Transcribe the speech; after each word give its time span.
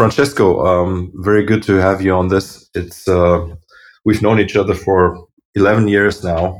Francesco, 0.00 0.64
um, 0.64 1.12
very 1.16 1.44
good 1.44 1.62
to 1.62 1.74
have 1.74 2.00
you 2.00 2.14
on 2.14 2.28
this. 2.28 2.70
It's 2.74 3.06
uh, 3.06 3.46
we've 4.06 4.22
known 4.22 4.40
each 4.40 4.56
other 4.56 4.74
for 4.74 5.26
11 5.56 5.88
years 5.88 6.24
now. 6.24 6.58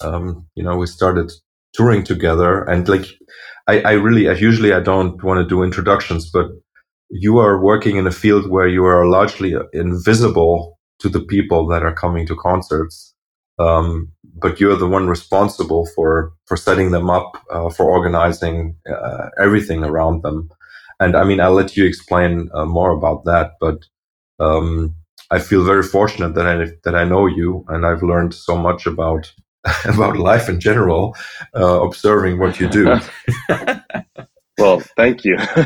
Um, 0.00 0.46
you 0.54 0.62
know, 0.62 0.78
we 0.78 0.86
started 0.86 1.30
touring 1.74 2.02
together, 2.02 2.64
and 2.64 2.88
like, 2.88 3.04
I, 3.68 3.82
I 3.82 3.92
really, 3.92 4.30
I 4.30 4.32
usually 4.32 4.72
I 4.72 4.80
don't 4.80 5.22
want 5.22 5.36
to 5.36 5.46
do 5.46 5.62
introductions, 5.62 6.30
but 6.30 6.46
you 7.10 7.36
are 7.36 7.62
working 7.62 7.96
in 7.96 8.06
a 8.06 8.10
field 8.10 8.48
where 8.48 8.68
you 8.68 8.86
are 8.86 9.04
largely 9.06 9.54
invisible 9.74 10.78
to 11.00 11.10
the 11.10 11.20
people 11.20 11.66
that 11.66 11.82
are 11.82 11.94
coming 11.94 12.26
to 12.26 12.36
concerts. 12.36 13.14
Um, 13.58 14.10
but 14.40 14.60
you're 14.60 14.78
the 14.78 14.88
one 14.88 15.08
responsible 15.08 15.86
for 15.94 16.32
for 16.46 16.56
setting 16.56 16.90
them 16.90 17.10
up, 17.10 17.32
uh, 17.50 17.68
for 17.68 17.84
organizing 17.84 18.76
uh, 18.90 19.28
everything 19.38 19.84
around 19.84 20.22
them. 20.22 20.48
And 21.02 21.16
I 21.16 21.24
mean, 21.24 21.40
I'll 21.40 21.52
let 21.52 21.76
you 21.76 21.84
explain 21.84 22.48
uh, 22.54 22.64
more 22.64 22.90
about 22.90 23.24
that. 23.24 23.52
But 23.60 23.84
um, 24.38 24.94
I 25.30 25.38
feel 25.38 25.64
very 25.64 25.82
fortunate 25.82 26.34
that 26.34 26.46
I 26.46 26.72
that 26.84 26.94
I 26.94 27.04
know 27.04 27.26
you, 27.26 27.64
and 27.68 27.86
I've 27.86 28.02
learned 28.02 28.34
so 28.34 28.56
much 28.56 28.86
about 28.86 29.32
about 29.84 30.16
life 30.16 30.48
in 30.48 30.60
general, 30.60 31.16
uh, 31.56 31.80
observing 31.82 32.38
what 32.38 32.60
you 32.60 32.68
do. 32.68 32.96
well, 34.58 34.80
thank 34.96 35.24
you. 35.24 35.36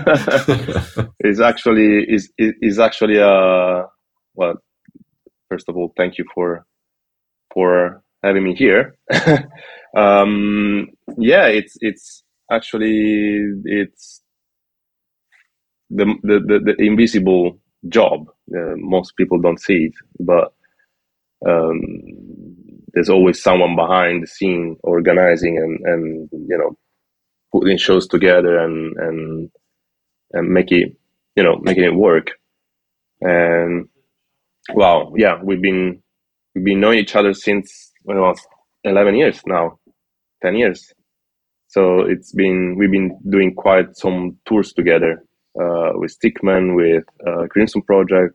it's 1.20 1.41
actually 1.41 2.05
is 2.09 2.32
is 2.38 2.79
actually 2.79 3.18
a 3.18 3.29
uh, 3.29 3.87
well. 4.34 4.55
First 5.51 5.68
of 5.68 5.77
all, 5.77 5.93
thank 5.96 6.18
you 6.18 6.24
for 6.34 6.66
for 7.52 8.02
having 8.23 8.45
me 8.45 8.55
here. 8.55 8.96
um, 9.96 10.88
yeah, 11.18 11.46
it's 11.46 11.77
it's 11.80 12.24
actually 12.51 13.43
it's 13.65 14.16
the 15.90 16.06
the, 16.22 16.40
the, 16.40 16.74
the 16.78 16.86
invisible 16.86 17.58
job. 17.88 18.26
Uh, 18.54 18.74
most 18.76 19.16
people 19.16 19.40
don't 19.40 19.60
see 19.60 19.86
it, 19.90 19.95
but 20.20 20.52
um, 21.46 21.80
there's 22.93 23.10
always 23.10 23.43
someone 23.43 23.76
behind 23.76 24.23
the 24.23 24.26
scene 24.26 24.76
organizing 24.82 25.59
and 25.59 25.80
and 25.87 26.30
you 26.48 26.59
know 26.59 26.76
putting 27.52 27.78
shows 27.78 28.06
together 28.09 28.59
and 28.59 28.96
and 28.98 29.51
and 30.32 30.48
make 30.51 30.73
it 30.73 30.96
you 31.37 31.43
know 31.43 31.59
making 31.62 31.84
it 31.84 31.95
work. 31.95 32.32
And 33.21 33.88
wow, 34.74 35.12
yeah, 35.16 35.40
we've 35.43 35.62
been 35.62 36.02
we've 36.54 36.65
been 36.65 36.80
knowing 36.80 36.98
each 37.00 37.16
other 37.16 37.34
since 37.34 37.93
when 38.02 38.21
was 38.21 38.40
11 38.84 39.16
years 39.16 39.40
now, 39.46 39.78
10 40.43 40.56
years. 40.56 40.93
So 41.68 42.00
it's 42.02 42.32
been 42.32 42.76
we've 42.78 42.90
been 42.93 43.18
doing 43.28 43.54
quite 43.54 43.96
some 43.96 44.38
tours 44.46 44.73
together 44.73 45.24
uh, 45.60 45.93
with 45.95 46.12
Stick 46.12 46.43
Men, 46.43 46.74
with 46.74 47.04
uh, 47.26 47.46
Crimson 47.51 47.82
Project. 47.82 48.35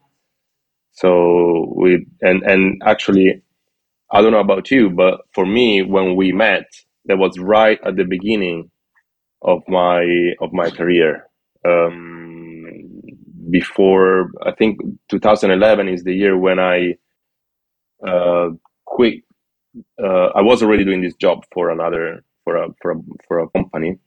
So 0.93 1.73
we 1.77 2.05
and 2.21 2.43
and 2.43 2.81
actually, 2.85 3.41
I 4.11 4.21
don't 4.21 4.31
know 4.31 4.39
about 4.39 4.71
you, 4.71 4.89
but 4.89 5.21
for 5.33 5.45
me, 5.45 5.81
when 5.83 6.15
we 6.15 6.31
met, 6.31 6.65
that 7.05 7.17
was 7.17 7.39
right 7.39 7.79
at 7.85 7.95
the 7.95 8.05
beginning 8.05 8.69
of 9.41 9.63
my 9.67 10.33
of 10.41 10.53
my 10.53 10.69
career. 10.69 11.27
Um, 11.65 12.91
before 13.49 14.31
I 14.45 14.51
think 14.51 14.79
2011 15.09 15.89
is 15.89 16.03
the 16.03 16.13
year 16.13 16.37
when 16.37 16.59
I 16.59 16.95
uh, 18.05 18.49
quit. 18.85 19.23
Uh, 20.01 20.27
I 20.35 20.41
was 20.41 20.61
already 20.61 20.83
doing 20.83 21.01
this 21.01 21.15
job 21.15 21.45
for 21.53 21.69
another 21.69 22.23
for 22.43 22.57
a 22.57 22.67
for 22.81 22.91
a 22.91 22.95
for 23.27 23.39
a 23.39 23.49
company, 23.49 23.97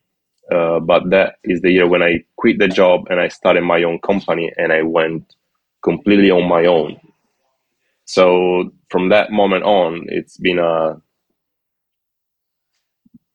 uh, 0.53 0.81
but 0.81 1.11
that 1.11 1.37
is 1.45 1.61
the 1.61 1.71
year 1.71 1.89
when 1.89 2.03
I 2.03 2.25
quit 2.37 2.59
the 2.59 2.69
job 2.69 3.07
and 3.09 3.21
I 3.21 3.29
started 3.29 3.63
my 3.63 3.83
own 3.83 3.99
company 4.01 4.53
and 4.57 4.73
I 4.73 4.83
went 4.83 5.35
completely 5.83 6.31
on 6.31 6.49
my 6.49 6.67
own. 6.67 7.01
So 8.05 8.73
from 8.91 9.09
that 9.09 9.33
moment 9.33 9.65
on, 9.65 10.07
it's 10.09 10.37
been 10.37 10.59
a 10.59 11.01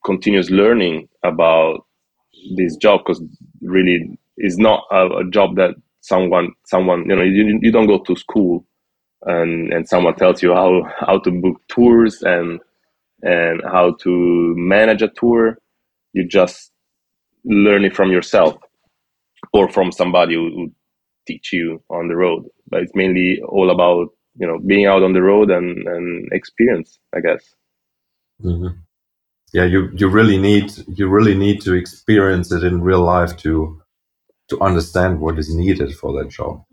continuous 0.04 0.50
learning 0.50 1.08
about 1.24 1.84
this 2.56 2.76
job 2.76 3.00
because 3.04 3.22
really 3.60 4.18
it's 4.36 4.56
not 4.56 4.84
a, 4.90 5.06
a, 5.18 5.30
job 5.30 5.56
that 5.56 5.74
someone 6.00 6.52
someone 6.64 7.00
you 7.08 7.14
know 7.14 7.22
you, 7.22 7.58
you 7.60 7.70
don't 7.70 7.86
go 7.86 7.98
to 7.98 8.16
school 8.16 8.64
and 9.26 9.72
and 9.72 9.86
someone 9.86 10.14
tells 10.14 10.42
you 10.42 10.54
how 10.54 10.82
how 10.98 11.18
to 11.18 11.30
book 11.30 11.60
tours 11.68 12.22
and 12.22 12.60
and 13.22 13.60
how 13.64 13.92
to 14.00 14.54
manage 14.56 15.02
a 15.02 15.08
tour 15.08 15.58
you 16.14 16.26
just 16.26 16.72
learn 17.44 17.84
it 17.84 17.94
from 17.94 18.10
yourself 18.10 18.56
or 19.52 19.68
from 19.68 19.92
somebody 19.92 20.34
who, 20.34 20.50
who 20.54 20.72
teach 21.26 21.52
you 21.52 21.82
on 21.90 22.08
the 22.08 22.16
road. 22.16 22.44
But 22.68 22.82
it's 22.82 22.94
mainly 22.94 23.40
all 23.48 23.70
about 23.70 24.08
you 24.36 24.46
know 24.46 24.58
being 24.58 24.86
out 24.86 25.02
on 25.02 25.12
the 25.12 25.22
road 25.22 25.50
and 25.50 25.86
and 25.86 26.32
experience, 26.32 26.98
I 27.14 27.20
guess. 27.20 27.54
Mm-hmm. 28.42 28.78
Yeah, 29.52 29.64
you 29.64 29.90
you 29.94 30.08
really 30.08 30.38
need 30.38 30.72
you 30.86 31.08
really 31.08 31.34
need 31.34 31.60
to 31.62 31.74
experience 31.74 32.52
it 32.52 32.64
in 32.64 32.82
real 32.82 33.02
life 33.02 33.36
to 33.38 33.80
to 34.48 34.60
understand 34.60 35.20
what 35.20 35.38
is 35.38 35.54
needed 35.54 35.94
for 35.94 36.12
that 36.18 36.30
job. 36.30 36.64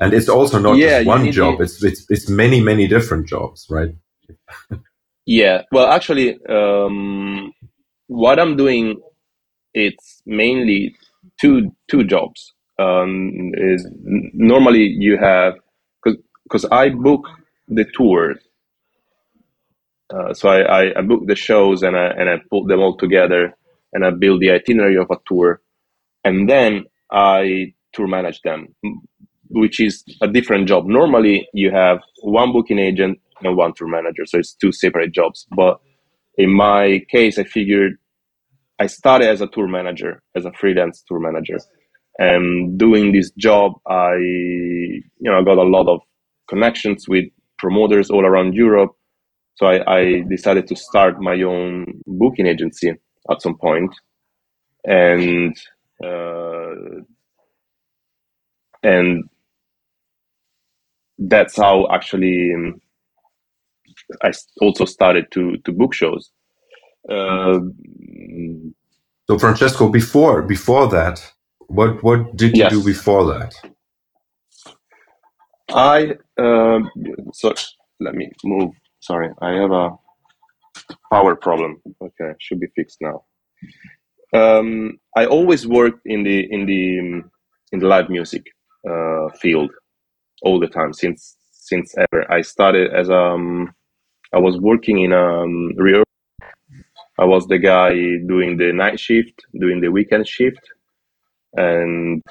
And 0.00 0.14
it's 0.14 0.28
also 0.28 0.58
not 0.58 0.76
yeah, 0.76 0.98
just 0.98 1.06
one 1.06 1.30
job; 1.30 1.58
to... 1.58 1.64
it's 1.64 1.82
it's 1.84 2.06
it's 2.08 2.28
many 2.28 2.60
many 2.60 2.86
different 2.86 3.26
jobs, 3.26 3.66
right? 3.68 3.94
yeah. 5.26 5.62
Well, 5.70 5.90
actually, 5.90 6.38
um, 6.48 7.52
what 8.06 8.38
I'm 8.38 8.56
doing 8.56 9.02
it's 9.74 10.22
mainly 10.24 10.96
two 11.40 11.70
two 11.90 12.04
jobs. 12.04 12.52
Um, 12.78 13.52
is 13.54 13.86
normally 14.02 14.84
you 14.98 15.18
have 15.18 15.54
because 16.02 16.64
I 16.70 16.90
book 16.90 17.26
the 17.68 17.84
tours. 17.84 18.38
Uh, 20.12 20.34
so 20.34 20.48
I, 20.48 20.60
I, 20.60 20.98
I, 20.98 21.02
book 21.02 21.26
the 21.26 21.34
shows 21.34 21.82
and 21.82 21.96
I 21.96 22.06
and 22.06 22.28
I 22.28 22.36
put 22.50 22.68
them 22.68 22.80
all 22.80 22.96
together 22.96 23.54
and 23.92 24.04
I 24.04 24.10
build 24.10 24.40
the 24.40 24.50
itinerary 24.50 24.96
of 24.96 25.10
a 25.10 25.16
tour, 25.26 25.60
and 26.24 26.48
then 26.48 26.84
I 27.10 27.74
tour 27.92 28.06
manage 28.06 28.40
them, 28.42 28.74
which 29.48 29.80
is 29.80 30.04
a 30.20 30.28
different 30.28 30.68
job. 30.68 30.86
Normally 30.86 31.48
you 31.54 31.70
have 31.70 32.00
one 32.22 32.52
booking 32.52 32.78
agent 32.78 33.18
and 33.42 33.56
one 33.56 33.72
tour 33.74 33.88
manager, 33.88 34.26
so 34.26 34.38
it's 34.38 34.54
two 34.54 34.72
separate 34.72 35.12
jobs. 35.12 35.46
But 35.56 35.80
in 36.36 36.52
my 36.54 37.02
case, 37.08 37.38
I 37.38 37.44
figured 37.44 37.98
I 38.78 38.86
started 38.86 39.28
as 39.28 39.40
a 39.40 39.46
tour 39.46 39.68
manager, 39.68 40.22
as 40.34 40.44
a 40.44 40.52
freelance 40.52 41.04
tour 41.06 41.20
manager. 41.20 41.58
And 42.18 42.78
doing 42.78 43.12
this 43.12 43.30
job, 43.32 43.72
I, 43.88 44.14
you 44.14 45.02
know, 45.20 45.44
got 45.44 45.58
a 45.58 45.62
lot 45.62 45.88
of 45.88 46.00
connections 46.48 47.08
with 47.08 47.24
promoters 47.58 48.10
all 48.10 48.24
around 48.24 48.54
Europe. 48.54 48.92
So 49.56 49.66
I, 49.66 49.98
I 49.98 50.22
decided 50.28 50.66
to 50.68 50.76
start 50.76 51.20
my 51.20 51.40
own 51.42 52.00
booking 52.06 52.46
agency 52.46 52.92
at 53.30 53.42
some. 53.42 53.58
And, 54.84 55.56
uh, 56.04 56.74
and 58.82 59.24
that's 61.18 61.56
how 61.56 61.88
actually 61.90 62.52
um, 62.54 62.80
I 64.22 64.32
also 64.60 64.84
started 64.84 65.30
to, 65.32 65.56
to 65.58 65.72
book 65.72 65.94
shows. 65.94 66.30
Uh, 67.08 67.60
so 69.26 69.38
Francesco, 69.38 69.88
before 69.88 70.42
before 70.42 70.88
that, 70.88 71.20
what 71.68 72.02
what 72.02 72.36
did 72.36 72.56
you 72.56 72.64
yes. 72.64 72.72
do 72.72 72.84
before 72.84 73.24
that? 73.26 73.54
I 75.70 76.16
um, 76.38 76.90
so 77.32 77.52
let 78.00 78.14
me 78.14 78.30
move. 78.44 78.72
Sorry, 79.00 79.30
I 79.40 79.52
have 79.52 79.72
a 79.72 79.90
power 81.10 81.36
problem. 81.36 81.80
Okay, 82.00 82.32
should 82.38 82.60
be 82.60 82.68
fixed 82.76 82.98
now. 83.00 83.24
Um, 84.32 84.98
I 85.16 85.26
always 85.26 85.66
worked 85.66 86.00
in 86.06 86.24
the 86.24 86.52
in 86.52 86.66
the 86.66 86.98
in 87.72 87.78
the 87.80 87.86
live 87.86 88.10
music 88.10 88.44
uh, 88.88 89.28
field 89.40 89.70
all 90.42 90.60
the 90.60 90.68
time 90.68 90.92
since 90.92 91.36
since 91.52 91.94
ever. 91.96 92.30
I 92.30 92.42
started 92.42 92.92
as 92.92 93.08
um 93.10 93.74
I 94.32 94.38
was 94.38 94.58
working 94.58 95.00
in 95.00 95.12
a 95.12 95.42
um, 95.42 95.72
I 97.18 97.24
was 97.24 97.46
the 97.46 97.58
guy 97.58 97.92
doing 98.26 98.56
the 98.56 98.72
night 98.72 98.98
shift, 98.98 99.44
doing 99.58 99.80
the 99.80 99.88
weekend 99.88 100.26
shift, 100.26 100.60
and 101.54 102.22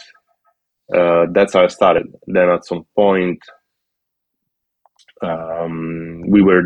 uh, 0.94 1.28
that's 1.32 1.54
how 1.54 1.64
I 1.64 1.68
started. 1.68 2.14
Then 2.28 2.50
at 2.50 2.66
some 2.66 2.86
point, 2.96 3.40
um, 5.22 6.24
we 6.28 6.42
were 6.42 6.64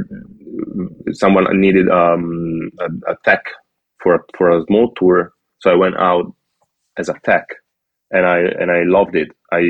someone 1.12 1.46
needed 1.62 1.90
um, 1.90 2.72
a, 2.80 3.12
a, 3.12 3.16
tech 3.24 3.44
for 4.02 4.26
for 4.36 4.50
a 4.50 4.64
small 4.66 4.94
tour, 4.96 5.34
so 5.60 5.70
I 5.70 5.76
went 5.76 5.98
out 5.98 6.34
as 6.98 7.10
a 7.10 7.16
tech, 7.24 7.46
and 8.10 8.26
I 8.26 8.40
and 8.40 8.72
I 8.72 8.82
loved 8.84 9.16
it. 9.16 9.30
I, 9.52 9.62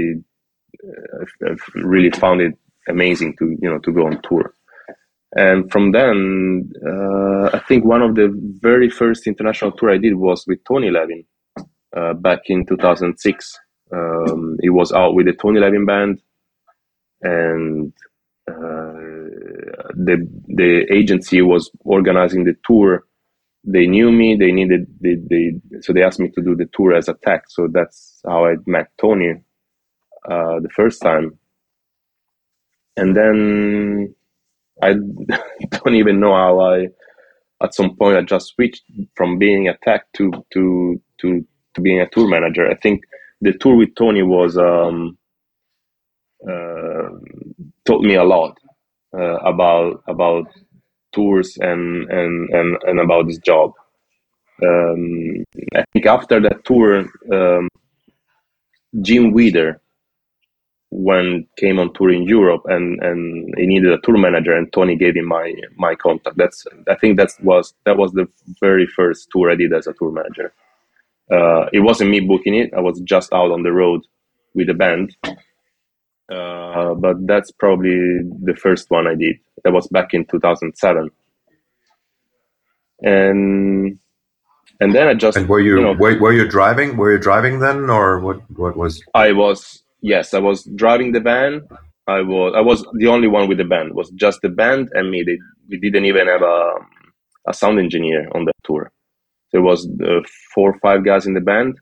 I 1.46 1.56
really 1.76 2.12
found 2.12 2.40
it 2.40 2.54
amazing 2.88 3.36
to 3.40 3.58
you 3.62 3.70
know 3.70 3.80
to 3.80 3.92
go 3.92 4.06
on 4.06 4.22
tour 4.22 4.54
and 5.38 5.72
from 5.72 5.94
then 5.94 6.72
uh, 6.88 7.52
i 7.54 7.62
think 7.70 7.86
one 7.86 8.04
of 8.04 8.16
the 8.16 8.30
very 8.62 8.90
first 8.90 9.28
international 9.28 9.72
tour 9.74 9.92
i 9.92 10.00
did 10.00 10.16
was 10.16 10.46
with 10.48 10.60
tony 10.66 10.92
levin 10.92 11.24
uh, 11.98 12.14
back 12.16 12.42
in 12.48 12.66
2006 12.66 13.60
Um, 13.94 14.58
he 14.62 14.70
was 14.70 14.94
out 14.94 15.16
with 15.16 15.28
the 15.28 15.34
Tony 15.34 15.60
Levin 15.60 15.86
band, 15.86 16.22
and 17.22 17.94
uh, 18.50 18.94
the 19.96 20.18
the 20.48 20.86
agency 20.94 21.42
was 21.42 21.72
organizing 21.86 22.46
the 22.46 22.56
tour. 22.66 23.06
They 23.66 23.88
knew 23.88 24.12
me. 24.12 24.38
They 24.38 24.52
needed 24.52 24.88
they, 25.02 25.16
they 25.30 25.46
so 25.82 25.94
they 25.94 26.04
asked 26.04 26.20
me 26.20 26.30
to 26.32 26.42
do 26.44 26.56
the 26.56 26.70
tour 26.74 26.96
as 26.96 27.10
a 27.10 27.16
tech. 27.26 27.44
So 27.50 27.68
that's 27.72 28.22
how 28.26 28.46
I 28.48 28.56
met 28.68 28.88
Tony 29.02 29.32
uh, 30.30 30.60
the 30.62 30.70
first 30.76 31.02
time, 31.02 31.40
and 32.98 33.16
then 33.16 34.16
I 34.82 34.94
don't 35.72 35.96
even 35.96 36.20
know 36.20 36.34
how 36.34 36.60
I. 36.60 36.88
At 37.64 37.74
some 37.74 37.96
point, 37.96 38.18
I 38.18 38.22
just 38.22 38.54
switched 38.54 38.84
from 39.16 39.40
being 39.40 39.68
a 39.68 39.78
tech 39.84 40.06
to 40.18 40.32
to 40.54 41.02
to 41.22 41.46
to 41.74 41.82
being 41.82 42.00
a 42.02 42.10
tour 42.10 42.28
manager. 42.28 42.70
I 42.70 42.76
think 42.76 43.02
the 43.42 43.54
tour 43.54 43.76
with 43.76 43.96
Tony 43.96 44.24
was 44.24 44.58
um, 44.58 45.18
uh, 46.48 47.10
taught 47.86 48.04
me 48.04 48.16
a 48.16 48.24
lot 48.24 48.58
uh, 49.18 49.38
about 49.38 50.04
about 50.08 50.48
tours 51.14 51.58
and 51.60 52.10
and 52.12 52.50
and, 52.52 52.78
and 52.84 53.00
about 53.00 53.28
this 53.28 53.40
job. 53.40 53.72
Um, 54.64 55.44
I 55.76 55.84
think 55.94 56.06
after 56.06 56.40
that 56.42 56.64
tour, 56.66 57.06
um, 57.32 57.70
Jim 59.02 59.34
Weider 59.34 59.78
when 60.90 61.46
came 61.58 61.80
on 61.80 61.94
tour 61.94 62.12
in 62.12 62.24
Europe 62.24 62.62
and 62.66 63.02
and 63.04 63.54
he 63.58 63.66
needed 63.66 63.92
a 63.92 64.00
tour 64.00 64.18
manager 64.18 64.56
and 64.56 64.72
Tony 64.72 64.96
gave 64.96 65.16
him 65.16 65.26
my 65.28 65.54
my 65.76 65.96
contact. 65.96 66.38
That's 66.38 66.66
I 66.90 66.96
think 66.96 67.18
that 67.18 67.30
was 67.44 67.74
that 67.86 67.98
was 67.98 68.12
the 68.14 68.28
very 68.62 68.88
first 68.88 69.28
tour 69.32 69.52
I 69.52 69.56
did 69.56 69.74
as 69.74 69.88
a 69.88 69.94
tour 69.94 70.12
manager. 70.12 70.54
Uh, 71.30 71.66
it 71.74 71.82
wasn't 71.82 72.10
me 72.10 72.22
booking 72.22 72.56
it. 72.56 72.74
I 72.74 72.80
was 72.80 73.02
just 73.02 73.34
out 73.34 73.52
on 73.52 73.64
the 73.64 73.74
road 73.74 74.02
with 74.54 74.68
the 74.68 74.74
band. 74.74 75.16
Uh, 76.30 76.94
but 76.94 77.16
that's 77.26 77.52
probably 77.52 78.20
the 78.44 78.56
first 78.56 78.90
one 78.90 79.08
I 79.08 79.16
did. 79.16 79.38
That 79.64 79.74
was 79.74 79.88
back 79.88 80.14
in 80.14 80.26
2007. 80.26 81.10
And 83.02 84.00
and 84.80 84.96
then 84.96 85.08
I 85.08 85.14
just 85.16 85.38
And 85.38 85.50
were 85.50 85.60
you, 85.60 85.78
you 85.78 85.84
know, 85.84 85.94
were, 85.94 86.18
were 86.20 86.34
you 86.34 86.48
driving? 86.48 86.98
Were 86.98 87.12
you 87.12 87.20
driving 87.20 87.60
then, 87.60 87.90
or 87.90 88.20
what? 88.20 88.40
What 88.52 88.78
was? 88.78 89.04
I 89.14 89.32
was 89.32 89.84
yes, 90.02 90.34
I 90.34 90.40
was 90.40 90.64
driving 90.76 91.12
the 91.12 91.20
van. 91.20 91.62
I 92.08 92.22
was 92.22 92.54
I 92.56 92.62
was 92.62 92.86
the 92.94 93.08
only 93.08 93.28
one 93.28 93.48
with 93.48 93.58
the 93.58 93.66
band. 93.66 93.90
It 93.90 93.96
was 93.96 94.10
just 94.12 94.42
the 94.42 94.50
band 94.50 94.90
and 94.94 95.10
me. 95.12 95.24
They, 95.24 95.38
we 95.70 95.80
didn't 95.80 96.06
even 96.06 96.28
have 96.28 96.42
a 96.42 96.74
a 97.48 97.54
sound 97.54 97.80
engineer 97.80 98.28
on 98.34 98.46
the 98.46 98.52
tour. 98.64 98.92
There 99.52 99.62
was 99.62 99.88
uh, 100.04 100.22
four 100.54 100.72
or 100.72 100.80
five 100.80 101.06
guys 101.06 101.26
in 101.26 101.34
the 101.34 101.42
band, 101.42 101.80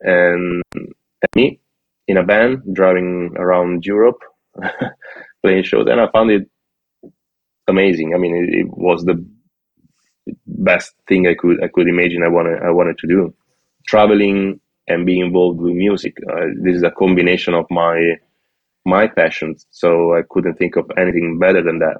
and, 0.00 0.62
and 0.74 1.28
me 1.36 1.60
in 2.08 2.16
a 2.16 2.22
band 2.22 2.62
driving 2.72 3.34
around 3.36 3.84
Europe, 3.84 4.20
playing 5.42 5.64
shows, 5.64 5.86
and 5.88 6.00
I 6.00 6.08
found 6.10 6.30
it 6.30 6.48
amazing. 7.68 8.14
I 8.14 8.18
mean, 8.18 8.34
it, 8.34 8.60
it 8.60 8.66
was 8.68 9.04
the 9.04 9.24
best 10.46 10.94
thing 11.08 11.26
I 11.26 11.34
could 11.34 11.62
I 11.62 11.68
could 11.68 11.88
imagine. 11.88 12.22
I 12.22 12.28
wanted 12.28 12.62
I 12.62 12.70
wanted 12.70 12.98
to 12.98 13.06
do, 13.06 13.34
traveling 13.86 14.60
and 14.88 15.06
being 15.06 15.24
involved 15.24 15.60
with 15.60 15.74
music. 15.74 16.14
Uh, 16.30 16.46
this 16.62 16.76
is 16.76 16.82
a 16.82 16.90
combination 16.90 17.54
of 17.54 17.66
my 17.70 18.16
my 18.84 19.06
passions, 19.06 19.66
so 19.70 20.14
I 20.16 20.22
couldn't 20.30 20.56
think 20.56 20.76
of 20.76 20.90
anything 20.98 21.38
better 21.38 21.62
than 21.62 21.78
that. 21.80 21.98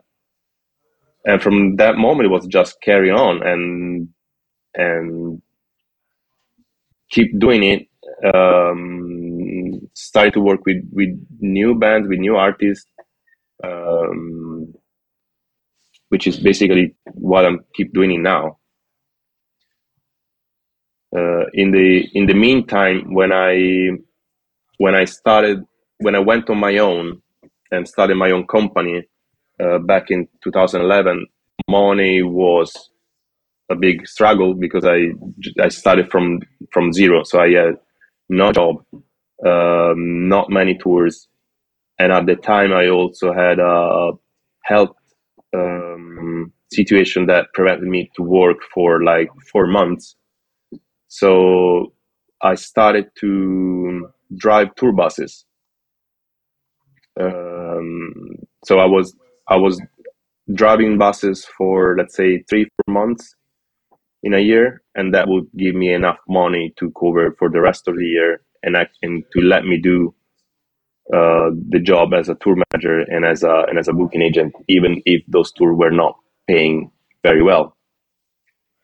And 1.24 1.40
from 1.42 1.76
that 1.76 1.96
moment, 1.96 2.26
it 2.26 2.32
was 2.32 2.46
just 2.46 2.80
carry 2.82 3.10
on 3.10 3.46
and 3.46 4.08
and 4.74 5.42
keep 7.10 7.38
doing 7.38 7.62
it. 7.62 7.88
Um, 8.34 9.80
start 9.94 10.34
to 10.34 10.40
work 10.40 10.60
with 10.66 10.82
with 10.92 11.10
new 11.40 11.78
bands, 11.78 12.08
with 12.08 12.18
new 12.18 12.36
artists, 12.36 12.86
um, 13.64 14.74
which 16.08 16.26
is 16.26 16.38
basically 16.40 16.96
what 17.14 17.44
I'm 17.46 17.60
keep 17.74 17.92
doing 17.92 18.12
it 18.12 18.18
now. 18.20 18.58
Uh, 21.16 21.46
in 21.54 21.72
the 21.72 22.08
in 22.14 22.26
the 22.26 22.34
meantime, 22.34 23.14
when 23.14 23.32
I 23.32 23.90
when 24.78 24.94
I 24.94 25.04
started 25.06 25.64
when 25.98 26.14
I 26.14 26.20
went 26.20 26.50
on 26.50 26.58
my 26.58 26.78
own 26.78 27.22
and 27.72 27.88
started 27.88 28.16
my 28.16 28.30
own 28.32 28.46
company 28.46 29.04
uh, 29.62 29.78
back 29.78 30.10
in 30.10 30.28
2011, 30.44 31.26
money 31.68 32.22
was 32.22 32.90
a 33.70 33.76
big 33.76 34.06
struggle 34.06 34.54
because 34.54 34.84
I 34.84 35.12
I 35.62 35.68
started 35.68 36.10
from 36.10 36.40
from 36.72 36.92
zero, 36.92 37.24
so 37.24 37.40
I 37.40 37.50
had 37.52 37.76
no 38.28 38.52
job, 38.52 38.76
um, 39.46 40.28
not 40.28 40.50
many 40.50 40.78
tours, 40.78 41.28
and 41.98 42.12
at 42.12 42.26
the 42.26 42.36
time 42.36 42.72
I 42.72 42.88
also 42.88 43.32
had 43.32 43.58
a 43.60 44.12
health 44.64 44.96
um, 45.54 46.52
situation 46.72 47.26
that 47.26 47.46
prevented 47.54 47.88
me 47.88 48.10
to 48.16 48.22
work 48.22 48.58
for 48.74 49.02
like 49.04 49.28
four 49.52 49.66
months. 49.66 50.16
So 51.12 51.92
I 52.40 52.54
started 52.54 53.10
to 53.20 54.08
drive 54.34 54.74
tour 54.76 54.92
buses. 54.92 55.44
Um, 57.20 58.14
so 58.64 58.78
I 58.78 58.86
was 58.86 59.14
I 59.46 59.56
was 59.56 59.78
driving 60.54 60.96
buses 60.96 61.44
for 61.44 61.96
let's 61.98 62.16
say 62.16 62.42
three 62.48 62.64
four 62.64 62.94
months 62.94 63.34
in 64.22 64.32
a 64.32 64.40
year, 64.40 64.80
and 64.94 65.12
that 65.12 65.28
would 65.28 65.48
give 65.54 65.74
me 65.74 65.92
enough 65.92 66.18
money 66.30 66.72
to 66.78 66.90
cover 66.98 67.36
for 67.38 67.50
the 67.50 67.60
rest 67.60 67.88
of 67.88 67.96
the 67.96 68.06
year 68.06 68.40
and 68.62 68.78
I, 68.78 68.86
and 69.02 69.22
to 69.34 69.40
let 69.42 69.66
me 69.66 69.76
do 69.76 70.14
uh, 71.12 71.50
the 71.68 71.80
job 71.82 72.14
as 72.14 72.30
a 72.30 72.36
tour 72.36 72.56
manager 72.72 73.00
and 73.00 73.26
as 73.26 73.42
a 73.42 73.66
and 73.68 73.78
as 73.78 73.86
a 73.86 73.92
booking 73.92 74.22
agent, 74.22 74.54
even 74.66 75.02
if 75.04 75.22
those 75.28 75.52
tours 75.52 75.76
were 75.76 75.90
not 75.90 76.16
paying 76.48 76.90
very 77.22 77.42
well. 77.42 77.76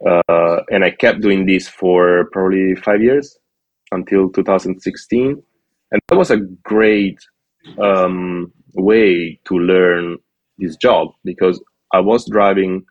Uh, 0.06 0.60
and 0.70 0.84
I 0.84 0.90
kept 0.90 1.20
doing 1.20 1.46
this 1.46 1.68
for 1.68 2.28
probably 2.32 2.74
five 2.76 3.02
years 3.02 3.36
until 3.90 4.30
2016, 4.30 5.42
and 5.90 6.00
that 6.08 6.16
was 6.16 6.30
a 6.30 6.38
great 6.62 7.18
um, 7.82 8.52
way 8.74 9.40
to 9.46 9.58
learn 9.58 10.18
this 10.58 10.76
job 10.76 11.08
because 11.24 11.62
I 11.92 12.00
was 12.00 12.28
driving 12.30 12.84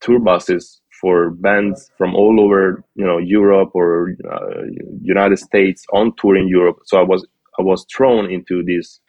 tour 0.00 0.18
buses 0.18 0.80
for 1.00 1.30
bands 1.30 1.90
from 1.96 2.14
all 2.14 2.40
over, 2.40 2.84
you 2.94 3.06
know, 3.06 3.18
Europe 3.18 3.70
or 3.74 4.14
uh, 4.30 4.62
United 5.02 5.38
States 5.38 5.84
on 5.92 6.12
tour 6.16 6.36
in 6.36 6.48
Europe. 6.48 6.78
So 6.84 6.98
I 6.98 7.02
was 7.02 7.26
I 7.58 7.62
was 7.62 7.86
thrown 7.94 8.30
into 8.30 8.62
this 8.62 9.00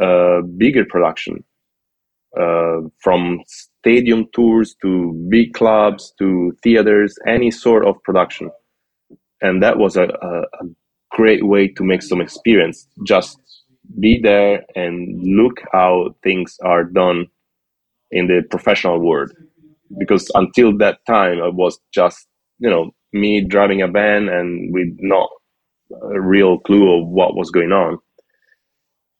uh, 0.00 0.42
bigger 0.56 0.84
production, 0.84 1.44
uh, 2.38 2.80
from 2.98 3.42
stadium 3.82 4.28
tours 4.34 4.76
to 4.82 5.12
big 5.30 5.54
clubs 5.54 6.14
to 6.20 6.52
theaters, 6.64 7.16
any 7.28 7.50
sort 7.52 7.86
of 7.86 8.02
production, 8.04 8.50
and 9.42 9.62
that 9.62 9.78
was 9.78 9.96
a, 9.96 10.04
a, 10.04 10.40
a 10.42 10.66
great 11.12 11.46
way 11.46 11.68
to 11.68 11.84
make 11.84 12.02
some 12.02 12.20
experience. 12.20 12.88
Just 13.06 13.38
be 14.00 14.20
there 14.22 14.64
and 14.76 15.20
look 15.22 15.60
how 15.72 16.14
things 16.24 16.56
are 16.64 16.84
done 16.84 17.26
in 18.12 18.28
the 18.28 18.42
professional 18.50 19.00
world 19.00 19.30
because 19.98 20.30
until 20.34 20.76
that 20.78 20.98
time 21.06 21.42
I 21.42 21.48
was 21.48 21.78
just 21.92 22.26
you 22.58 22.70
know 22.70 22.92
me 23.12 23.44
driving 23.46 23.82
a 23.82 23.88
van 23.88 24.28
and 24.28 24.72
with 24.72 24.88
not 25.00 25.28
a 26.02 26.20
real 26.20 26.58
clue 26.60 27.00
of 27.02 27.08
what 27.08 27.36
was 27.36 27.50
going 27.50 27.72
on. 27.72 27.98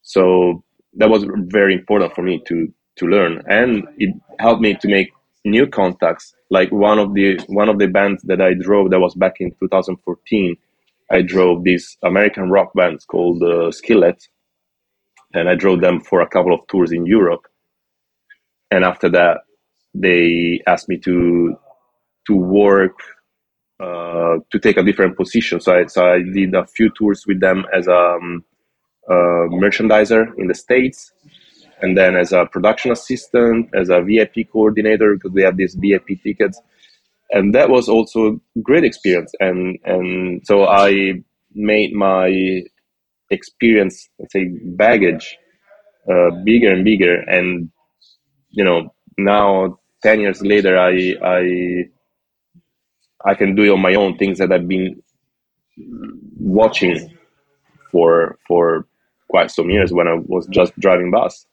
So 0.02 0.64
that 0.95 1.11
was 1.11 1.26
very 1.49 1.75
important 1.75 2.14
for 2.14 2.23
me 2.23 2.42
to 2.49 2.69
to 2.99 3.07
learn, 3.07 3.42
and 3.49 3.85
it 3.99 4.14
helped 4.39 4.62
me 4.62 4.75
to 4.75 4.89
make 4.89 5.12
new 5.45 5.67
contacts. 5.67 6.35
Like 6.51 6.71
one 6.71 6.99
of 6.99 7.15
the 7.15 7.41
one 7.49 7.69
of 7.69 7.79
the 7.79 7.87
bands 7.87 8.23
that 8.25 8.41
I 8.41 8.55
drove 8.55 8.91
that 8.91 9.01
was 9.01 9.15
back 9.15 9.37
in 9.41 9.53
2014. 9.61 10.57
I 11.11 11.23
drove 11.23 11.65
this 11.65 11.97
American 12.03 12.51
rock 12.51 12.73
band 12.75 13.01
called 13.07 13.43
uh, 13.43 13.71
Skillet, 13.71 14.23
and 15.35 15.49
I 15.49 15.55
drove 15.55 15.81
them 15.81 16.01
for 16.01 16.21
a 16.21 16.29
couple 16.29 16.55
of 16.55 16.67
tours 16.69 16.93
in 16.93 17.07
Europe. 17.07 17.47
And 18.71 18.85
after 18.85 19.11
that, 19.11 19.43
they 19.95 20.62
asked 20.67 20.89
me 20.89 20.99
to 20.99 21.57
to 22.27 22.35
work 22.35 22.99
uh, 23.83 24.37
to 24.51 24.59
take 24.61 24.77
a 24.77 24.83
different 24.83 25.17
position. 25.17 25.61
So 25.61 25.75
I, 25.77 25.87
so 25.87 26.07
I 26.07 26.23
did 26.23 26.55
a 26.55 26.67
few 26.67 26.91
tours 26.91 27.25
with 27.27 27.41
them 27.41 27.65
as 27.77 27.89
a, 27.89 27.97
um, 27.97 28.45
a 29.09 29.12
merchandiser 29.51 30.27
in 30.39 30.47
the 30.47 30.55
states, 30.55 31.12
and 31.83 31.99
then 31.99 32.17
as 32.17 32.33
a 32.33 32.47
production 32.47 32.93
assistant, 32.93 33.69
as 33.75 33.91
a 33.91 34.01
VIP 34.03 34.51
coordinator 34.51 35.15
because 35.15 35.33
we 35.33 35.43
have 35.43 35.57
these 35.57 35.75
VIP 35.75 36.23
tickets, 36.23 36.61
and 37.31 37.55
that 37.55 37.69
was 37.69 37.89
also 37.89 38.41
a 38.57 38.61
great 38.61 38.85
experience. 38.85 39.33
And 39.41 39.79
and 39.85 40.47
so 40.47 40.67
I 40.67 41.23
made 41.55 41.93
my 41.93 42.62
experience, 43.31 44.09
let's 44.19 44.33
say, 44.33 44.49
baggage 44.65 45.37
uh, 46.11 46.31
bigger 46.45 46.73
and 46.73 46.85
bigger, 46.85 47.21
and 47.21 47.71
you 48.51 48.65
know 48.65 48.95
now 49.19 49.79
10 50.03 50.21
years 50.21 50.43
later 50.43 50.79
i 50.79 51.15
i 51.23 51.85
i 53.25 53.35
can 53.35 53.55
do 53.55 53.73
on 53.73 53.81
my 53.81 53.95
own 53.95 54.17
things 54.17 54.39
that 54.39 54.51
i've 54.51 54.67
been 54.67 55.03
watching 56.39 57.17
for 57.91 58.39
for 58.47 58.87
quite 59.29 59.51
some 59.51 59.71
years 59.71 59.93
when 59.93 60.09
I 60.09 60.15
was 60.15 60.47
just 60.49 60.79
driving 60.79 61.11
bus. 61.11 61.47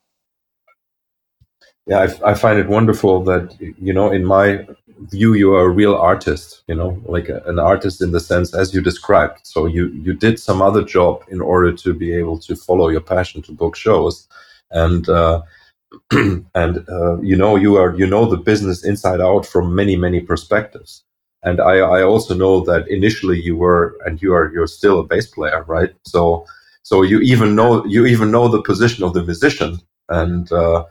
Yeah, 1.88 2.08
I, 2.24 2.32
I 2.32 2.34
find 2.36 2.60
it 2.60 2.68
wonderful 2.70 3.24
that 3.26 3.56
you 3.60 3.94
know, 3.94 4.12
in 4.12 4.26
my 4.26 4.68
view, 5.12 5.34
you 5.34 5.54
are 5.56 5.66
a 5.66 5.70
real 5.70 5.96
artist. 5.96 6.62
You 6.68 6.76
know, 6.76 7.02
like 7.06 7.30
a, 7.30 7.42
an 7.46 7.60
artist 7.60 8.02
in 8.02 8.12
the 8.12 8.20
sense 8.20 8.54
as 8.54 8.74
you 8.74 8.82
described. 8.82 9.40
So 9.44 9.66
you 9.66 9.88
you 9.88 10.14
did 10.14 10.40
some 10.40 10.62
other 10.62 10.84
job 10.84 11.24
in 11.30 11.42
order 11.42 11.72
to 11.74 11.94
be 11.94 12.14
able 12.14 12.38
to 12.40 12.56
follow 12.56 12.90
your 12.90 13.02
passion 13.02 13.42
to 13.44 13.52
book 13.52 13.76
shows, 13.76 14.28
and 14.72 15.08
uh, 15.10 15.42
and 16.56 16.86
uh, 16.90 17.20
you 17.22 17.36
know 17.36 17.56
you 17.56 17.76
are 17.78 17.96
you 17.96 18.08
know 18.08 18.26
the 18.30 18.38
business 18.38 18.84
inside 18.86 19.22
out 19.22 19.46
from 19.46 19.76
many 19.76 19.96
many 19.96 20.22
perspectives 20.22 21.04
and 21.44 21.62
I, 21.62 21.78
I 21.80 22.04
also 22.04 22.34
know 22.36 22.62
that 22.66 22.88
initially 22.90 23.40
you 23.42 23.56
were 23.58 23.98
and 24.06 24.22
you 24.22 24.34
are 24.34 24.52
you're 24.54 24.68
still 24.68 25.00
a 25.00 25.06
bass 25.06 25.28
player 25.28 25.64
right 25.68 25.94
so 26.06 26.46
so 26.84 27.02
you 27.04 27.20
even 27.22 27.56
know 27.56 27.86
you 27.86 28.06
even 28.06 28.32
know 28.32 28.48
the 28.48 28.62
position 28.62 29.04
of 29.04 29.14
the 29.14 29.24
musician 29.24 29.80
and 30.10 30.52
uh, 30.52 30.86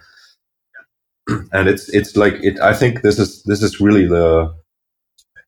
and 1.52 1.68
it's 1.68 1.88
it's 1.90 2.16
like 2.16 2.34
it 2.42 2.60
I 2.60 2.74
think 2.74 3.02
this 3.02 3.18
is 3.18 3.42
this 3.44 3.62
is 3.62 3.80
really 3.80 4.06
the 4.06 4.54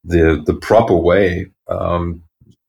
the 0.04 0.42
the 0.46 0.54
proper 0.54 0.96
way 0.96 1.50
um, 1.68 2.22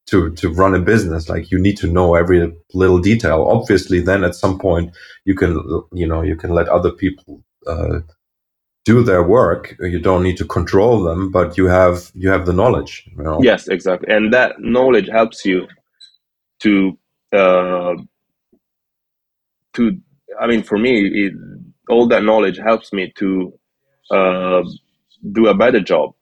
to 0.07 0.31
to 0.31 0.49
run 0.49 0.75
a 0.75 0.79
business. 0.79 1.29
Like 1.29 1.51
you 1.51 1.59
need 1.59 1.77
to 1.77 1.87
know 1.87 2.15
every 2.15 2.53
little 2.73 2.99
detail. 2.99 3.43
Obviously 3.43 4.01
then 4.01 4.23
at 4.23 4.35
some 4.35 4.57
point 4.59 4.93
you 5.25 5.35
can 5.35 5.53
you 5.91 6.07
know 6.07 6.21
you 6.21 6.35
can 6.35 6.51
let 6.51 6.69
other 6.69 6.91
people 6.91 7.43
uh, 7.67 7.99
do 8.85 9.03
their 9.03 9.23
work. 9.23 9.75
You 9.79 9.99
don't 9.99 10.23
need 10.23 10.37
to 10.37 10.45
control 10.45 11.03
them 11.03 11.31
but 11.31 11.57
you 11.57 11.67
have 11.67 12.11
you 12.15 12.29
have 12.29 12.45
the 12.45 12.53
knowledge 12.53 13.09
you 13.17 13.23
know? 13.23 13.39
yes 13.41 13.67
exactly. 13.67 14.13
And 14.13 14.33
that 14.33 14.59
knowledge 14.59 15.09
helps 15.09 15.45
you 15.45 15.67
to 16.61 16.97
uh, 17.33 17.95
to 19.73 19.97
i 20.39 20.47
mean 20.47 20.63
for 20.63 20.77
me 20.77 21.07
it, 21.07 21.33
all 21.91 22.07
that 22.09 22.23
knowledge 22.23 22.59
helps 22.59 22.93
me 22.93 23.13
to 23.17 23.53
uh, 24.11 24.63
do 25.33 25.47
a 25.47 25.55
better 25.55 25.81
job. 25.81 26.13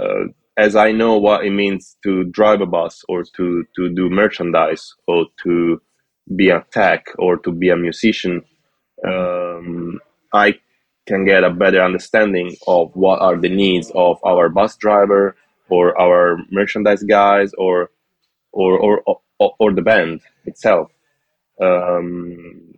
Uh, 0.00 0.26
as 0.58 0.76
i 0.76 0.92
know 0.92 1.16
what 1.18 1.44
it 1.46 1.50
means 1.50 1.96
to 2.04 2.24
drive 2.26 2.60
a 2.62 2.66
bus 2.66 3.04
or 3.08 3.24
to 3.24 3.64
to 3.76 3.90
do 3.94 4.10
merchandise 4.10 4.94
or 5.08 5.26
to 5.42 5.80
be 6.36 6.50
a 6.50 6.64
tech 6.72 7.06
or 7.18 7.38
to 7.38 7.52
be 7.52 7.70
a 7.70 7.76
musician 7.76 8.42
um, 9.08 10.00
i 10.34 10.54
can 11.06 11.24
get 11.26 11.44
a 11.44 11.50
better 11.50 11.82
understanding 11.82 12.56
of 12.68 12.90
what 12.94 13.20
are 13.20 13.38
the 13.40 13.50
needs 13.50 13.92
of 13.94 14.18
our 14.24 14.48
bus 14.50 14.76
driver 14.76 15.36
or 15.70 16.00
our 16.00 16.38
merchandise 16.52 17.02
guys 17.04 17.52
or 17.58 17.90
or 18.52 18.78
or 18.78 19.02
or, 19.40 19.54
or 19.58 19.74
the 19.74 19.82
band 19.82 20.20
itself. 20.46 20.90
Um, 21.62 22.71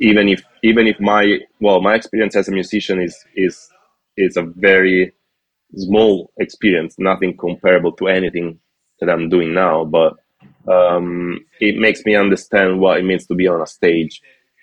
even 0.00 0.28
if 0.28 0.42
even 0.64 0.88
if 0.88 1.00
my 1.00 1.38
well 1.60 1.82
my 1.82 1.96
experience 1.96 2.36
as 2.36 2.48
a 2.48 2.52
musician 2.52 3.02
is 3.02 3.24
is 3.36 3.70
is 4.18 4.36
a 4.38 4.42
very 4.42 5.12
small 5.76 6.32
experience 6.38 6.96
nothing 6.98 7.36
comparable 7.36 7.92
to 7.92 8.08
anything 8.08 8.58
that 9.00 9.10
i'm 9.10 9.28
doing 9.28 9.54
now 9.54 9.84
but 9.84 10.14
um, 10.68 11.44
it 11.60 11.76
makes 11.78 12.04
me 12.06 12.14
understand 12.16 12.80
what 12.80 12.98
it 12.98 13.04
means 13.04 13.26
to 13.26 13.34
be 13.34 13.48
on 13.48 13.62
a 13.62 13.66
stage 13.66 14.22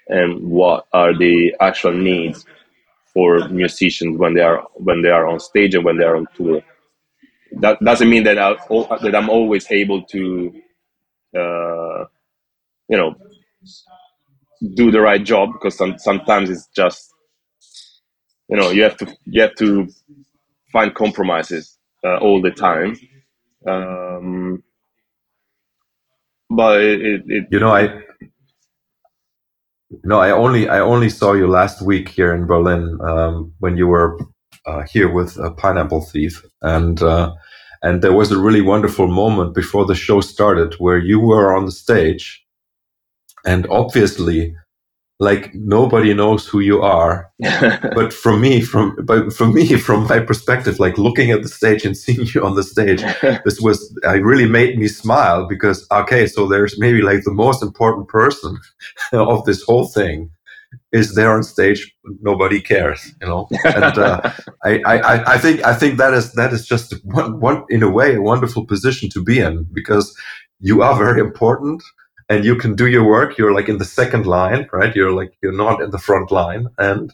and 0.10 0.42
what 0.50 0.88
are 0.94 1.18
the 1.18 1.56
actual 1.62 1.94
needs 1.94 2.46
for 3.14 3.48
musicians 3.50 4.18
when 4.18 4.36
they 4.36 4.42
are 4.42 4.68
when 4.76 5.02
they 5.02 5.10
are 5.10 5.28
on 5.28 5.40
stage 5.40 5.76
and 5.76 5.86
when 5.86 5.98
they 5.98 6.06
are 6.06 6.18
on 6.18 6.28
tour. 6.36 6.62
That 7.62 7.80
doesn't 7.84 8.10
mean 8.10 8.24
that 8.26 8.38
I 8.40 8.54
that 9.02 9.16
I'm 9.16 9.30
always 9.30 9.70
able 9.72 10.04
to, 10.04 10.54
uh, 11.38 12.06
you 12.90 12.98
know, 12.98 13.16
do 14.76 14.92
the 14.92 15.02
right 15.02 15.24
job 15.24 15.52
because 15.54 15.78
some, 15.78 15.98
sometimes 16.00 16.50
it's 16.50 16.68
just, 16.76 17.14
you 18.50 18.58
know, 18.58 18.72
you 18.72 18.84
have 18.84 18.98
to 18.98 19.18
you 19.26 19.42
have 19.42 19.56
to 19.56 19.88
find 20.72 20.96
compromises 20.96 21.78
uh, 22.06 22.18
all 22.18 22.42
the 22.42 22.52
time. 22.52 22.98
Um, 23.68 24.64
but 26.50 26.82
it, 26.82 27.22
it, 27.28 27.46
you 27.52 27.60
know 27.60 27.74
I 27.76 28.02
no, 30.04 30.20
I 30.20 30.32
only 30.32 30.70
I 30.70 30.80
only 30.80 31.10
saw 31.10 31.34
you 31.34 31.48
last 31.48 31.82
week 31.82 32.10
here 32.10 32.34
in 32.34 32.46
Berlin 32.46 33.00
um, 33.02 33.54
when 33.60 33.78
you 33.78 33.88
were 33.88 34.20
uh, 34.66 34.84
here 34.84 35.12
with 35.12 35.38
a 35.38 35.52
Pineapple 35.52 36.02
Thief, 36.02 36.44
and 36.62 37.02
uh, 37.02 37.34
and 37.84 38.02
there 38.02 38.14
was 38.14 38.32
a 38.32 38.40
really 38.40 38.62
wonderful 38.62 39.08
moment 39.08 39.56
before 39.56 39.86
the 39.86 39.96
show 39.96 40.22
started 40.22 40.76
where 40.80 41.00
you 41.00 41.20
were 41.20 41.56
on 41.56 41.66
the 41.66 41.72
stage, 41.72 42.46
and 43.46 43.68
obviously 43.70 44.56
like 45.20 45.54
nobody 45.56 46.14
knows 46.14 46.48
who 46.48 46.60
you 46.60 46.82
are. 46.82 47.32
But 47.96 48.14
from 48.14 48.42
me 48.42 48.62
from 48.62 48.96
but 49.04 49.34
from 49.34 49.54
me 49.54 49.76
from 49.88 50.08
my 50.08 50.20
perspective 50.20 50.80
like 50.80 50.98
looking 50.98 51.32
at 51.32 51.42
the 51.42 51.50
stage 51.50 51.86
and 51.86 51.98
seeing 51.98 52.28
you 52.34 52.46
on 52.46 52.56
the 52.56 52.64
stage 52.64 53.02
this 53.46 53.60
was 53.60 53.78
i 54.08 54.16
really 54.16 54.48
made 54.48 54.78
me 54.78 54.88
smile 54.88 55.48
because 55.48 55.86
okay 55.92 56.28
so 56.28 56.48
there's 56.48 56.78
maybe 56.80 57.02
like 57.02 57.24
the 57.24 57.34
most 57.34 57.64
important 57.64 58.08
person 58.08 58.58
of 59.14 59.44
this 59.46 59.64
whole 59.64 59.88
thing 59.88 60.30
is 60.92 61.16
there 61.16 61.32
on 61.32 61.44
stage 61.44 61.96
nobody 62.22 62.62
cares 62.62 63.14
you 63.22 63.28
know? 63.28 63.48
And 63.64 63.98
uh, 63.98 64.32
I, 64.64 64.82
I 64.86 65.34
i 65.36 65.38
think 65.38 65.64
i 65.64 65.74
think 65.74 65.98
that 65.98 66.14
is 66.14 66.34
that 66.34 66.54
is 66.54 66.68
just 66.68 66.94
one 67.04 67.40
one 67.40 67.64
in 67.70 67.82
a 67.84 67.90
way 67.90 68.16
a 68.16 68.22
wonderful 68.22 68.66
position 68.66 69.10
to 69.10 69.24
be 69.24 69.40
in 69.40 69.66
because 69.74 70.16
you 70.60 70.82
are 70.82 70.96
very 70.98 71.22
important 71.22 71.82
and 72.30 72.46
you 72.46 72.56
can 72.56 72.76
do 72.76 72.88
your 72.88 73.04
work 73.06 73.38
you're 73.38 73.54
like 73.54 73.70
in 73.70 73.78
the 73.78 73.86
second 73.86 74.26
line 74.26 74.68
right 74.74 74.96
you're 74.96 75.14
like 75.14 75.34
you're 75.42 75.56
not 75.66 75.82
in 75.82 75.92
the 75.92 76.00
front 76.00 76.32
line 76.32 76.68
and 76.78 77.14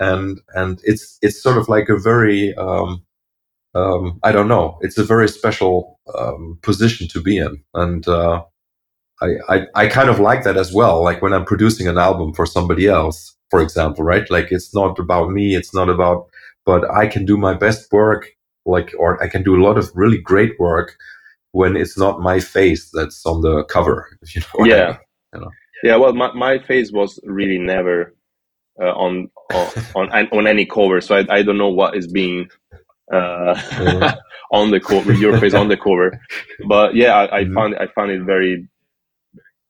and 0.00 0.40
and 0.54 0.80
it's 0.84 1.18
it's 1.22 1.42
sort 1.42 1.56
of 1.58 1.68
like 1.68 1.88
a 1.88 1.98
very 1.98 2.54
um, 2.56 3.02
um, 3.74 4.20
I 4.22 4.32
don't 4.32 4.48
know. 4.48 4.78
It's 4.82 4.98
a 4.98 5.04
very 5.04 5.28
special 5.28 5.98
um, 6.16 6.58
position 6.62 7.08
to 7.08 7.22
be 7.22 7.38
in, 7.38 7.62
and 7.74 8.06
uh, 8.08 8.42
I, 9.22 9.28
I 9.48 9.66
I 9.74 9.86
kind 9.88 10.08
of 10.08 10.20
like 10.20 10.44
that 10.44 10.56
as 10.56 10.72
well. 10.72 11.02
Like 11.02 11.22
when 11.22 11.32
I'm 11.32 11.44
producing 11.44 11.88
an 11.88 11.98
album 11.98 12.34
for 12.34 12.46
somebody 12.46 12.86
else, 12.88 13.36
for 13.50 13.60
example, 13.62 14.04
right? 14.04 14.28
Like 14.30 14.52
it's 14.52 14.74
not 14.74 14.98
about 14.98 15.30
me. 15.30 15.56
It's 15.56 15.74
not 15.74 15.88
about, 15.88 16.26
but 16.66 16.90
I 16.90 17.06
can 17.06 17.24
do 17.24 17.36
my 17.36 17.54
best 17.54 17.92
work, 17.92 18.28
like 18.66 18.92
or 18.98 19.22
I 19.22 19.28
can 19.28 19.42
do 19.42 19.56
a 19.56 19.64
lot 19.64 19.78
of 19.78 19.90
really 19.94 20.18
great 20.18 20.58
work 20.60 20.96
when 21.54 21.76
it's 21.76 21.96
not 21.96 22.20
my 22.20 22.40
face 22.40 22.90
that's 22.92 23.24
on 23.24 23.40
the 23.40 23.62
cover. 23.64 24.08
If 24.22 24.34
you 24.34 24.42
know 24.42 24.66
yeah. 24.66 24.82
I 24.82 24.86
mean, 24.88 24.98
you 25.34 25.40
know? 25.40 25.50
Yeah. 25.84 25.96
Well, 25.96 26.12
my, 26.12 26.32
my 26.32 26.58
face 26.58 26.90
was 26.92 27.20
really 27.24 27.58
never 27.58 28.14
uh, 28.82 28.90
on, 28.90 29.30
on, 29.94 30.10
on 30.10 30.28
on 30.32 30.46
any 30.48 30.66
cover, 30.66 31.00
so 31.00 31.16
I, 31.16 31.24
I 31.30 31.42
don't 31.42 31.58
know 31.58 31.68
what 31.68 31.96
is 31.96 32.08
being 32.08 32.48
uh, 33.12 33.54
yeah. 33.80 34.16
on 34.52 34.72
the 34.72 34.80
cover, 34.80 35.12
your 35.12 35.38
face 35.38 35.54
on 35.54 35.68
the 35.68 35.76
cover. 35.76 36.20
But 36.66 36.96
yeah, 36.96 37.14
I, 37.14 37.38
I 37.38 37.44
mm-hmm. 37.44 37.54
found 37.54 37.76
I 37.76 37.86
found 37.94 38.10
it 38.10 38.22
very, 38.24 38.68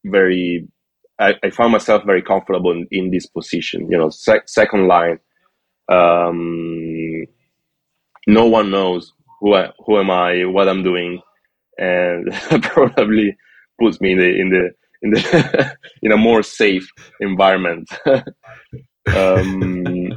very. 0.05 0.67
I, 1.19 1.35
I 1.43 1.49
found 1.51 1.71
myself 1.71 2.03
very 2.03 2.23
comfortable 2.23 2.71
in, 2.71 2.87
in 2.91 3.11
this 3.11 3.27
position. 3.27 3.87
You 3.91 3.99
know, 3.99 4.09
sec- 4.09 4.49
second 4.49 4.87
line. 4.87 5.19
Um, 5.87 7.25
no 8.25 8.47
one 8.47 8.71
knows 8.71 9.13
who 9.39 9.53
I, 9.53 9.69
who 9.85 9.99
am 9.99 10.09
I, 10.09 10.45
what 10.45 10.67
I'm 10.67 10.81
doing 10.81 11.21
and 11.77 12.31
probably 12.63 13.35
puts 13.79 13.99
me 14.01 14.13
in 14.13 14.17
the 14.19 14.39
in 14.39 14.49
the 14.49 14.69
in 15.01 15.11
the 15.11 15.77
in 16.01 16.11
a 16.11 16.17
more 16.17 16.43
safe 16.43 16.87
environment. 17.19 17.89
um, 19.15 20.09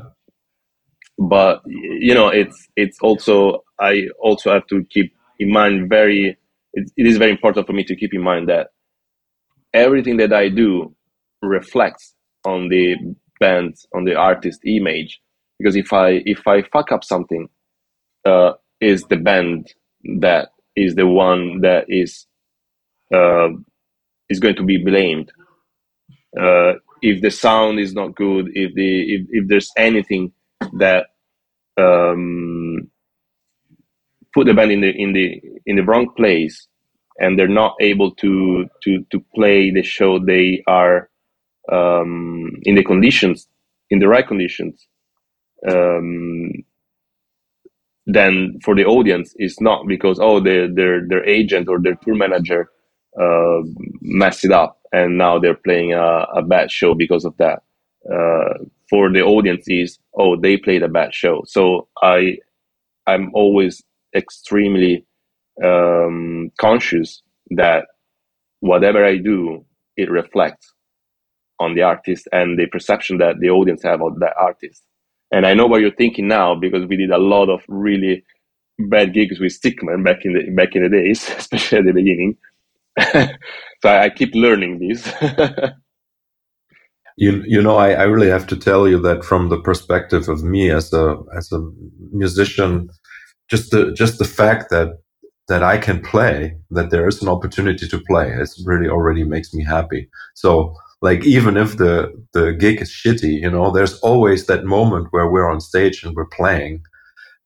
but 1.18 1.62
you 1.66 2.14
know, 2.14 2.28
it's 2.28 2.68
it's 2.76 2.98
also 3.00 3.64
I 3.80 4.08
also 4.20 4.52
have 4.52 4.66
to 4.68 4.84
keep 4.90 5.12
in 5.38 5.52
mind 5.52 5.88
very. 5.88 6.36
It, 6.74 6.90
it 6.96 7.06
is 7.06 7.16
very 7.16 7.30
important 7.30 7.66
for 7.66 7.72
me 7.72 7.82
to 7.84 7.96
keep 7.96 8.12
in 8.12 8.22
mind 8.22 8.48
that 8.48 8.68
everything 9.72 10.18
that 10.18 10.32
I 10.32 10.48
do 10.48 10.94
reflects 11.42 12.14
on 12.44 12.68
the 12.68 12.94
band 13.40 13.74
on 13.94 14.04
the 14.04 14.14
artist 14.14 14.60
image 14.64 15.20
because 15.58 15.76
if 15.76 15.92
I 15.92 16.22
if 16.24 16.46
I 16.46 16.62
fuck 16.62 16.92
up 16.92 17.04
something, 17.04 17.48
uh, 18.24 18.52
is 18.80 19.04
the 19.04 19.16
band 19.16 19.72
that 20.20 20.50
is 20.78 20.94
the 20.96 21.06
one 21.06 21.62
that 21.62 21.86
is 21.88 22.26
uh, 23.14 23.48
is 24.30 24.40
going 24.40 24.56
to 24.56 24.64
be 24.64 24.82
blamed. 24.84 25.32
Uh, 26.40 26.74
if 27.02 27.22
the 27.22 27.30
sound 27.30 27.80
is 27.80 27.94
not 27.94 28.16
good, 28.16 28.50
if 28.54 28.74
the 28.74 29.14
if, 29.14 29.26
if 29.30 29.48
there's 29.48 29.70
anything 29.76 30.32
that 30.78 31.06
um, 31.78 32.90
put 34.34 34.46
the 34.46 34.54
band 34.54 34.72
in 34.72 34.80
the 34.82 34.90
in 34.90 35.12
the 35.12 35.42
in 35.66 35.76
the 35.76 35.84
wrong 35.84 36.12
place, 36.16 36.68
and 37.18 37.38
they're 37.38 37.48
not 37.48 37.76
able 37.80 38.12
to 38.16 38.66
to 38.84 39.04
to 39.10 39.20
play 39.34 39.70
the 39.70 39.82
show 39.82 40.18
they 40.18 40.62
are 40.66 41.10
um, 41.72 42.50
in 42.64 42.74
the 42.76 42.84
conditions 42.84 43.48
in 43.90 43.98
the 44.00 44.08
right 44.08 44.26
conditions. 44.26 44.86
Um, 45.68 46.52
then 48.08 48.58
for 48.64 48.76
the 48.76 48.86
audience 48.86 49.34
it's 49.38 49.60
not 49.60 49.86
because 49.88 50.18
oh 50.20 50.40
their 50.40 50.68
their 50.74 51.06
their 51.08 51.24
agent 51.26 51.68
or 51.68 51.80
their 51.80 51.96
tour 52.04 52.16
manager 52.16 52.70
uh, 53.20 53.60
mess 54.02 54.44
it 54.44 54.52
up, 54.52 54.80
and 54.92 55.18
now 55.18 55.38
they're 55.40 55.54
playing 55.54 55.94
a, 55.94 56.26
a 56.36 56.42
bad 56.42 56.70
show 56.72 56.94
because 56.94 57.24
of 57.26 57.36
that. 57.38 57.62
Uh, 58.12 58.64
for 58.90 59.12
the 59.12 59.22
audience, 59.22 59.66
is 59.68 59.98
oh 60.18 60.36
they 60.36 60.58
played 60.58 60.82
a 60.84 60.88
bad 60.88 61.14
show. 61.14 61.42
So 61.46 61.88
I 62.02 62.38
I'm 63.06 63.30
always 63.34 63.82
extremely 64.16 65.06
um, 65.64 66.50
conscious 66.60 67.22
that 67.52 67.86
whatever 68.60 69.04
I 69.04 69.18
do, 69.18 69.64
it 69.96 70.10
reflects 70.10 70.72
on 71.60 71.74
the 71.74 71.82
artist 71.82 72.28
and 72.32 72.58
the 72.58 72.66
perception 72.66 73.18
that 73.18 73.40
the 73.40 73.50
audience 73.50 73.82
have 73.84 74.02
of 74.02 74.20
that 74.20 74.34
artist. 74.38 74.82
And 75.30 75.46
I 75.46 75.54
know 75.54 75.66
what 75.66 75.80
you're 75.80 75.94
thinking 75.94 76.28
now 76.28 76.54
because 76.54 76.86
we 76.86 76.96
did 76.96 77.10
a 77.10 77.18
lot 77.18 77.48
of 77.50 77.60
really 77.68 78.24
bad 78.78 79.12
gigs 79.12 79.40
with 79.40 79.52
Stick 79.52 79.82
Men 79.82 80.02
back 80.02 80.24
in 80.24 80.34
the 80.34 80.50
back 80.50 80.74
in 80.74 80.82
the 80.82 80.88
days, 80.88 81.28
especially 81.38 81.78
at 81.78 81.84
the 81.84 81.92
beginning. 81.92 82.36
so 83.12 83.88
I, 83.88 84.04
I, 84.04 84.10
keep 84.10 84.34
learning 84.34 84.78
this. 84.80 85.12
you 87.16 87.42
you 87.46 87.62
know 87.62 87.76
I, 87.76 87.92
I 87.92 88.02
really 88.04 88.28
have 88.28 88.46
to 88.48 88.56
tell 88.56 88.88
you 88.88 89.00
that 89.02 89.24
from 89.24 89.50
the 89.50 89.60
perspective 89.60 90.28
of 90.28 90.42
me 90.42 90.70
as 90.70 90.92
a 90.92 91.16
as 91.36 91.52
a 91.52 91.60
musician, 92.12 92.88
just 93.48 93.70
the 93.70 93.92
just 93.92 94.18
the 94.18 94.24
fact 94.24 94.70
that 94.70 94.98
that 95.48 95.62
I 95.62 95.78
can 95.78 96.02
play, 96.02 96.56
that 96.70 96.90
there 96.90 97.08
is 97.08 97.22
an 97.22 97.28
opportunity 97.28 97.88
to 97.88 97.98
play, 98.06 98.30
it 98.30 98.50
really 98.66 98.88
already 98.88 99.24
makes 99.24 99.54
me 99.54 99.64
happy. 99.64 100.08
So 100.34 100.74
like 101.00 101.24
even 101.24 101.56
if 101.56 101.76
the 101.76 102.12
the 102.32 102.52
gig 102.52 102.82
is 102.82 102.90
shitty, 102.90 103.40
you 103.42 103.50
know, 103.50 103.70
there's 103.70 103.98
always 104.00 104.46
that 104.46 104.64
moment 104.64 105.08
where 105.10 105.30
we're 105.30 105.50
on 105.50 105.60
stage 105.60 106.02
and 106.02 106.14
we're 106.16 106.26
playing, 106.26 106.82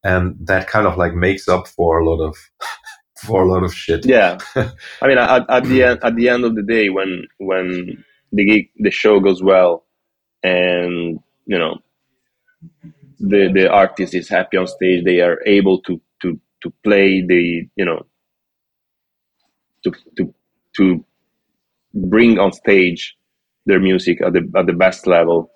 and 0.03 0.37
that 0.41 0.69
kind 0.69 0.87
of 0.87 0.97
like 0.97 1.15
makes 1.15 1.49
up 1.49 1.69
for 1.69 1.99
a 1.99 2.09
lot 2.09 2.21
of 2.21 2.37
for 3.23 3.43
a 3.43 3.53
lot 3.53 3.63
of 3.63 3.75
shit. 3.75 4.07
Yeah, 4.07 4.39
I 4.57 5.07
mean, 5.07 5.19
at, 5.19 5.49
at 5.51 5.65
the 5.65 5.83
end 5.83 6.01
at 6.03 6.17
the 6.17 6.29
end 6.29 6.45
of 6.45 6.55
the 6.55 6.63
day, 6.63 6.89
when 6.89 7.27
when 7.39 8.03
the 8.33 8.45
gig 8.45 8.71
the 8.79 8.91
show 8.91 9.21
goes 9.21 9.43
well, 9.43 9.85
and 10.43 11.21
you 11.47 11.59
know 11.59 11.79
the 13.21 13.51
the 13.53 13.71
artist 13.71 14.15
is 14.15 14.31
happy 14.31 14.57
on 14.57 14.67
stage, 14.67 15.05
they 15.05 15.21
are 15.21 15.41
able 15.45 15.83
to 15.83 16.01
to 16.23 16.41
to 16.63 16.73
play 16.83 17.21
the 17.21 17.69
you 17.77 17.85
know 17.85 18.07
to 19.85 19.93
to 20.17 20.35
to 20.77 21.05
bring 21.95 22.39
on 22.39 22.51
stage 22.53 23.15
their 23.67 23.81
music 23.81 24.21
at 24.23 24.33
the 24.33 24.51
at 24.57 24.67
the 24.67 24.73
best 24.73 25.07
level. 25.07 25.51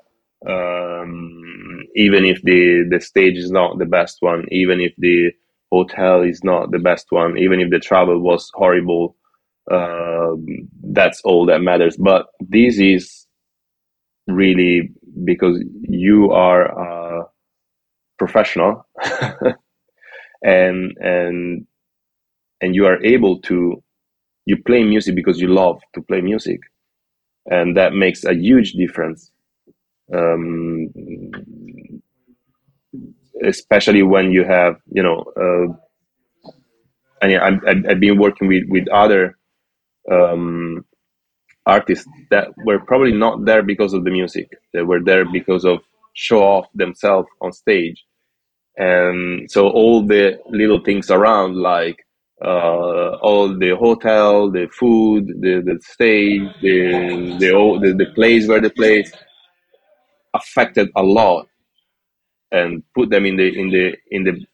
Um, 0.49 1.83
even 1.97 2.25
if 2.25 2.43
the 2.43 2.87
the 2.91 3.01
stage 3.01 3.37
is 3.37 3.51
not 3.51 3.79
the 3.79 3.87
best 3.87 4.19
one 4.21 4.45
even 4.53 4.81
if 4.81 4.93
the 4.99 5.33
hotel 5.73 6.23
is 6.23 6.45
not 6.45 6.71
the 6.71 6.79
best 6.79 7.07
one 7.11 7.39
even 7.39 7.59
if 7.59 7.71
the 7.71 7.79
travel 7.81 8.21
was 8.21 8.51
horrible 8.55 9.17
uh, 9.71 10.33
that's 10.93 11.21
all 11.25 11.47
that 11.47 11.61
matters. 11.63 11.97
But 11.97 12.27
this 12.41 12.79
is 12.79 13.27
really 14.29 14.91
because 15.25 15.63
you 15.83 16.31
are 16.31 16.65
a 16.67 17.27
professional 18.19 18.87
and 20.43 20.93
and 20.99 21.67
and 22.61 22.75
you 22.75 22.87
are 22.87 23.03
able 23.05 23.41
to 23.43 23.83
you 24.47 24.57
play 24.67 24.85
music 24.85 25.15
because 25.15 25.41
you 25.41 25.49
love 25.49 25.81
to 25.95 26.03
play 26.03 26.21
music 26.21 26.61
and 27.47 27.77
that 27.77 27.95
makes 27.95 28.25
a 28.25 28.35
huge 28.35 28.73
difference 28.73 29.33
um, 30.15 30.89
especially 33.45 34.03
when 34.03 34.31
you 34.33 34.45
have 34.45 34.77
you 34.93 35.03
know 35.03 35.25
uh, 35.41 35.73
and 37.23 37.63
I, 37.67 37.89
have 37.89 38.01
been 38.01 38.19
working 38.19 38.49
with 38.49 38.65
with 38.69 38.89
other 38.89 39.37
um, 40.11 40.85
artists 41.67 42.07
that 42.31 42.49
were 42.65 42.81
probably 42.81 43.13
not 43.13 43.45
there 43.45 43.63
because 43.63 43.93
of 43.93 44.05
the 44.05 44.11
music. 44.11 44.51
They 44.73 44.83
were 44.83 45.03
there 45.03 45.25
because 45.31 45.65
of 45.65 45.81
show 46.15 46.43
off 46.43 46.67
themselves 46.75 47.29
on 47.41 47.53
stage. 47.53 48.05
And 48.77 49.51
so 49.51 49.69
all 49.69 50.07
the 50.07 50.39
little 50.49 50.81
things 50.85 51.11
around 51.11 51.57
like 51.57 52.06
uh, 52.45 53.17
all 53.23 53.57
the 53.59 53.71
hotel, 53.77 54.51
the 54.51 54.69
food, 54.69 55.27
the, 55.41 55.63
the 55.65 55.79
stay, 55.83 56.39
the, 56.39 57.37
the, 57.41 57.79
the, 57.83 57.95
the 58.05 58.13
place 58.15 58.47
where 58.47 58.61
they 58.61 58.71
play 58.71 59.05
affected 60.35 60.91
a 60.97 61.03
lot 61.03 61.49
and 62.53 62.83
put 62.95 63.11
them 63.11 63.27
in 63.27 63.37
the, 63.37 63.59
in 63.59 63.71
the, 63.71 63.97
in 64.11 64.25
the 64.25 64.47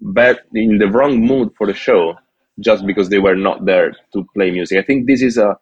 bad, 0.00 0.40
in 0.54 0.78
the 0.78 0.88
wrong 0.88 1.20
mood 1.20 1.50
for 1.56 1.66
the 1.66 1.74
show 1.74 2.14
just 2.60 2.84
because 2.86 3.08
they 3.08 3.18
were 3.18 3.36
not 3.36 3.64
there 3.64 3.92
to 4.12 4.26
play 4.34 4.50
music. 4.50 4.78
I 4.78 4.82
think 4.82 5.06
this 5.06 5.22
is 5.22 5.38
a 5.38 5.56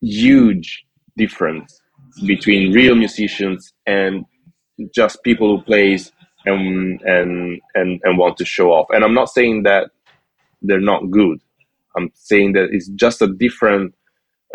huge 0.00 0.84
difference 1.16 1.80
between 2.26 2.72
real 2.72 2.94
musicians 2.94 3.72
and 3.86 4.24
just 4.94 5.22
people 5.22 5.56
who 5.56 5.62
plays 5.62 6.12
and 6.46 7.00
and 7.02 7.60
and 7.74 8.00
and 8.02 8.18
want 8.18 8.36
to 8.38 8.44
show 8.44 8.72
off. 8.72 8.86
And 8.90 9.04
I'm 9.04 9.14
not 9.14 9.30
saying 9.30 9.64
that 9.64 9.90
they're 10.62 10.80
not 10.80 11.10
good. 11.10 11.40
I'm 11.96 12.10
saying 12.14 12.52
that 12.52 12.68
it's 12.70 12.88
just 12.88 13.22
a 13.22 13.26
different. 13.26 13.94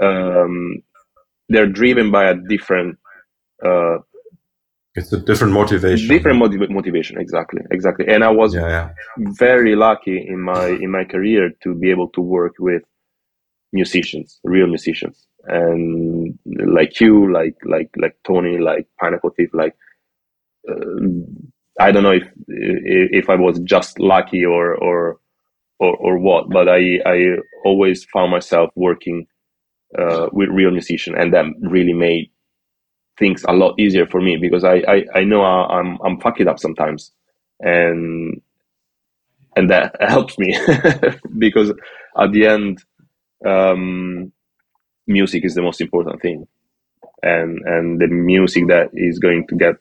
Um, 0.02 0.84
they're 1.50 1.68
driven 1.68 2.12
by 2.12 2.30
a 2.30 2.36
different. 2.36 2.98
Uh, 3.64 3.98
it's 4.96 5.12
a 5.12 5.20
different 5.20 5.54
motivation. 5.54 6.08
Different 6.08 6.40
motiv- 6.40 6.70
motivation, 6.70 7.20
exactly, 7.20 7.62
exactly. 7.72 8.08
And 8.08 8.24
I 8.24 8.32
was 8.32 8.56
yeah, 8.56 8.68
yeah. 8.68 8.90
very 9.18 9.76
lucky 9.76 10.26
in 10.26 10.42
my 10.42 10.68
in 10.68 10.90
my 10.92 11.04
career 11.04 11.52
to 11.64 11.76
be 11.76 11.92
able 11.92 12.10
to 12.10 12.22
work 12.22 12.54
with 12.60 12.84
musicians, 13.74 14.40
real 14.44 14.68
musicians, 14.68 15.28
and 15.48 16.40
like 16.46 17.00
you, 17.02 17.32
like 17.32 17.56
like 17.66 17.90
like 17.98 18.16
Tony, 18.26 18.58
like 18.58 18.88
Pineapple 19.00 19.32
Thief, 19.32 19.50
like 19.54 19.76
uh, 20.70 20.76
I 21.80 21.92
don't 21.92 22.04
know 22.04 22.14
if 22.14 22.24
if 22.48 23.30
I 23.30 23.36
was 23.36 23.60
just 23.62 24.00
lucky 24.00 24.46
or 24.46 24.76
or 24.76 25.18
or, 25.80 25.96
or 25.98 26.20
what, 26.20 26.50
but 26.50 26.70
I 26.70 27.00
I 27.06 27.38
always 27.66 28.06
found 28.06 28.32
myself 28.32 28.72
working 28.76 29.28
uh, 29.98 30.28
with 30.32 30.50
real 30.50 30.72
musicians, 30.72 31.18
and 31.20 31.34
that 31.34 31.46
really 31.62 31.94
made 31.94 32.32
things 33.20 33.46
a 33.48 33.54
lot 33.54 33.80
easier 33.80 34.08
for 34.08 34.22
me 34.22 34.38
because 34.38 34.64
I 34.64 34.84
I, 34.88 35.06
I 35.16 35.24
know 35.26 35.42
I, 35.44 35.80
I'm 35.80 36.00
I'm 36.04 36.20
fucking 36.22 36.48
up 36.48 36.60
sometimes, 36.60 37.12
and 37.62 38.42
and 39.56 39.70
that 39.70 39.96
helps 40.02 40.38
me 40.40 40.58
because 41.40 41.72
at 42.20 42.32
the 42.32 42.48
end, 42.48 42.84
um, 43.46 44.32
music 45.08 45.46
is 45.46 45.56
the 45.56 45.62
most 45.62 45.82
important 45.82 46.22
thing, 46.22 46.48
and 47.24 47.60
and 47.66 48.02
the 48.02 48.08
music 48.08 48.68
that 48.68 48.90
is 48.94 49.20
going 49.20 49.48
to 49.48 49.56
get 49.56 49.76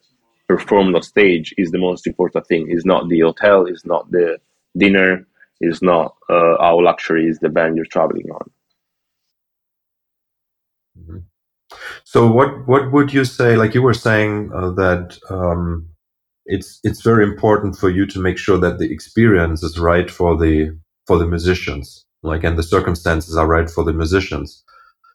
performed 0.49 0.95
on 0.95 1.03
stage 1.03 1.55
is 1.59 1.71
the 1.71 1.79
most 1.79 2.07
important 2.07 2.47
thing. 2.47 2.71
Is 2.71 2.85
not 2.85 3.09
the 3.09 3.21
hotel, 3.21 3.67
is 3.67 3.85
not 3.85 4.11
the 4.11 4.39
dinner, 4.77 5.27
is 5.61 5.83
not 5.83 6.17
uh, 6.29 6.57
how 6.61 6.81
luxury 6.81 7.27
is 7.27 7.39
the 7.39 7.49
band 7.49 7.77
you're 7.77 7.87
traveling 7.87 8.31
on. 8.31 8.51
Mm-hmm. 10.99 11.19
So 12.05 12.31
what 12.31 12.67
what 12.67 12.93
would 12.93 13.13
you 13.13 13.25
say? 13.25 13.57
Like 13.57 13.75
you 13.75 13.83
were 13.83 13.95
saying 13.95 14.51
uh, 14.55 14.71
that 14.73 15.19
um, 15.31 15.89
it's 16.47 16.81
it's 16.85 17.03
very 17.03 17.25
important 17.25 17.77
for 17.77 17.91
you 17.91 18.07
to 18.07 18.21
make 18.21 18.39
sure 18.39 18.59
that 18.59 18.79
the 18.79 18.93
experience 18.93 19.63
is 19.63 19.79
right 19.79 20.11
for 20.11 20.37
the 20.37 20.79
for 21.07 21.19
the 21.19 21.27
musicians, 21.27 22.05
like 22.23 22.45
and 22.45 22.59
the 22.59 22.63
circumstances 22.63 23.37
are 23.37 23.47
right 23.47 23.71
for 23.71 23.85
the 23.85 23.93
musicians. 23.93 24.63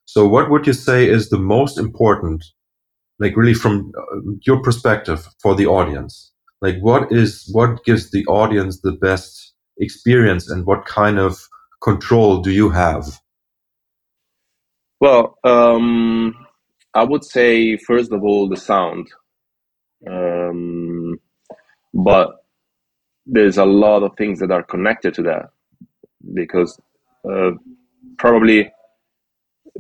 So 0.05 0.27
what 0.27 0.49
would 0.49 0.65
you 0.65 0.73
say 0.73 1.07
is 1.07 1.29
the 1.29 1.37
most 1.37 1.77
important 1.77 2.43
like 3.19 3.35
really 3.35 3.53
from 3.53 3.91
uh, 3.97 4.19
your 4.45 4.61
perspective 4.61 5.27
for 5.41 5.55
the 5.55 5.67
audience. 5.67 6.31
Like 6.61 6.79
what 6.79 7.11
is 7.11 7.49
what 7.51 7.83
gives 7.85 8.11
the 8.11 8.25
audience 8.25 8.81
the 8.81 8.91
best 8.91 9.53
experience 9.77 10.49
and 10.49 10.65
what 10.65 10.85
kind 10.85 11.19
of 11.19 11.39
control 11.81 12.41
do 12.41 12.51
you 12.51 12.69
have? 12.69 13.19
Well 14.99 15.37
um, 15.43 16.35
i 16.93 17.03
would 17.03 17.23
say 17.23 17.77
first 17.77 18.11
of 18.11 18.23
all 18.23 18.49
the 18.49 18.57
sound. 18.57 19.07
Um, 20.09 21.19
but 21.93 22.39
there's 23.25 23.57
a 23.57 23.65
lot 23.65 24.03
of 24.03 24.15
things 24.17 24.39
that 24.39 24.51
are 24.51 24.63
connected 24.63 25.13
to 25.15 25.23
that 25.23 25.49
because 26.33 26.79
uh, 27.29 27.51
probably 28.17 28.71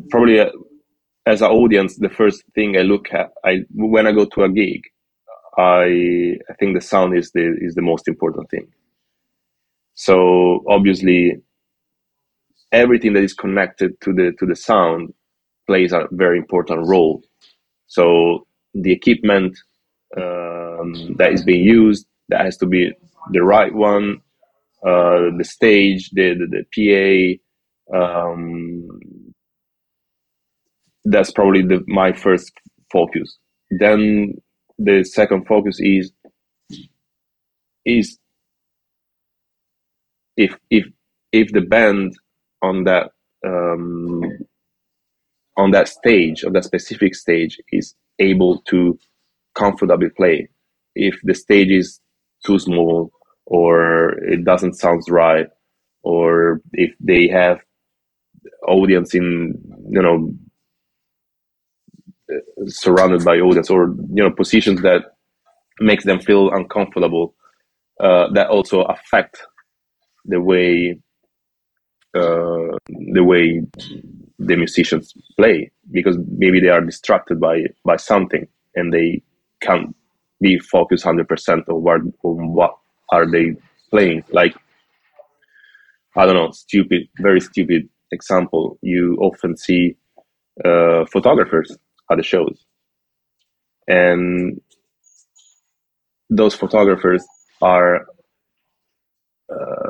probably 0.09 0.39
uh, 0.39 0.49
as 1.25 1.41
an 1.41 1.51
audience, 1.51 1.97
the 1.97 2.09
first 2.09 2.43
thing 2.55 2.77
I 2.77 2.81
look 2.81 3.13
at, 3.13 3.31
I 3.45 3.59
when 3.73 4.07
I 4.07 4.13
go 4.13 4.25
to 4.25 4.43
a 4.43 4.49
gig, 4.49 4.83
I 5.57 6.37
I 6.49 6.53
think 6.59 6.75
the 6.75 6.81
sound 6.81 7.17
is 7.17 7.31
the 7.33 7.55
is 7.61 7.75
the 7.75 7.83
most 7.83 8.07
important 8.07 8.49
thing. 8.51 8.69
So 9.95 10.63
obviously, 10.69 11.37
everything 12.71 13.13
that 13.13 13.23
is 13.23 13.33
connected 13.33 13.99
to 14.01 14.13
the 14.13 14.33
to 14.39 14.45
the 14.47 14.55
sound 14.57 15.13
plays 15.67 15.93
a 15.93 16.07
very 16.11 16.37
important 16.39 16.87
role. 16.87 17.23
So 17.87 18.47
the 18.73 18.93
equipment 18.93 19.57
um, 20.17 21.15
that 21.17 21.33
is 21.33 21.43
being 21.43 21.63
used 21.65 22.07
that 22.29 22.41
has 22.45 22.57
to 22.57 22.67
be 22.67 22.91
the 23.31 23.43
right 23.43 23.73
one, 23.73 24.21
uh, 24.85 25.31
the 25.37 25.45
stage, 25.45 26.11
the 26.11 26.35
the, 26.35 26.47
the 26.73 27.37
PA, 27.39 27.97
Um, 27.97 29.01
that's 31.11 31.31
probably 31.31 31.63
the, 31.63 31.83
my 31.87 32.13
first 32.13 32.53
focus. 32.93 33.37
Then 33.71 34.35
the 34.79 35.03
second 35.05 35.47
focus 35.47 35.79
is 35.81 36.11
is 37.85 38.19
if 40.37 40.55
if 40.69 40.85
if 41.31 41.51
the 41.53 41.61
band 41.61 42.13
on 42.61 42.85
that 42.85 43.11
um, 43.45 44.21
on 45.57 45.71
that 45.71 45.87
stage 45.87 46.43
on 46.43 46.53
that 46.53 46.63
specific 46.65 47.15
stage 47.15 47.59
is 47.71 47.95
able 48.19 48.61
to 48.63 48.97
comfortably 49.55 50.09
play 50.09 50.49
if 50.95 51.15
the 51.23 51.33
stage 51.35 51.71
is 51.71 51.99
too 52.45 52.59
small 52.59 53.11
or 53.45 54.11
it 54.23 54.43
doesn't 54.45 54.75
sound 54.75 55.03
right 55.09 55.47
or 56.03 56.61
if 56.73 56.93
they 56.99 57.27
have 57.27 57.59
audience 58.67 59.15
in 59.15 59.53
you 59.89 60.01
know 60.01 60.31
surrounded 62.67 63.23
by 63.23 63.37
audience 63.37 63.69
or 63.69 63.87
you 64.13 64.23
know 64.23 64.31
positions 64.31 64.81
that 64.81 65.15
makes 65.79 66.03
them 66.05 66.19
feel 66.19 66.51
uncomfortable 66.51 67.33
uh, 67.99 68.29
that 68.33 68.47
also 68.49 68.81
affect 68.83 69.41
the 70.25 70.41
way 70.41 70.99
uh, 72.15 72.77
the 73.13 73.23
way 73.23 73.61
the 74.39 74.55
musicians 74.55 75.13
play 75.37 75.71
because 75.91 76.17
maybe 76.37 76.59
they 76.59 76.69
are 76.69 76.81
distracted 76.81 77.39
by 77.39 77.63
by 77.85 77.95
something 77.95 78.47
and 78.75 78.93
they 78.93 79.21
can't 79.61 79.95
be 80.41 80.57
focused 80.59 81.05
100% 81.05 81.67
on 81.67 81.83
what, 81.83 82.01
on 82.23 82.53
what 82.53 82.77
are 83.11 83.29
they 83.29 83.53
playing. 83.89 84.23
Like 84.31 84.55
i 86.15 86.25
don't 86.25 86.35
know 86.35 86.51
stupid 86.51 87.03
very 87.19 87.39
stupid 87.39 87.87
example. 88.11 88.77
You 88.81 89.17
often 89.21 89.55
see 89.57 89.95
uh, 90.65 91.05
photographers 91.05 91.77
at 92.11 92.17
the 92.17 92.23
shows 92.23 92.65
and 93.87 94.61
those 96.29 96.53
photographers 96.53 97.25
are 97.61 98.05
uh, 99.51 99.89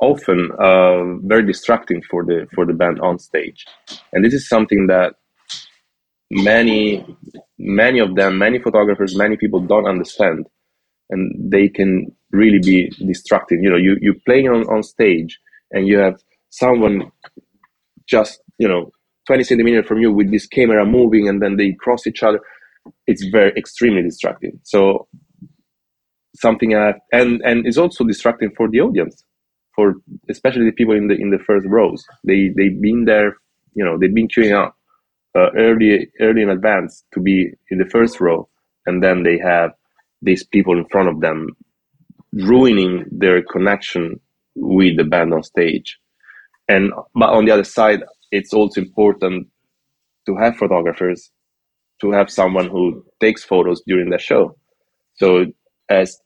often 0.00 0.50
uh, 0.58 1.04
very 1.26 1.46
distracting 1.46 2.02
for 2.10 2.24
the 2.24 2.46
for 2.54 2.66
the 2.66 2.74
band 2.74 3.00
on 3.00 3.18
stage, 3.18 3.64
and 4.12 4.24
this 4.24 4.34
is 4.34 4.48
something 4.48 4.86
that 4.88 5.14
many 6.30 7.04
many 7.58 8.00
of 8.00 8.14
them, 8.16 8.38
many 8.38 8.58
photographers, 8.58 9.16
many 9.16 9.36
people 9.36 9.60
don't 9.60 9.86
understand, 9.86 10.46
and 11.10 11.52
they 11.52 11.68
can 11.68 12.14
really 12.32 12.58
be 12.58 12.90
distracting. 13.06 13.62
You 13.62 13.70
know, 13.70 13.76
you 13.76 13.96
you 14.02 14.14
playing 14.26 14.48
on 14.48 14.62
on 14.68 14.82
stage, 14.82 15.40
and 15.70 15.88
you 15.88 15.98
have 15.98 16.20
someone 16.50 17.10
just 18.06 18.42
you 18.58 18.68
know 18.68 18.90
20 19.26 19.44
centimeters 19.44 19.86
from 19.86 20.00
you 20.00 20.12
with 20.12 20.30
this 20.30 20.46
camera 20.46 20.84
moving, 20.84 21.28
and 21.28 21.42
then 21.42 21.56
they 21.56 21.72
cross 21.72 22.06
each 22.06 22.22
other. 22.22 22.40
It's 23.06 23.24
very 23.26 23.52
extremely 23.56 24.02
distracting. 24.02 24.58
So 24.64 25.06
something 26.36 26.74
uh, 26.74 26.92
and 27.12 27.40
and 27.42 27.66
it's 27.66 27.78
also 27.78 28.04
distracting 28.04 28.50
for 28.56 28.68
the 28.68 28.80
audience 28.80 29.24
for 29.74 29.94
especially 30.28 30.64
the 30.64 30.72
people 30.72 30.94
in 30.94 31.08
the 31.08 31.14
in 31.14 31.30
the 31.30 31.38
first 31.38 31.66
rows 31.68 32.04
they 32.24 32.50
they've 32.56 32.80
been 32.80 33.04
there 33.04 33.36
you 33.74 33.84
know 33.84 33.98
they've 33.98 34.14
been 34.14 34.28
queuing 34.28 34.56
up 34.56 34.76
uh, 35.36 35.50
early 35.56 36.08
early 36.20 36.42
in 36.42 36.50
advance 36.50 37.04
to 37.12 37.20
be 37.20 37.50
in 37.70 37.78
the 37.78 37.88
first 37.90 38.20
row 38.20 38.48
and 38.86 39.02
then 39.02 39.22
they 39.22 39.38
have 39.38 39.70
these 40.22 40.44
people 40.44 40.76
in 40.78 40.84
front 40.86 41.08
of 41.08 41.20
them 41.20 41.48
ruining 42.32 43.04
their 43.10 43.42
connection 43.42 44.18
with 44.54 44.96
the 44.96 45.04
band 45.04 45.34
on 45.34 45.42
stage 45.42 45.98
and 46.68 46.92
but 47.14 47.30
on 47.30 47.44
the 47.44 47.50
other 47.50 47.64
side 47.64 48.02
it's 48.32 48.54
also 48.54 48.80
important 48.80 49.48
to 50.26 50.36
have 50.36 50.56
photographers 50.56 51.30
to 52.00 52.10
have 52.12 52.30
someone 52.30 52.68
who 52.68 53.04
takes 53.20 53.44
photos 53.44 53.82
during 53.86 54.10
the 54.10 54.18
show. 54.18 54.56
So 55.14 55.46
as 55.88 56.18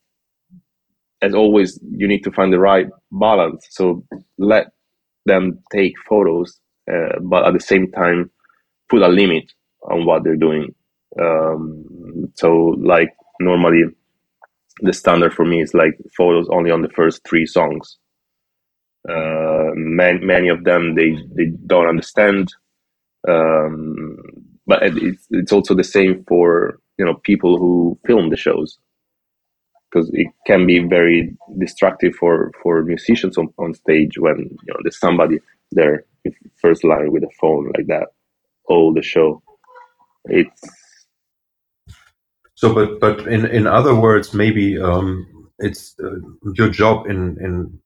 as 1.23 1.35
always 1.35 1.81
you 1.91 2.09
need 2.09 2.23
to 2.25 2.33
find 2.33 2.53
the 2.53 2.59
right 2.59 2.87
balance. 3.13 3.67
So 3.71 4.05
let 4.39 4.69
them 5.27 5.59
take 5.73 5.95
photos 6.09 6.61
uh, 6.91 7.19
but 7.23 7.47
at 7.47 7.53
the 7.53 7.61
same 7.61 7.91
time 7.93 8.31
put 8.89 9.03
a 9.03 9.09
limit 9.09 9.53
on 9.91 10.07
what 10.07 10.23
they're 10.25 10.37
doing. 10.37 10.75
Um, 11.21 12.33
so 12.37 12.77
like 12.79 13.15
normally 13.41 13.83
the 14.83 14.93
standard 14.93 15.35
for 15.35 15.45
me 15.45 15.63
is 15.63 15.75
like 15.75 15.99
photos 16.17 16.49
only 16.51 16.71
on 16.71 16.83
the 16.83 16.91
first 16.91 17.23
three 17.29 17.47
songs 17.47 17.99
uh, 19.09 19.71
man, 19.75 20.27
many 20.27 20.49
of 20.49 20.65
them 20.65 20.95
they 20.95 21.17
they 21.35 21.47
don't 21.67 21.89
understand. 21.89 22.55
Um, 23.29 24.19
but 24.67 24.83
it's, 24.83 25.27
it's 25.31 25.53
also 25.53 25.75
the 25.75 25.85
same 25.85 26.25
for 26.29 26.81
you 26.99 27.05
know 27.05 27.15
people 27.15 27.59
who 27.59 27.99
film 28.07 28.31
the 28.31 28.37
shows. 28.37 28.79
Because 29.91 30.11
it 30.15 30.29
can 30.47 30.67
be 30.67 30.81
very 30.81 31.37
destructive 31.59 32.15
for 32.17 32.53
for 32.63 32.83
musicians 32.85 33.39
on, 33.39 33.49
on 33.59 33.75
stage 33.75 34.19
when 34.19 34.39
you 34.39 34.69
know 34.69 34.81
there's 34.83 34.99
somebody 35.01 35.39
there 35.73 36.05
first 36.61 36.85
line 36.85 37.13
with 37.13 37.23
a 37.25 37.31
phone 37.41 37.73
like 37.77 37.87
that 37.87 38.09
all 38.67 38.93
the 38.93 39.03
show. 39.03 39.43
It's 40.27 40.61
so 42.55 42.75
but 42.75 43.01
but 43.01 43.29
in 43.29 43.47
in 43.47 43.67
other 43.67 43.95
words 43.95 44.35
maybe 44.35 44.79
um 44.81 45.27
it's 45.59 45.95
uh, 46.03 46.17
your 46.55 46.69
job 46.71 47.07
in 47.07 47.39
in 47.41 47.79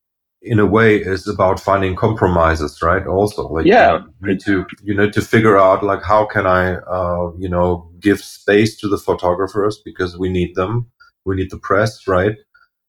in 0.43 0.59
a 0.59 0.67
way 0.67 0.97
is 0.97 1.29
about 1.29 1.61
finding 1.61 1.95
compromises 1.95 2.81
right 2.83 3.07
also 3.07 3.47
like 3.49 3.67
yeah 3.67 3.99
you 4.23 4.29
need 4.29 4.41
to 4.41 4.65
you 4.83 4.97
need 4.97 5.13
to 5.13 5.21
figure 5.21 5.59
out 5.59 5.83
like 5.83 6.03
how 6.03 6.25
can 6.25 6.47
i 6.47 6.75
uh 6.77 7.31
you 7.39 7.49
know 7.49 7.91
give 8.01 8.21
space 8.21 8.77
to 8.77 8.89
the 8.89 8.97
photographers 8.97 9.83
because 9.85 10.17
we 10.17 10.31
need 10.31 10.55
them 10.55 10.91
we 11.25 11.37
need 11.37 11.51
the 11.51 11.59
press, 11.59 12.07
right? 12.07 12.37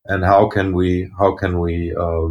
And 0.05 0.23
how 0.23 0.49
can 0.49 0.73
we 0.73 1.09
how 1.17 1.35
can 1.35 1.59
we 1.59 1.93
uh, 1.95 2.29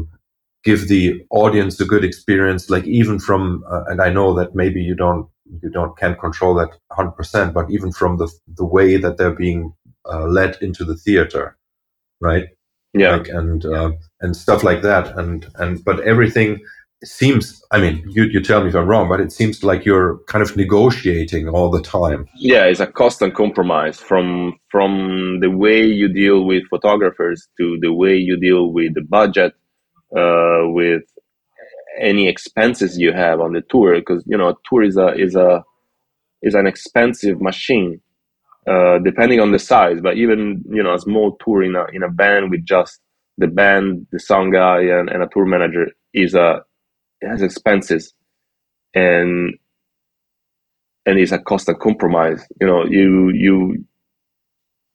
give 0.64 0.88
the 0.88 1.22
audience 1.30 1.80
a 1.80 1.84
good 1.84 2.04
experience? 2.04 2.68
Like 2.68 2.84
even 2.84 3.18
from 3.18 3.64
uh, 3.70 3.84
and 3.86 4.00
I 4.00 4.10
know 4.10 4.34
that 4.34 4.54
maybe 4.54 4.82
you 4.82 4.94
don't 4.94 5.28
you 5.62 5.70
don't 5.70 5.96
can't 5.96 6.18
control 6.18 6.54
that 6.54 6.70
100 6.88 7.12
percent, 7.12 7.54
but 7.54 7.70
even 7.70 7.92
from 7.92 8.18
the 8.18 8.28
the 8.56 8.64
way 8.64 8.96
that 8.96 9.16
they're 9.18 9.34
being 9.34 9.72
uh, 10.10 10.26
led 10.26 10.58
into 10.60 10.84
the 10.84 10.96
theater, 10.96 11.56
right? 12.20 12.48
Yeah, 12.92 13.16
like, 13.16 13.28
and 13.28 13.64
uh, 13.64 13.92
and 14.20 14.36
stuff 14.36 14.64
like 14.64 14.82
that, 14.82 15.16
and 15.16 15.46
and 15.56 15.84
but 15.84 16.00
everything 16.00 16.60
seems 17.02 17.62
i 17.70 17.80
mean 17.80 18.04
you, 18.10 18.24
you 18.24 18.42
tell 18.42 18.62
me 18.62 18.68
if 18.68 18.74
i'm 18.74 18.86
wrong 18.86 19.08
but 19.08 19.20
it 19.20 19.32
seems 19.32 19.64
like 19.64 19.86
you're 19.86 20.18
kind 20.26 20.42
of 20.42 20.54
negotiating 20.56 21.48
all 21.48 21.70
the 21.70 21.80
time. 21.80 22.28
Yeah 22.36 22.64
it's 22.64 22.80
a 22.80 22.86
constant 22.86 23.34
compromise 23.34 23.98
from 23.98 24.58
from 24.70 25.40
the 25.40 25.50
way 25.50 25.82
you 25.82 26.12
deal 26.12 26.44
with 26.44 26.68
photographers 26.68 27.48
to 27.58 27.78
the 27.80 27.92
way 27.92 28.14
you 28.16 28.38
deal 28.38 28.70
with 28.70 28.94
the 28.94 29.00
budget 29.00 29.54
uh, 30.16 30.68
with 30.68 31.02
any 31.98 32.28
expenses 32.28 32.98
you 32.98 33.12
have 33.12 33.40
on 33.40 33.52
the 33.52 33.62
tour 33.70 33.94
because 33.98 34.22
you 34.26 34.36
know 34.36 34.50
a 34.50 34.54
tour 34.68 34.82
is 34.82 34.96
a 34.98 35.14
is 35.14 35.34
a 35.34 35.64
is 36.42 36.54
an 36.54 36.66
expensive 36.66 37.40
machine 37.40 38.00
uh, 38.70 38.98
depending 39.00 39.40
on 39.40 39.52
the 39.52 39.58
size 39.58 40.00
but 40.02 40.16
even 40.16 40.64
you 40.70 40.82
know 40.82 40.94
a 40.94 41.00
small 41.00 41.36
tour 41.44 41.62
in 41.64 41.76
a 41.76 41.86
in 41.92 42.04
a 42.04 42.10
band 42.10 42.50
with 42.50 42.64
just 42.64 43.00
the 43.38 43.48
band 43.48 44.06
the 44.12 44.20
sound 44.20 44.52
guy 44.52 44.80
and, 44.82 45.10
and 45.10 45.22
a 45.22 45.28
tour 45.32 45.46
manager 45.46 45.86
is 46.14 46.34
a 46.34 46.62
it 47.22 47.28
has 47.28 47.42
expenses 47.42 48.14
and 48.94 49.54
and 51.06 51.18
it's 51.18 51.32
a 51.32 51.38
constant 51.38 51.80
compromise. 51.80 52.46
You 52.60 52.66
know 52.66 52.84
you 52.86 53.30
you 53.30 53.84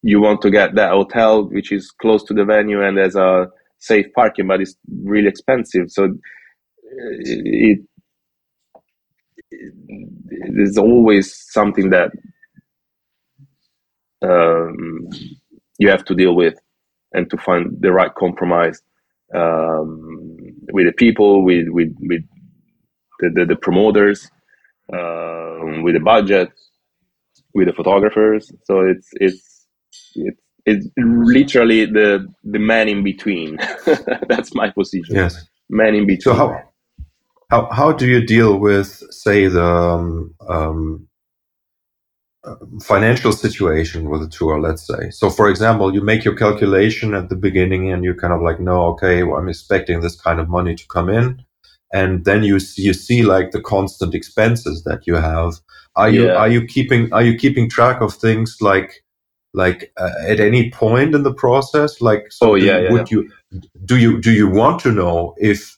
you 0.03 0.21
want 0.21 0.41
to 0.41 0.51
get 0.51 0.75
that 0.75 0.91
hotel 0.91 1.45
which 1.49 1.71
is 1.71 1.91
close 2.01 2.23
to 2.25 2.33
the 2.33 2.45
venue 2.45 2.83
and 2.83 2.97
there's 2.97 3.15
a 3.15 3.47
safe 3.79 4.05
parking 4.15 4.47
but 4.47 4.61
it's 4.61 4.75
really 5.03 5.27
expensive. 5.27 5.89
So 5.89 6.05
it, 6.05 7.79
it 9.51 10.51
there's 10.53 10.77
always 10.77 11.35
something 11.51 11.89
that 11.89 12.11
um, 14.21 15.07
you 15.77 15.89
have 15.89 16.05
to 16.05 16.15
deal 16.15 16.35
with 16.35 16.55
and 17.13 17.29
to 17.29 17.37
find 17.37 17.77
the 17.79 17.91
right 17.91 18.13
compromise 18.15 18.81
um, 19.33 20.37
with 20.71 20.85
the 20.85 20.93
people, 20.93 21.43
with 21.43 21.67
with 21.69 21.95
with 22.01 22.23
the, 23.19 23.29
the, 23.29 23.45
the 23.45 23.55
promoters, 23.55 24.29
uh, 24.93 25.81
with 25.81 25.95
the 25.95 26.01
budget, 26.03 26.51
with 27.53 27.67
the 27.67 27.73
photographers. 27.73 28.51
So 28.65 28.81
it's 28.81 29.09
it's 29.13 29.67
it's 30.15 30.41
it's 30.65 30.87
literally 30.97 31.85
the 31.85 32.27
the 32.43 32.59
man 32.59 32.87
in 32.87 33.03
between. 33.03 33.57
That's 34.27 34.53
my 34.53 34.69
position. 34.69 35.15
Yes, 35.15 35.45
man 35.69 35.95
in 35.95 36.07
between. 36.07 36.21
So 36.21 36.33
how 36.33 36.63
how 37.49 37.69
how 37.71 37.91
do 37.91 38.07
you 38.07 38.25
deal 38.25 38.59
with 38.59 38.87
say 39.11 39.47
the 39.47 39.63
um, 39.63 40.35
um, 40.47 41.07
financial 42.81 43.31
situation 43.31 44.09
with 44.09 44.21
a 44.21 44.27
tour, 44.27 44.59
let's 44.59 44.85
say. 44.85 45.09
So, 45.11 45.29
for 45.29 45.49
example, 45.49 45.93
you 45.93 46.01
make 46.01 46.23
your 46.23 46.35
calculation 46.35 47.13
at 47.13 47.29
the 47.29 47.35
beginning 47.35 47.91
and 47.91 48.03
you 48.03 48.13
kind 48.13 48.33
of 48.33 48.41
like 48.41 48.59
no, 48.59 48.85
okay, 48.93 49.23
well, 49.23 49.39
I'm 49.39 49.49
expecting 49.49 50.01
this 50.01 50.19
kind 50.19 50.39
of 50.39 50.49
money 50.49 50.75
to 50.75 50.87
come 50.87 51.09
in. 51.09 51.43
and 51.93 52.25
then 52.25 52.43
you 52.43 52.59
see, 52.59 52.81
you 52.83 52.93
see 52.93 53.23
like 53.23 53.51
the 53.51 53.61
constant 53.61 54.13
expenses 54.13 54.83
that 54.83 55.07
you 55.07 55.15
have. 55.15 55.53
Are 55.95 56.09
you 56.09 56.29
are 56.29 56.49
you 56.49 56.65
keeping 56.65 57.11
are 57.13 57.23
you 57.23 57.37
keeping 57.37 57.69
track 57.69 58.01
of 58.01 58.13
things 58.13 58.57
like 58.59 59.03
like 59.53 59.93
uh, 59.97 60.11
at 60.27 60.39
any 60.39 60.71
point 60.71 61.15
in 61.15 61.23
the 61.23 61.33
process? 61.33 62.01
Like, 62.01 62.31
so 62.31 62.51
oh 62.51 62.55
yeah, 62.55 62.91
would 62.91 63.09
yeah. 63.09 63.19
you 63.19 63.61
do 63.85 63.97
you 63.97 64.19
do 64.19 64.31
you 64.31 64.49
want 64.49 64.81
to 64.81 64.91
know 64.91 65.35
if 65.37 65.77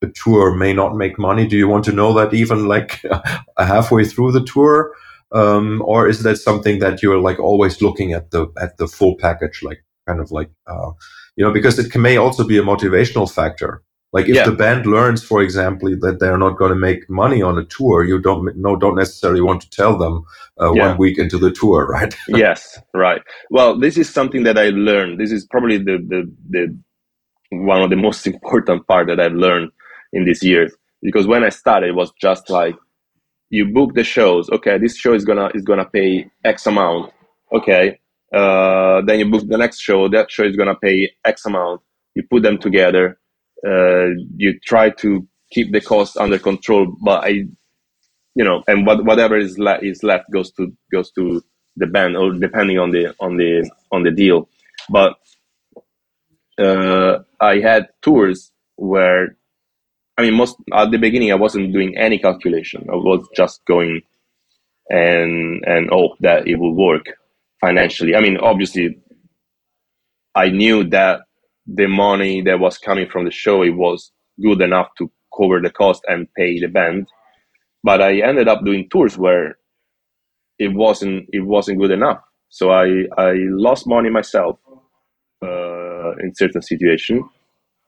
the 0.00 0.12
tour 0.22 0.54
may 0.54 0.72
not 0.72 0.96
make 0.96 1.18
money? 1.18 1.46
Do 1.46 1.56
you 1.56 1.68
want 1.68 1.84
to 1.84 1.92
know 1.92 2.12
that 2.14 2.34
even 2.34 2.66
like 2.66 3.00
halfway 3.58 4.04
through 4.04 4.32
the 4.32 4.44
tour? 4.44 4.92
Um, 5.34 5.82
or 5.84 6.08
is 6.08 6.22
that 6.22 6.36
something 6.36 6.78
that 6.80 7.02
you're 7.02 7.18
like 7.18 7.38
always 7.38 7.80
looking 7.80 8.12
at 8.12 8.30
the 8.30 8.52
at 8.60 8.76
the 8.76 8.86
full 8.86 9.16
package, 9.16 9.62
like 9.62 9.84
kind 10.06 10.20
of 10.20 10.30
like 10.30 10.50
uh, 10.66 10.90
you 11.36 11.44
know, 11.44 11.52
because 11.52 11.78
it 11.78 11.90
can, 11.90 12.02
may 12.02 12.16
also 12.16 12.46
be 12.46 12.58
a 12.58 12.62
motivational 12.62 13.32
factor. 13.32 13.82
Like 14.12 14.28
if 14.28 14.36
yeah. 14.36 14.44
the 14.44 14.52
band 14.52 14.84
learns, 14.84 15.24
for 15.24 15.42
example, 15.42 15.88
that 16.00 16.20
they're 16.20 16.36
not 16.36 16.58
going 16.58 16.68
to 16.68 16.76
make 16.76 17.08
money 17.08 17.40
on 17.40 17.56
a 17.56 17.64
tour, 17.64 18.04
you 18.04 18.20
don't 18.20 18.54
no 18.56 18.76
don't 18.76 18.96
necessarily 18.96 19.40
want 19.40 19.62
to 19.62 19.70
tell 19.70 19.96
them 19.96 20.24
uh, 20.60 20.72
yeah. 20.74 20.88
one 20.88 20.98
week 20.98 21.18
into 21.18 21.38
the 21.38 21.50
tour, 21.50 21.86
right? 21.90 22.14
yes, 22.28 22.78
right. 22.92 23.22
Well, 23.50 23.78
this 23.78 23.96
is 23.96 24.10
something 24.10 24.42
that 24.42 24.58
I 24.58 24.68
learned. 24.68 25.18
This 25.18 25.32
is 25.32 25.46
probably 25.46 25.78
the 25.78 25.96
the 26.06 26.30
the 26.50 26.78
one 27.52 27.82
of 27.82 27.88
the 27.88 27.96
most 27.96 28.26
important 28.32 28.86
part 28.86 29.06
that 29.06 29.18
I've 29.18 29.32
learned 29.32 29.70
in 30.12 30.26
these 30.26 30.42
years 30.42 30.74
because 31.00 31.26
when 31.26 31.42
I 31.42 31.48
started, 31.48 31.90
it 31.90 31.94
was 31.94 32.12
just 32.20 32.50
like 32.50 32.76
you 33.52 33.66
book 33.66 33.94
the 33.94 34.04
shows. 34.04 34.50
Okay, 34.50 34.78
this 34.78 34.96
show 34.98 35.14
is 35.14 35.26
gonna 35.26 35.50
is 35.54 35.64
gonna 35.64 35.86
pay 35.86 36.30
X 36.44 36.66
amount. 36.66 37.12
Okay, 37.54 38.00
uh, 38.34 39.02
then 39.02 39.20
you 39.20 39.30
book 39.30 39.46
the 39.48 39.58
next 39.58 39.80
show. 39.80 40.08
That 40.08 40.32
show 40.32 40.44
is 40.44 40.56
gonna 40.56 40.76
pay 40.76 41.12
X 41.26 41.46
amount. 41.46 41.82
You 42.16 42.24
put 42.30 42.44
them 42.44 42.58
together 42.58 43.18
uh, 43.66 44.06
you 44.36 44.58
try 44.64 44.90
to 44.90 45.26
keep 45.52 45.72
the 45.72 45.80
cost 45.80 46.16
under 46.18 46.38
control 46.38 46.96
but 47.04 47.24
i 47.24 47.28
you 48.34 48.44
know 48.44 48.62
and 48.68 48.86
what, 48.86 49.04
whatever 49.04 49.38
is, 49.38 49.58
le- 49.58 49.80
is 49.80 50.02
left 50.02 50.30
goes 50.32 50.52
to 50.52 50.72
goes 50.92 51.10
to 51.12 51.42
the 51.76 51.86
band 51.86 52.16
or 52.16 52.32
depending 52.34 52.78
on 52.78 52.92
the 52.92 53.14
on 53.20 53.36
the 53.38 53.68
on 53.92 54.04
the 54.04 54.10
deal 54.10 54.48
but 54.90 55.14
uh, 56.58 57.18
i 57.40 57.58
had 57.58 57.88
tours 58.02 58.52
where 58.76 59.36
i 60.18 60.22
mean 60.22 60.34
most 60.34 60.56
at 60.74 60.90
the 60.90 60.98
beginning 60.98 61.32
i 61.32 61.34
wasn't 61.34 61.72
doing 61.72 61.96
any 61.96 62.18
calculation. 62.18 62.86
I 62.90 62.96
was 62.96 63.26
just 63.34 63.64
going 63.66 64.02
and 64.88 65.62
and 65.66 65.90
hope 65.90 66.18
that 66.20 66.46
it 66.46 66.56
will 66.56 66.74
work 66.74 67.06
financially. 67.60 68.14
I 68.14 68.20
mean 68.20 68.36
obviously 68.38 68.98
i 70.34 70.48
knew 70.48 70.84
that 70.90 71.20
the 71.66 71.86
money 71.86 72.42
that 72.42 72.58
was 72.60 72.78
coming 72.78 73.08
from 73.08 73.24
the 73.24 73.30
show 73.30 73.62
it 73.62 73.70
was 73.76 74.12
good 74.42 74.60
enough 74.60 74.88
to 74.98 75.10
cover 75.36 75.60
the 75.60 75.70
cost 75.70 76.02
and 76.08 76.26
pay 76.34 76.60
the 76.60 76.68
band. 76.68 77.06
But 77.84 78.02
i 78.02 78.20
ended 78.20 78.48
up 78.48 78.64
doing 78.64 78.88
tours 78.90 79.16
where 79.18 79.56
it 80.58 80.72
wasn't 80.74 81.28
it 81.32 81.40
wasn't 81.40 81.80
good 81.80 81.90
enough. 81.92 82.20
So 82.48 82.70
i 82.70 82.86
i 83.18 83.32
lost 83.66 83.86
money 83.86 84.10
myself 84.10 84.58
uh, 85.42 86.12
in 86.22 86.32
certain 86.34 86.62
situation 86.62 87.28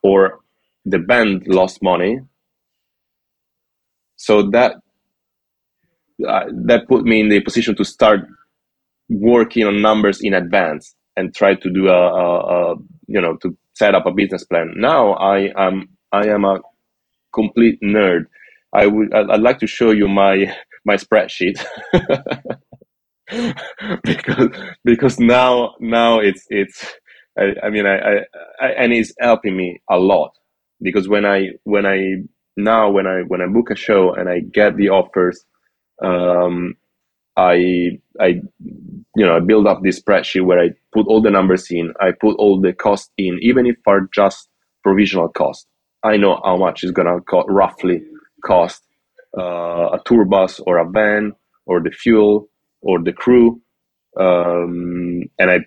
or 0.03 0.41
the 0.85 0.99
band 0.99 1.45
lost 1.47 1.83
money 1.83 2.19
so 4.17 4.43
that 4.51 4.77
uh, 6.27 6.45
that 6.67 6.89
put 6.89 7.05
me 7.05 7.21
in 7.21 7.29
the 7.29 7.41
position 7.41 7.75
to 7.77 7.85
start 7.85 8.21
working 9.09 9.65
on 9.65 9.83
numbers 9.83 10.21
in 10.21 10.35
advance 10.35 10.95
and 11.17 11.35
try 11.35 11.55
to 11.55 11.71
do 11.71 11.89
a, 11.89 11.93
a, 11.93 12.73
a 12.73 12.77
you 13.07 13.21
know 13.21 13.37
to 13.37 13.57
set 13.75 13.95
up 13.95 14.07
a 14.07 14.13
business 14.13 14.45
plan. 14.45 14.73
Now 14.77 15.13
I 15.15 15.51
am 15.57 15.89
I 16.13 16.29
am 16.29 16.45
a 16.45 16.61
complete 17.35 17.81
nerd. 17.83 18.27
I 18.73 18.87
would 18.87 19.13
I'd 19.15 19.41
like 19.41 19.59
to 19.61 19.67
show 19.67 19.91
you 19.91 20.09
my 20.09 20.55
my 20.85 20.97
spreadsheet 20.97 21.65
because 24.05 24.49
because 24.85 25.19
now 25.19 25.75
now 25.81 26.21
it's 26.21 26.47
it's 26.51 26.85
I, 27.39 27.55
I 27.65 27.71
mean 27.71 27.87
I, 27.87 27.99
I, 27.99 28.13
I, 28.61 28.69
and 28.79 28.93
it's 28.93 29.13
helping 29.21 29.57
me 29.57 29.81
a 29.91 29.99
lot 29.99 30.33
because 30.83 31.09
when 31.09 31.27
I 31.27 31.51
when 31.65 31.87
I 31.87 32.23
now 32.57 32.91
when 32.91 33.07
I 33.07 33.23
when 33.29 33.43
I 33.43 33.47
book 33.49 33.71
a 33.71 33.77
show 33.77 34.15
and 34.15 34.29
I 34.29 34.41
get 34.41 34.77
the 34.77 34.91
offers 34.91 35.45
um, 36.03 36.77
I 37.37 38.01
I 38.21 38.27
you 39.17 39.27
know 39.27 39.37
I 39.37 39.41
build 39.41 39.67
up 39.69 39.83
this 39.83 40.01
spreadsheet 40.01 40.45
where 40.47 40.61
I 40.61 40.71
put 40.95 41.09
all 41.09 41.23
the 41.23 41.31
numbers 41.33 41.71
in. 41.71 41.95
I 42.01 42.13
put 42.13 42.37
all 42.39 42.61
the 42.61 42.75
costs 42.75 43.11
in, 43.19 43.39
even 43.43 43.67
if 43.67 43.77
are 43.87 44.09
just 44.15 44.51
provisional 44.85 45.31
cost. 45.31 45.67
I 46.05 46.19
know 46.19 46.41
how 46.45 46.59
much 46.59 46.85
is 46.85 46.93
gonna 46.93 47.21
co- 47.23 47.47
roughly 47.47 48.03
cost 48.45 48.85
uh, 49.39 49.91
a 49.95 50.01
tour 50.07 50.27
bus 50.27 50.61
or 50.61 50.79
a 50.79 50.89
van 50.89 51.35
or 51.67 51.81
the 51.83 51.91
fuel 51.91 52.49
or 52.83 53.03
the 53.03 53.13
crew, 53.13 53.61
um, 54.19 55.25
and 55.39 55.51
I 55.51 55.61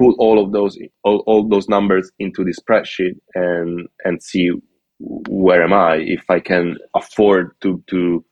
put 0.00 0.16
all 0.18 0.42
of 0.44 0.52
those 0.52 0.78
all, 1.04 1.22
all 1.28 1.48
those 1.48 1.68
numbers 1.68 2.10
into 2.20 2.44
the 2.44 2.54
spreadsheet 2.62 3.16
and 3.36 3.88
and 4.06 4.22
see 4.24 4.50
where 5.00 5.64
am 5.64 5.74
I 5.74 5.96
if 5.98 6.24
I 6.30 6.40
can 6.40 6.78
afford 6.96 7.52
to 7.62 7.84
to 7.90 8.24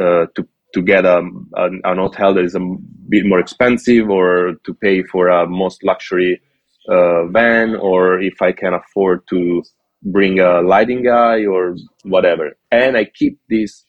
uh, 0.00 0.26
to 0.36 0.48
to 0.74 0.82
get 0.82 1.06
a, 1.06 1.18
an 1.54 1.98
hotel 1.98 2.34
that 2.34 2.44
is 2.44 2.56
a 2.56 2.60
bit 3.08 3.26
more 3.26 3.40
expensive 3.40 4.10
or 4.10 4.54
to 4.66 4.74
pay 4.74 5.02
for 5.04 5.28
a 5.28 5.48
most 5.48 5.84
luxury 5.84 6.40
uh, 6.90 7.26
van 7.28 7.76
or 7.76 8.20
if 8.20 8.42
I 8.42 8.52
can 8.52 8.74
afford 8.74 9.22
to 9.30 9.62
bring 10.02 10.40
a 10.40 10.62
lighting 10.62 11.04
guy 11.04 11.46
or 11.46 11.76
whatever. 12.04 12.56
And 12.72 12.96
I 12.98 13.06
keep 13.06 13.38
this 13.48 13.86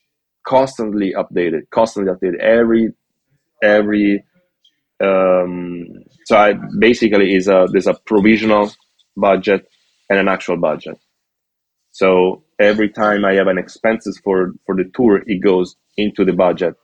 constantly 0.47 1.13
updated, 1.15 1.63
constantly 1.71 2.13
updated 2.13 2.39
every 2.39 2.93
every 3.63 4.23
um, 5.03 5.87
so 6.29 6.37
I 6.37 6.53
basically 6.77 7.33
is 7.33 7.47
a 7.47 7.65
there's 7.71 7.87
a 7.87 7.95
provisional 8.05 8.71
budget 9.17 9.67
and 10.11 10.19
an 10.19 10.27
actual 10.27 10.57
budget. 10.57 10.95
So 11.89 12.43
every 12.59 12.89
time 12.89 13.25
I 13.25 13.33
have 13.33 13.47
an 13.47 13.57
expenses 13.57 14.21
for 14.23 14.53
for 14.67 14.75
the 14.75 14.91
tour, 14.95 15.23
it 15.25 15.39
goes 15.41 15.75
into 15.97 16.23
the 16.23 16.33
budget, 16.33 16.75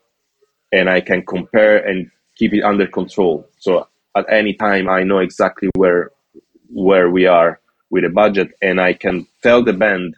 and 0.72 0.90
I 0.90 1.00
can 1.00 1.24
compare 1.24 1.78
and 1.78 2.10
keep 2.36 2.56
it 2.56 2.64
under 2.64 2.88
control. 2.88 3.48
So 3.60 3.88
at 4.18 4.26
any 4.32 4.56
time, 4.56 4.90
I 4.90 5.04
know 5.04 5.20
exactly 5.20 5.70
where 5.76 6.10
where 6.88 7.12
we 7.12 7.28
are 7.28 7.60
with 7.92 8.04
the 8.04 8.10
budget, 8.10 8.50
and 8.64 8.82
I 8.82 8.94
can 8.94 9.28
tell 9.44 9.64
the 9.64 9.74
band 9.74 10.16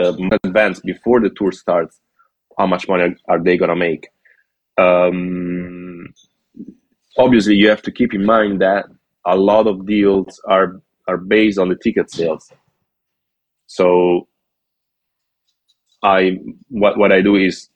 uh, 0.00 0.12
bands 0.58 0.78
before 0.92 1.18
the 1.20 1.30
tour 1.30 1.50
starts 1.50 1.98
how 2.56 2.68
much 2.68 2.86
money 2.86 3.16
are 3.28 3.42
they 3.42 3.56
gonna 3.56 3.82
make. 3.88 4.06
Um, 4.78 5.63
obviously, 7.18 7.54
you 7.54 7.68
have 7.68 7.82
to 7.82 7.92
keep 7.92 8.14
in 8.14 8.24
mind 8.24 8.60
that 8.60 8.86
a 9.26 9.36
lot 9.36 9.66
of 9.66 9.86
deals 9.86 10.40
are 10.48 10.80
are 11.08 11.18
based 11.18 11.58
on 11.58 11.68
the 11.68 11.76
ticket 11.76 12.10
sales. 12.10 12.50
So 13.66 14.28
I 16.02 16.38
what 16.68 16.98
what 16.98 17.12
I 17.12 17.22
do 17.22 17.36
is 17.36 17.68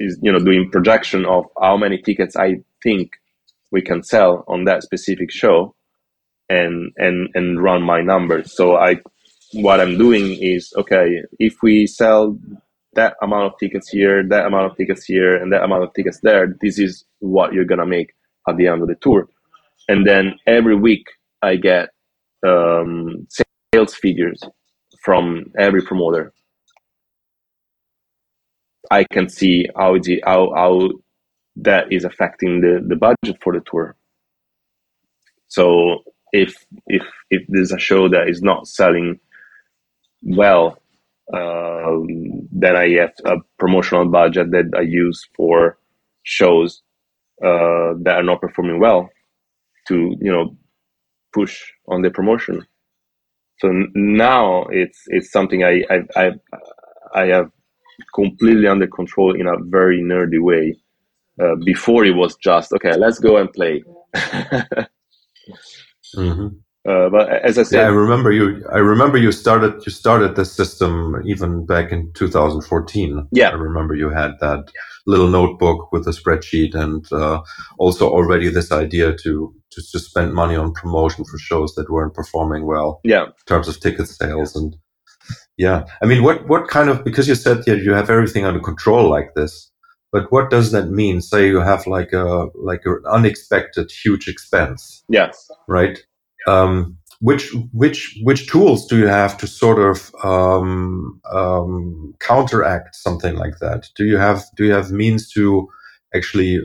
is 0.00 0.18
you 0.22 0.32
know 0.32 0.38
doing 0.38 0.70
projection 0.70 1.24
of 1.26 1.44
how 1.60 1.76
many 1.76 1.98
tickets 1.98 2.36
I 2.36 2.56
think 2.82 3.12
we 3.70 3.82
can 3.82 4.02
sell 4.02 4.44
on 4.48 4.64
that 4.64 4.82
specific 4.82 5.30
show 5.30 5.74
and 6.48 6.92
and 6.96 7.28
and 7.34 7.62
run 7.62 7.82
my 7.82 8.00
numbers. 8.00 8.54
So 8.56 8.76
I 8.76 8.96
what 9.52 9.80
I'm 9.80 9.98
doing 9.98 10.36
is 10.40 10.72
okay, 10.76 11.22
if 11.38 11.62
we 11.62 11.86
sell 11.86 12.38
that 12.94 13.14
amount 13.22 13.52
of 13.52 13.58
tickets 13.60 13.88
here, 13.88 14.24
that 14.28 14.46
amount 14.46 14.70
of 14.70 14.76
tickets 14.76 15.04
here, 15.04 15.36
and 15.36 15.52
that 15.52 15.62
amount 15.62 15.84
of 15.84 15.94
tickets 15.94 16.20
there, 16.22 16.56
this 16.60 16.78
is 16.78 17.04
what 17.20 17.52
you're 17.52 17.64
gonna 17.64 17.86
make 17.86 18.12
at 18.48 18.56
the 18.56 18.66
end 18.66 18.82
of 18.82 18.88
the 18.88 18.96
tour. 18.96 19.28
And 19.88 20.06
then 20.06 20.34
every 20.46 20.76
week 20.76 21.06
I 21.42 21.56
get 21.56 21.90
um, 22.46 23.26
sales 23.74 23.94
figures 23.94 24.40
from 25.02 25.52
every 25.58 25.82
promoter. 25.82 26.32
I 28.90 29.04
can 29.04 29.28
see 29.28 29.66
how 29.76 29.94
it, 29.94 30.06
how 30.24 30.52
how 30.54 30.90
that 31.56 31.92
is 31.92 32.04
affecting 32.04 32.60
the, 32.60 32.84
the 32.86 32.96
budget 32.96 33.42
for 33.42 33.52
the 33.52 33.60
tour. 33.70 33.96
So 35.48 36.04
if 36.32 36.54
if 36.86 37.02
if 37.30 37.42
there's 37.48 37.72
a 37.72 37.78
show 37.78 38.08
that 38.08 38.28
is 38.28 38.42
not 38.42 38.66
selling 38.66 39.18
well, 40.22 40.78
uh, 41.32 41.90
then 42.52 42.76
I 42.76 42.90
have 43.00 43.12
a 43.24 43.36
promotional 43.58 44.06
budget 44.06 44.50
that 44.52 44.70
I 44.76 44.82
use 44.82 45.26
for 45.36 45.78
shows 46.22 46.82
uh, 47.44 47.94
that 48.02 48.16
are 48.16 48.22
not 48.22 48.40
performing 48.40 48.80
well 48.80 49.08
to 49.86 50.16
you 50.20 50.32
know 50.32 50.56
push 51.32 51.72
on 51.88 52.02
the 52.02 52.10
promotion. 52.10 52.64
So 53.58 53.70
now 53.94 54.64
it's 54.70 55.02
it's 55.06 55.30
something 55.30 55.64
I 55.64 55.84
I 55.90 56.00
I, 56.16 56.30
I 57.14 57.26
have 57.26 57.50
completely 58.14 58.68
under 58.68 58.86
control 58.86 59.34
in 59.34 59.46
a 59.46 59.56
very 59.64 60.00
nerdy 60.02 60.40
way. 60.40 60.76
Uh, 61.40 61.54
before 61.64 62.04
it 62.04 62.16
was 62.16 62.36
just 62.36 62.72
okay, 62.72 62.96
let's 62.96 63.18
go 63.20 63.36
and 63.36 63.52
play. 63.52 63.82
mm-hmm. 66.16 66.48
Uh, 66.88 67.10
but 67.10 67.28
as 67.44 67.58
I 67.58 67.64
said, 67.64 67.80
yeah, 67.80 67.86
I 67.86 67.90
remember 67.90 68.32
you. 68.32 68.64
I 68.72 68.78
remember 68.78 69.18
you 69.18 69.30
started 69.30 69.84
you 69.84 69.92
started 69.92 70.36
the 70.36 70.44
system 70.46 71.22
even 71.26 71.66
back 71.66 71.92
in 71.92 72.10
2014. 72.14 73.28
Yeah, 73.30 73.50
I 73.50 73.52
remember 73.52 73.94
you 73.94 74.08
had 74.08 74.32
that 74.40 74.70
little 75.06 75.28
notebook 75.28 75.92
with 75.92 76.06
a 76.06 76.12
spreadsheet, 76.12 76.74
and 76.74 77.04
uh, 77.12 77.42
also 77.78 78.08
already 78.08 78.48
this 78.48 78.72
idea 78.72 79.14
to, 79.16 79.54
to 79.70 79.82
to 79.92 79.98
spend 79.98 80.32
money 80.32 80.56
on 80.56 80.72
promotion 80.72 81.26
for 81.26 81.38
shows 81.38 81.74
that 81.74 81.90
weren't 81.90 82.14
performing 82.14 82.64
well. 82.64 83.00
Yeah, 83.04 83.24
in 83.24 83.44
terms 83.46 83.68
of 83.68 83.80
ticket 83.80 84.08
sales 84.08 84.56
and 84.56 84.74
yeah, 85.58 85.84
I 86.02 86.06
mean, 86.06 86.22
what 86.22 86.48
what 86.48 86.68
kind 86.68 86.88
of 86.88 87.04
because 87.04 87.28
you 87.28 87.34
said 87.34 87.64
yeah, 87.66 87.74
you 87.74 87.92
have 87.92 88.08
everything 88.08 88.46
under 88.46 88.60
control 88.60 89.10
like 89.10 89.34
this, 89.34 89.70
but 90.10 90.32
what 90.32 90.48
does 90.48 90.72
that 90.72 90.88
mean? 90.88 91.20
Say 91.20 91.48
you 91.48 91.60
have 91.60 91.86
like 91.86 92.14
a 92.14 92.46
like 92.54 92.80
an 92.86 93.02
unexpected 93.10 93.90
huge 93.90 94.26
expense. 94.26 95.04
Yes. 95.10 95.50
Right 95.66 95.98
um, 96.48 96.96
which 97.20 97.52
which 97.72 98.18
which 98.22 98.48
tools 98.48 98.86
do 98.86 98.96
you 98.96 99.08
have 99.08 99.36
to 99.38 99.46
sort 99.46 99.78
of 99.78 100.14
um, 100.24 101.20
um, 101.30 102.14
counteract 102.20 102.94
something 102.94 103.36
like 103.36 103.58
that? 103.60 103.88
Do 103.96 104.04
you 104.04 104.16
have 104.16 104.44
do 104.56 104.64
you 104.64 104.72
have 104.72 104.90
means 104.90 105.30
to 105.32 105.68
actually 106.14 106.60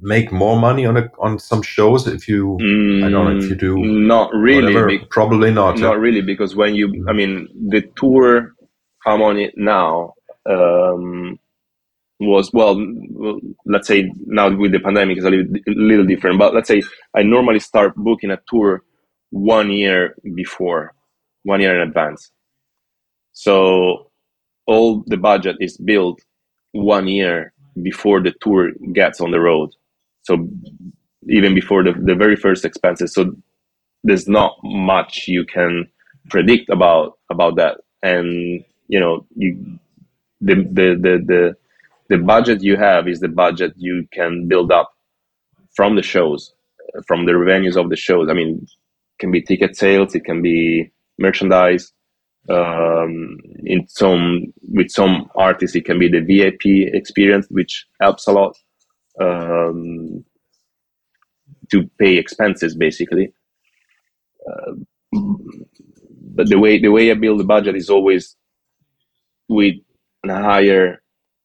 make 0.00 0.30
more 0.30 0.58
money 0.58 0.84
on 0.84 0.96
a, 0.96 1.08
on 1.18 1.38
some 1.38 1.62
shows 1.62 2.06
if 2.06 2.28
you 2.28 2.58
mm, 2.60 3.04
I 3.04 3.10
don't 3.10 3.24
know 3.24 3.38
if 3.42 3.48
you 3.48 3.56
do 3.56 3.76
mm, 3.76 4.06
not 4.06 4.30
really 4.34 4.98
be, 4.98 5.04
probably 5.10 5.50
not 5.50 5.78
not 5.78 5.98
really 5.98 6.22
because 6.22 6.54
when 6.54 6.74
you 6.74 7.04
I 7.08 7.12
mean 7.12 7.48
the 7.70 7.82
tour 7.96 8.52
I'm 9.06 9.22
on 9.22 9.38
it 9.38 9.54
now 9.56 10.14
um, 10.48 11.38
was 12.20 12.50
well 12.52 12.80
let's 13.66 13.88
say 13.88 14.10
now 14.26 14.48
with 14.54 14.72
the 14.72 14.80
pandemic 14.80 15.18
is 15.18 15.24
a 15.24 15.30
little, 15.30 15.52
little 15.68 16.06
different 16.06 16.38
but 16.38 16.54
let's 16.54 16.68
say 16.68 16.82
i 17.14 17.22
normally 17.22 17.60
start 17.60 17.94
booking 17.96 18.30
a 18.30 18.38
tour 18.48 18.82
one 19.30 19.70
year 19.70 20.14
before 20.34 20.94
one 21.46 21.60
year 21.60 21.80
in 21.80 21.88
advance. 21.88 22.30
So 23.32 24.10
all 24.66 25.04
the 25.06 25.16
budget 25.16 25.56
is 25.60 25.78
built 25.78 26.20
one 26.72 27.06
year 27.06 27.52
before 27.82 28.20
the 28.20 28.32
tour 28.40 28.72
gets 28.92 29.20
on 29.20 29.30
the 29.30 29.40
road. 29.40 29.70
So 30.22 30.48
even 31.28 31.54
before 31.54 31.84
the, 31.84 31.92
the 31.92 32.14
very 32.14 32.36
first 32.36 32.64
expenses. 32.64 33.14
So 33.14 33.32
there's 34.02 34.28
not 34.28 34.56
much 34.64 35.28
you 35.28 35.44
can 35.44 35.86
predict 36.30 36.68
about 36.68 37.18
about 37.30 37.56
that. 37.56 37.78
And 38.02 38.64
you 38.88 39.00
know 39.00 39.26
you 39.36 39.78
the 40.40 40.54
the 40.56 40.88
the, 41.00 41.24
the 41.26 41.56
the 42.08 42.18
budget 42.18 42.62
you 42.62 42.76
have 42.76 43.08
is 43.08 43.20
the 43.20 43.28
budget 43.28 43.72
you 43.76 44.06
can 44.12 44.48
build 44.48 44.70
up 44.72 44.92
from 45.74 45.96
the 45.96 46.02
shows, 46.02 46.54
from 47.06 47.26
the 47.26 47.36
revenues 47.36 47.76
of 47.76 47.90
the 47.90 47.96
shows. 47.96 48.28
I 48.30 48.34
mean, 48.34 48.60
it 48.62 49.18
can 49.18 49.30
be 49.30 49.42
ticket 49.42 49.76
sales, 49.76 50.14
it 50.14 50.24
can 50.24 50.42
be 50.42 50.92
merchandise. 51.18 51.92
Um, 52.48 53.38
in 53.64 53.88
some 53.88 54.52
with 54.62 54.90
some 54.90 55.28
artists, 55.34 55.74
it 55.74 55.84
can 55.84 55.98
be 55.98 56.08
the 56.08 56.20
VIP 56.20 56.94
experience, 56.94 57.46
which 57.50 57.86
helps 58.00 58.28
a 58.28 58.32
lot 58.32 58.56
um, 59.20 60.24
to 61.72 61.90
pay 61.98 62.16
expenses, 62.16 62.76
basically. 62.76 63.32
Uh, 64.48 64.74
but 66.36 66.48
the 66.48 66.58
way 66.58 66.78
the 66.80 66.90
way 66.90 67.10
I 67.10 67.14
build 67.14 67.40
the 67.40 67.44
budget 67.44 67.74
is 67.74 67.90
always 67.90 68.36
with 69.48 69.74
a 70.24 70.34
higher 70.34 71.02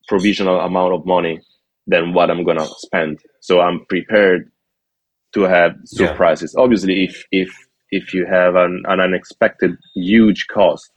provisional 0.08 0.60
amount 0.60 0.94
of 0.94 1.06
money 1.06 1.42
than 1.88 2.14
what 2.14 2.30
I'm 2.30 2.44
gonna 2.44 2.68
spend. 2.78 3.20
So 3.40 3.62
I'm 3.62 3.86
prepared 3.86 4.52
to 5.34 5.42
have 5.44 5.76
surprises. 5.86 6.54
Yeah. 6.56 6.64
Obviously, 6.64 7.04
if 7.06 7.26
if 7.32 7.50
if 7.90 8.14
you 8.14 8.26
have 8.26 8.56
an, 8.56 8.84
an 8.88 9.00
unexpected 9.00 9.78
huge 9.96 10.48
cost, 10.48 10.92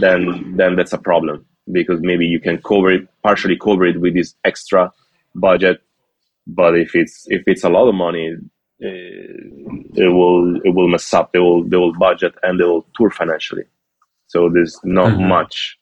then 0.00 0.54
then 0.56 0.76
that's 0.76 0.92
a 0.92 0.98
problem 0.98 1.44
because 1.70 2.00
maybe 2.00 2.26
you 2.26 2.40
can 2.40 2.60
cover 2.62 2.90
it 2.90 3.08
partially 3.22 3.56
cover 3.56 3.86
it 3.86 4.00
with 4.00 4.14
this 4.14 4.34
extra 4.44 4.92
budget. 5.34 5.80
But 6.46 6.76
if 6.76 6.94
it's 6.94 7.24
if 7.28 7.42
it's 7.46 7.64
a 7.64 7.68
lot 7.68 7.88
of 7.88 7.94
money, 7.94 8.34
uh, 8.34 8.88
it 9.94 10.12
will 10.12 10.56
it 10.64 10.74
will 10.74 10.88
mess 10.88 11.12
up. 11.14 11.32
They 11.32 11.38
will 11.38 11.64
they 11.64 11.76
will 11.76 11.94
budget 11.94 12.34
and 12.42 12.58
they 12.58 12.64
will 12.64 12.86
tour 12.96 13.10
financially. 13.10 13.64
So 14.26 14.48
there's 14.48 14.78
not 14.82 15.12
mm-hmm. 15.12 15.28
much 15.28 15.78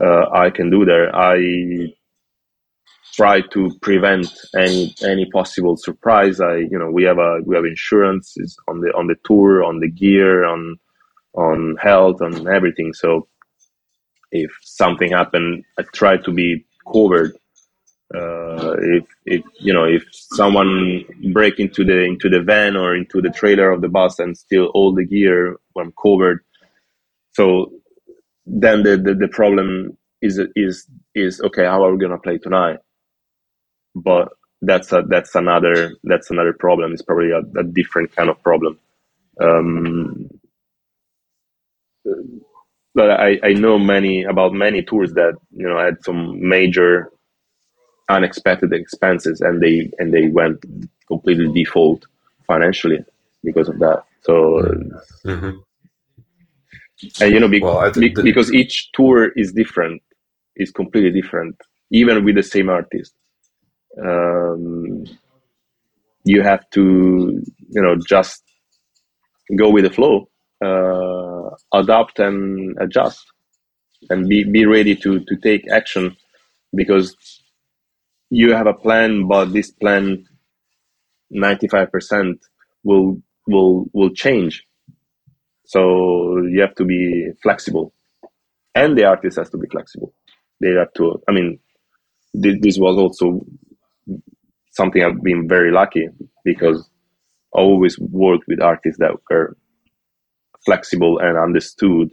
uh, 0.00 0.26
I 0.32 0.50
can 0.50 0.70
do 0.70 0.84
there. 0.84 1.14
I 1.14 1.92
try 3.14 3.42
to 3.52 3.70
prevent 3.82 4.26
any 4.56 4.94
any 5.04 5.26
possible 5.30 5.76
surprise. 5.76 6.40
I 6.40 6.56
you 6.56 6.78
know 6.78 6.90
we 6.90 7.04
have 7.04 7.18
a 7.18 7.40
we 7.44 7.54
have 7.56 7.64
insurance 7.64 8.36
on 8.68 8.80
the 8.80 8.88
on 8.94 9.06
the 9.06 9.16
tour, 9.24 9.62
on 9.62 9.80
the 9.80 9.90
gear, 9.90 10.44
on 10.44 10.76
on 11.34 11.76
health, 11.80 12.22
on 12.22 12.48
everything. 12.52 12.92
So 12.94 13.28
if 14.30 14.50
something 14.62 15.12
happened, 15.12 15.64
I 15.78 15.82
try 15.94 16.16
to 16.16 16.32
be 16.32 16.64
covered. 16.90 17.36
Uh, 18.14 18.76
if 18.80 19.04
if 19.26 19.42
you 19.60 19.72
know 19.72 19.84
if 19.84 20.04
someone 20.12 21.04
break 21.32 21.58
into 21.58 21.84
the 21.84 22.02
into 22.02 22.28
the 22.28 22.40
van 22.42 22.76
or 22.76 22.94
into 22.94 23.22
the 23.22 23.30
trailer 23.30 23.70
of 23.70 23.80
the 23.80 23.88
bus 23.88 24.18
and 24.18 24.36
steal 24.36 24.66
all 24.74 24.94
the 24.94 25.04
gear, 25.04 25.56
I'm 25.78 25.92
covered. 26.02 26.44
So 27.32 27.72
then 28.46 28.82
the, 28.82 28.96
the, 28.96 29.14
the 29.14 29.28
problem 29.28 29.96
is 30.20 30.40
is 30.56 30.86
is 31.14 31.40
okay 31.40 31.64
how 31.64 31.84
are 31.84 31.92
we 31.92 32.00
gonna 32.00 32.18
play 32.18 32.38
tonight? 32.38 32.78
But 33.94 34.28
that's 34.62 34.92
a 34.92 35.02
that's 35.08 35.34
another 35.34 35.92
that's 36.04 36.30
another 36.30 36.52
problem. 36.52 36.92
It's 36.92 37.02
probably 37.02 37.30
a, 37.30 37.40
a 37.58 37.64
different 37.64 38.14
kind 38.14 38.30
of 38.30 38.42
problem. 38.42 38.78
Um, 39.40 40.30
but 42.94 43.10
I, 43.10 43.38
I 43.42 43.52
know 43.54 43.78
many 43.78 44.24
about 44.24 44.52
many 44.52 44.82
tours 44.82 45.12
that 45.14 45.34
you 45.50 45.66
know 45.66 45.78
had 45.78 46.04
some 46.04 46.48
major 46.48 47.10
unexpected 48.08 48.72
expenses 48.72 49.40
and 49.40 49.60
they 49.60 49.90
and 49.98 50.12
they 50.12 50.28
went 50.28 50.64
completely 51.08 51.52
default 51.52 52.06
financially 52.46 53.04
because 53.42 53.68
of 53.68 53.78
that. 53.80 54.04
So 54.22 54.32
mm-hmm 55.24 55.58
and 57.20 57.32
you 57.32 57.40
know 57.40 57.48
be, 57.48 57.60
well, 57.60 57.90
be, 57.92 58.10
because 58.10 58.52
each 58.52 58.90
tour 58.92 59.32
is 59.36 59.52
different 59.52 60.02
is 60.56 60.70
completely 60.70 61.10
different 61.20 61.56
even 61.90 62.24
with 62.24 62.36
the 62.36 62.42
same 62.42 62.70
artist. 62.70 63.14
Um, 64.02 65.04
you 66.24 66.42
have 66.42 66.68
to 66.70 67.42
you 67.70 67.82
know 67.82 67.96
just 68.08 68.42
go 69.56 69.70
with 69.70 69.84
the 69.84 69.90
flow 69.90 70.28
uh, 70.64 71.50
adapt 71.74 72.18
and 72.18 72.76
adjust 72.80 73.24
and 74.10 74.28
be, 74.28 74.44
be 74.44 74.66
ready 74.66 74.96
to 74.96 75.20
to 75.20 75.36
take 75.42 75.68
action 75.70 76.16
because 76.74 77.16
you 78.30 78.52
have 78.54 78.66
a 78.66 78.74
plan 78.74 79.26
but 79.28 79.52
this 79.52 79.70
plan 79.70 80.24
95% 81.34 82.38
will 82.84 83.20
will 83.46 83.86
will 83.92 84.10
change 84.10 84.64
so 85.72 86.36
you 86.52 86.60
have 86.60 86.74
to 86.74 86.84
be 86.84 87.30
flexible, 87.42 87.94
and 88.74 88.96
the 88.96 89.04
artist 89.04 89.38
has 89.38 89.48
to 89.50 89.56
be 89.56 89.68
flexible. 89.68 90.12
They 90.60 90.72
have 90.78 90.92
to. 90.98 91.22
I 91.26 91.32
mean, 91.32 91.60
this 92.34 92.76
was 92.76 92.98
also 92.98 93.40
something 94.72 95.02
I've 95.02 95.22
been 95.22 95.48
very 95.48 95.72
lucky 95.72 96.08
because 96.44 96.86
I 97.56 97.60
always 97.60 97.98
worked 97.98 98.44
with 98.48 98.60
artists 98.60 98.98
that 98.98 99.16
were 99.30 99.56
flexible 100.66 101.18
and 101.18 101.38
understood 101.38 102.10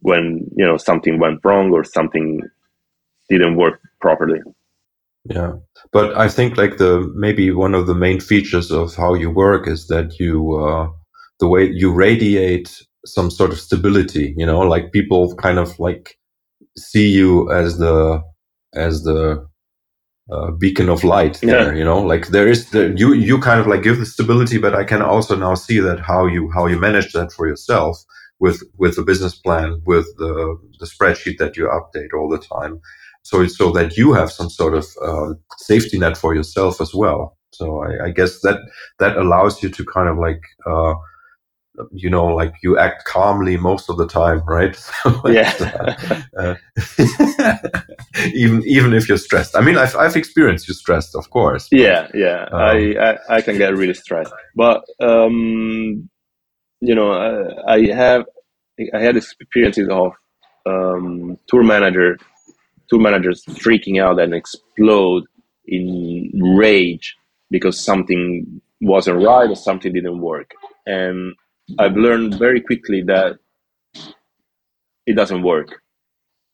when 0.00 0.48
you 0.56 0.64
know 0.64 0.76
something 0.76 1.18
went 1.18 1.40
wrong 1.44 1.72
or 1.72 1.82
something 1.82 2.40
didn't 3.28 3.56
work 3.56 3.80
properly. 4.00 4.38
Yeah, 5.24 5.54
but 5.92 6.16
I 6.16 6.28
think 6.28 6.56
like 6.56 6.76
the 6.76 7.12
maybe 7.16 7.50
one 7.50 7.74
of 7.74 7.88
the 7.88 7.96
main 7.96 8.20
features 8.20 8.70
of 8.70 8.94
how 8.94 9.14
you 9.14 9.28
work 9.28 9.66
is 9.66 9.88
that 9.88 10.20
you 10.20 10.54
uh, 10.54 10.88
the 11.40 11.48
way 11.48 11.68
you 11.70 11.92
radiate 11.92 12.82
some 13.04 13.30
sort 13.30 13.52
of 13.52 13.60
stability 13.60 14.34
you 14.36 14.46
know 14.46 14.60
like 14.60 14.92
people 14.92 15.34
kind 15.36 15.58
of 15.58 15.78
like 15.78 16.18
see 16.76 17.08
you 17.08 17.50
as 17.52 17.78
the 17.78 18.22
as 18.74 19.02
the 19.04 19.46
uh, 20.32 20.50
beacon 20.50 20.88
of 20.88 21.04
light 21.04 21.38
there 21.40 21.72
yeah. 21.72 21.78
you 21.78 21.84
know? 21.84 22.00
Like 22.02 22.28
there 22.28 22.48
is 22.48 22.70
the 22.70 22.92
you 22.96 23.12
you 23.12 23.38
kind 23.38 23.60
of 23.60 23.68
like 23.68 23.84
give 23.84 23.98
the 23.98 24.06
stability 24.06 24.58
but 24.58 24.74
i 24.74 24.82
can 24.82 25.00
also 25.00 25.36
now 25.36 25.54
see 25.54 25.78
that 25.78 26.00
how 26.00 26.26
you 26.26 26.50
how 26.50 26.66
you 26.66 26.80
manage 26.80 27.12
that 27.12 27.32
for 27.32 27.46
yourself 27.46 28.04
with 28.38 28.62
with 28.76 28.96
the 28.96 29.02
business 29.02 29.34
plan 29.34 29.80
with 29.86 30.06
the 30.18 30.58
the 30.78 30.86
spreadsheet 30.86 31.38
that 31.38 31.56
you 31.56 31.66
update 31.68 32.12
all 32.14 32.28
the 32.28 32.38
time. 32.38 32.80
So 33.22 33.46
so 33.46 33.72
that 33.72 33.96
you 33.96 34.12
have 34.12 34.30
some 34.30 34.50
sort 34.50 34.74
of 34.74 34.86
uh, 35.02 35.34
safety 35.58 35.98
net 35.98 36.16
for 36.16 36.34
yourself 36.34 36.80
as 36.80 36.94
well. 36.94 37.36
So 37.52 37.82
I, 37.82 38.06
I, 38.06 38.10
guess 38.10 38.40
that 38.40 38.60
that 38.98 39.16
allows 39.16 39.62
you 39.62 39.70
to 39.70 39.84
kind 39.84 40.08
of 40.08 40.18
like 40.18 40.42
uh, 40.66 40.94
you 41.92 42.10
know, 42.10 42.26
like 42.26 42.54
you 42.62 42.78
act 42.78 43.04
calmly 43.04 43.56
most 43.56 43.90
of 43.90 43.96
the 43.96 44.06
time, 44.06 44.42
right? 44.46 44.76
yeah. 45.26 46.16
uh, 46.38 46.54
even 48.34 48.62
even 48.64 48.92
if 48.92 49.08
you're 49.08 49.18
stressed. 49.18 49.56
I 49.56 49.60
mean, 49.60 49.76
I've 49.76 49.96
I've 49.96 50.16
experienced 50.16 50.68
you 50.68 50.74
stressed, 50.74 51.14
of 51.14 51.30
course. 51.30 51.68
But, 51.70 51.80
yeah, 51.80 52.08
yeah. 52.14 52.44
Um, 52.52 52.60
I, 52.60 52.96
I, 52.96 53.18
I 53.36 53.40
can 53.40 53.58
get 53.58 53.76
really 53.76 53.94
stressed, 53.94 54.32
but 54.54 54.84
um, 55.00 56.08
you 56.80 56.94
know, 56.94 57.12
I, 57.12 57.74
I 57.74 57.86
have 57.94 58.24
I 58.94 58.98
had 59.00 59.16
experiences 59.16 59.88
of 59.90 60.12
um, 60.66 61.38
tour 61.48 61.62
manager 61.62 62.18
tour 62.88 63.00
managers 63.00 63.44
freaking 63.46 64.02
out 64.02 64.20
and 64.20 64.34
explode 64.34 65.24
in 65.66 66.30
rage 66.56 67.16
because 67.50 67.78
something 67.78 68.60
wasn't 68.80 69.22
right 69.22 69.48
or 69.48 69.56
something 69.56 69.92
didn't 69.92 70.20
work. 70.20 70.52
And 70.86 71.34
I've 71.78 71.96
learned 71.96 72.38
very 72.38 72.60
quickly 72.60 73.02
that 73.04 73.38
it 75.06 75.14
doesn't 75.16 75.42
work. 75.42 75.82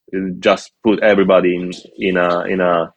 It 0.09 0.39
just 0.41 0.71
put 0.83 1.03
everybody 1.03 1.55
in 1.55 1.71
in 1.97 2.17
a 2.17 2.41
in 2.45 2.61
a 2.61 2.93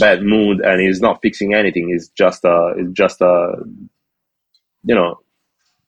bad 0.00 0.22
mood, 0.22 0.60
and 0.60 0.80
it's 0.82 1.00
not 1.00 1.20
fixing 1.22 1.54
anything. 1.54 1.90
It's 1.94 2.08
just 2.10 2.44
a 2.44 2.74
it's 2.78 2.92
just 2.92 3.20
a 3.20 3.54
you 4.84 4.94
know 4.94 5.20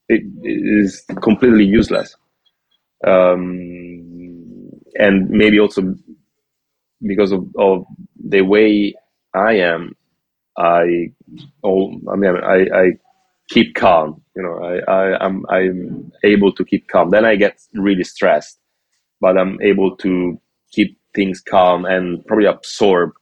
it, 0.08 0.22
it 0.42 0.84
is 0.84 1.04
completely 1.22 1.64
useless. 1.64 2.16
Um, 3.06 4.70
and 4.96 5.30
maybe 5.30 5.60
also 5.60 5.94
because 7.02 7.32
of, 7.32 7.46
of 7.58 7.84
the 8.22 8.42
way 8.42 8.94
I 9.34 9.54
am, 9.58 9.96
I 10.58 11.12
oh 11.64 11.92
I 12.12 12.16
mean 12.16 12.36
I, 12.36 12.66
I 12.74 12.90
keep 13.50 13.74
calm. 13.74 14.22
You 14.38 14.44
know, 14.44 14.64
I, 14.64 14.92
I 14.92 15.26
I'm 15.26 15.44
I'm 15.50 16.12
able 16.24 16.52
to 16.54 16.64
keep 16.64 16.88
calm. 16.88 17.10
Then 17.10 17.26
I 17.26 17.36
get 17.36 17.60
really 17.74 18.04
stressed, 18.04 18.60
but 19.20 19.36
I'm 19.36 19.60
able 19.62 19.96
to 19.98 20.40
keep 20.72 20.98
things 21.14 21.42
calm 21.42 21.86
and 21.86 22.24
probably 22.26 22.46
absorb 22.46 23.12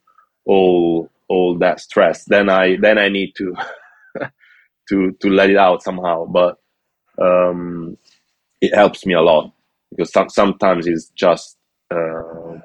all 0.45 1.11
all 1.29 1.59
that 1.61 1.81
stress. 1.81 2.27
Then 2.27 2.51
I 2.51 2.77
then 2.77 2.99
I 2.99 3.09
need 3.09 3.35
to 3.39 3.57
to 4.91 5.13
to 5.13 5.31
let 5.31 5.51
it 5.51 5.59
out 5.59 5.83
somehow. 5.83 6.27
But 6.27 6.59
um, 7.19 7.99
it 8.61 8.75
helps 8.75 9.07
me 9.07 9.15
a 9.15 9.23
lot 9.23 9.53
because 9.91 10.13
some, 10.13 10.29
sometimes 10.29 10.87
it's 10.87 11.11
just 11.17 11.59
uh, 11.91 12.59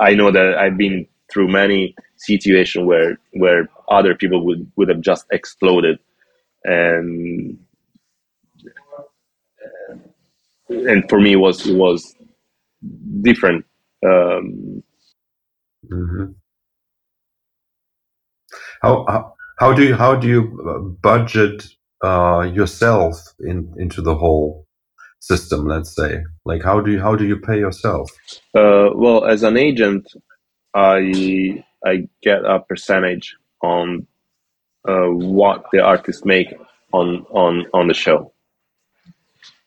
I 0.00 0.14
know 0.14 0.30
that 0.30 0.56
I've 0.58 0.78
been 0.78 1.06
through 1.32 1.48
many 1.48 1.96
situations 2.16 2.86
where 2.86 3.18
where 3.32 3.68
other 3.88 4.14
people 4.14 4.44
would 4.46 4.70
would 4.76 4.88
have 4.88 5.00
just 5.00 5.26
exploded 5.32 5.98
and 6.64 7.58
and 10.68 11.08
for 11.08 11.20
me 11.20 11.32
it 11.32 11.36
was 11.36 11.66
it 11.66 11.76
was 11.76 12.14
different 13.22 13.64
um, 14.06 14.82
hmm 15.90 16.24
How, 18.82 19.04
how 19.08 19.34
how 19.58 19.72
do 19.72 19.84
you 19.84 19.94
how 19.94 20.14
do 20.16 20.28
you 20.28 20.98
budget 21.02 21.66
uh, 22.02 22.50
yourself 22.52 23.16
in 23.40 23.74
into 23.78 24.02
the 24.02 24.14
whole 24.14 24.66
system? 25.20 25.66
Let's 25.66 25.94
say, 25.96 26.22
like 26.44 26.62
how 26.62 26.80
do 26.80 26.92
you 26.92 27.00
how 27.00 27.16
do 27.16 27.26
you 27.26 27.38
pay 27.38 27.58
yourself? 27.58 28.10
uh, 28.54 28.90
well 28.94 29.24
as 29.24 29.42
an 29.42 29.56
agent 29.56 30.06
I 30.74 31.64
I 31.84 32.08
get 32.22 32.44
a 32.44 32.60
percentage 32.60 33.36
on 33.62 34.06
uh, 34.88 35.08
what 35.08 35.64
the 35.72 35.80
artists 35.80 36.24
make 36.24 36.48
on 36.92 37.26
on 37.30 37.66
on 37.72 37.88
the 37.88 37.94
show 37.94 38.32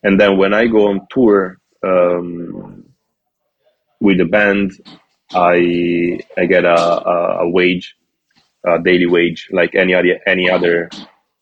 and 0.03 0.20
then 0.20 0.38
when 0.38 0.53
I 0.53 0.68
go 0.68 0.89
on 0.89 1.07
tour 1.09 1.57
um, 1.84 2.86
with 3.99 4.18
the 4.18 4.26
band 4.26 4.72
I 5.34 6.20
I 6.38 6.45
get 6.45 6.65
a, 6.65 6.78
a, 6.78 7.38
a 7.45 7.49
wage 7.49 7.95
a 8.65 8.80
daily 8.82 9.07
wage 9.07 9.49
like 9.51 9.76
any 9.76 9.93
other 9.93 10.20
any 10.26 10.49
other 10.49 10.89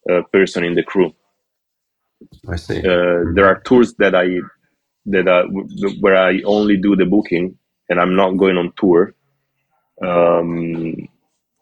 uh, 0.10 0.22
person 0.32 0.64
in 0.64 0.76
the 0.76 0.84
crew 0.84 1.14
I 2.48 2.56
see. 2.56 2.80
uh, 2.80 3.34
there 3.34 3.46
are 3.46 3.62
tours 3.66 3.94
that 3.96 4.16
I 4.16 4.28
that 5.08 5.28
I, 5.28 5.44
where 6.00 6.18
I 6.18 6.42
only 6.46 6.78
do 6.78 6.96
the 6.96 7.06
booking 7.06 7.58
and 7.90 8.00
I'm 8.00 8.16
not 8.16 8.38
going 8.38 8.58
on 8.58 8.74
tour. 8.78 9.14
Um, 10.04 11.08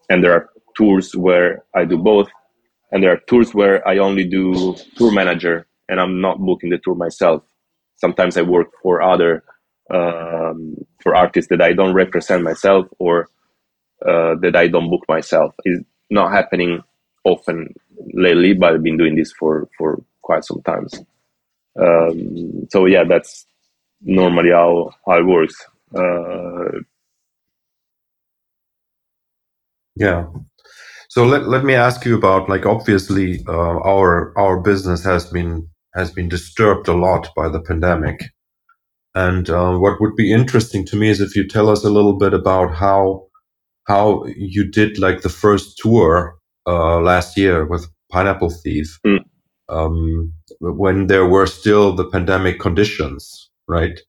and 0.10 0.24
there 0.24 0.34
are 0.34 0.50
tours 0.78 1.16
where 1.16 1.64
I 1.76 1.86
do 1.86 1.98
both, 1.98 2.30
and 2.92 3.04
there 3.04 3.12
are 3.14 3.22
tours 3.28 3.54
where 3.54 3.88
I 3.88 3.98
only 4.00 4.26
do 4.26 4.76
tour 4.98 5.12
manager 5.14 5.68
and 5.90 6.00
I'm 6.00 6.22
not 6.22 6.40
booking 6.40 6.70
the 6.72 6.80
tour 6.84 6.96
myself. 6.96 7.44
Sometimes 7.98 8.38
I 8.38 8.44
work 8.44 8.70
for 8.82 9.02
other 9.02 9.44
um, 9.94 10.76
for 11.02 11.16
artists 11.16 11.50
that 11.50 11.62
I 11.62 11.74
don't 11.74 11.94
represent 11.94 12.44
myself 12.44 12.88
or 13.00 13.30
uh, 14.06 14.36
that 14.42 14.56
I 14.56 14.68
don't 14.68 14.90
book 14.90 15.04
myself. 15.10 15.56
It's 15.66 15.84
not 16.10 16.32
happening 16.32 16.82
often 17.26 17.74
lately, 18.14 18.54
but 18.54 18.74
I've 18.74 18.84
been 18.84 18.98
doing 18.98 19.16
this 19.16 19.34
for 19.34 19.70
for 19.78 20.02
quite 20.22 20.46
some 20.46 20.62
times. 20.64 20.94
Um, 21.80 22.68
so 22.72 22.86
yeah, 22.86 23.04
that's 23.08 23.46
normally 24.02 24.52
how, 24.52 24.92
how 25.08 25.20
it 25.20 25.26
works. 25.26 25.56
Uh, 25.96 26.80
Yeah. 29.96 30.28
So 31.14 31.26
let, 31.26 31.48
let 31.48 31.64
me 31.64 31.76
ask 31.76 32.06
you 32.06 32.18
about 32.18 32.50
like 32.50 32.66
obviously 32.66 33.44
uh, 33.48 33.78
our 33.94 34.34
our 34.36 34.60
business 34.60 35.04
has 35.04 35.28
been 35.28 35.70
has 35.94 36.10
been 36.10 36.28
disturbed 36.28 36.88
a 36.88 36.94
lot 36.94 37.30
by 37.36 37.50
the 37.50 37.62
pandemic, 37.62 38.20
and 39.14 39.48
uh, 39.48 39.76
what 39.78 40.02
would 40.02 40.16
be 40.16 40.34
interesting 40.34 40.84
to 40.88 40.96
me 40.96 41.10
is 41.12 41.22
if 41.22 41.36
you 41.36 41.48
tell 41.48 41.70
us 41.70 41.84
a 41.84 41.92
little 41.92 42.18
bit 42.18 42.34
about 42.34 42.74
how 42.74 43.28
how 43.86 44.26
you 44.38 44.72
did 44.72 44.98
like 44.98 45.22
the 45.22 45.30
first 45.30 45.78
tour 45.78 46.36
uh, 46.68 47.00
last 47.00 47.38
year 47.38 47.68
with 47.68 47.86
Pineapple 48.12 48.50
Thief 48.50 49.00
Mm. 49.06 49.20
um, 49.70 50.34
when 50.62 51.08
there 51.08 51.28
were 51.28 51.46
still 51.46 51.96
the 51.96 52.10
pandemic 52.10 52.60
conditions, 52.60 53.52
right? 53.68 54.00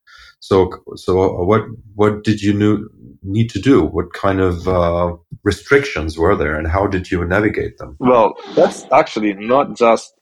So 0.40 0.70
so 0.96 1.12
what 1.44 1.62
what 1.96 2.24
did 2.24 2.40
you 2.40 2.54
knew, 2.54 2.88
need 3.24 3.50
to 3.50 3.60
do? 3.60 3.84
What 3.84 4.12
kind 4.12 4.40
of 4.40 4.68
uh, 4.68 5.16
restrictions 5.42 6.16
were 6.18 6.36
there, 6.36 6.56
and 6.56 6.68
how 6.68 6.86
did 6.86 7.10
you 7.10 7.24
navigate 7.24 7.78
them? 7.78 7.96
well, 7.98 8.34
that's 8.54 8.84
actually 8.92 9.34
not 9.34 9.76
just 9.76 10.14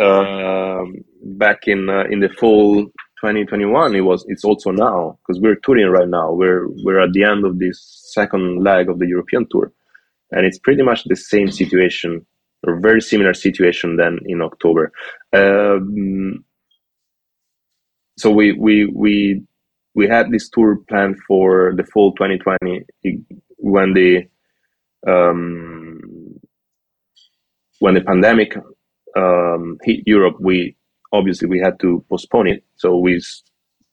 um, 0.00 0.94
back 1.22 1.66
in 1.66 1.88
uh, 1.88 2.04
in 2.10 2.20
the 2.20 2.28
fall 2.28 2.84
2021. 3.22 3.94
It 3.94 4.00
was. 4.00 4.24
It's 4.28 4.44
also 4.44 4.70
now 4.70 5.18
because 5.26 5.40
we're 5.40 5.56
touring 5.56 5.88
right 5.88 6.08
now. 6.08 6.32
We're 6.32 6.66
we're 6.82 7.00
at 7.00 7.12
the 7.12 7.24
end 7.24 7.44
of 7.44 7.58
this 7.58 7.78
second 8.12 8.62
leg 8.62 8.88
of 8.88 8.98
the 8.98 9.06
European 9.06 9.46
tour, 9.50 9.72
and 10.32 10.44
it's 10.44 10.58
pretty 10.58 10.82
much 10.82 11.04
the 11.04 11.16
same 11.16 11.50
situation 11.50 12.26
or 12.64 12.80
very 12.80 13.00
similar 13.00 13.34
situation 13.34 13.96
than 13.96 14.18
in 14.26 14.40
October. 14.40 14.92
Um, 15.32 16.44
so 18.18 18.30
we 18.30 18.52
we 18.52 18.86
we 18.86 19.42
we 19.94 20.08
had 20.08 20.30
this 20.30 20.48
tour 20.48 20.78
planned 20.88 21.16
for 21.26 21.74
the 21.76 21.84
fall 21.84 22.12
2020 22.14 22.84
when 23.58 23.92
the 23.94 24.22
um, 25.06 26.00
when 27.80 27.94
the 27.94 28.00
pandemic 28.00 28.56
um, 29.16 29.78
hit 29.82 30.00
Europe. 30.06 30.36
We 30.40 30.76
obviously 31.12 31.48
we 31.48 31.60
had 31.60 31.78
to 31.80 32.04
postpone 32.08 32.48
it, 32.48 32.64
so 32.76 32.98
we 32.98 33.20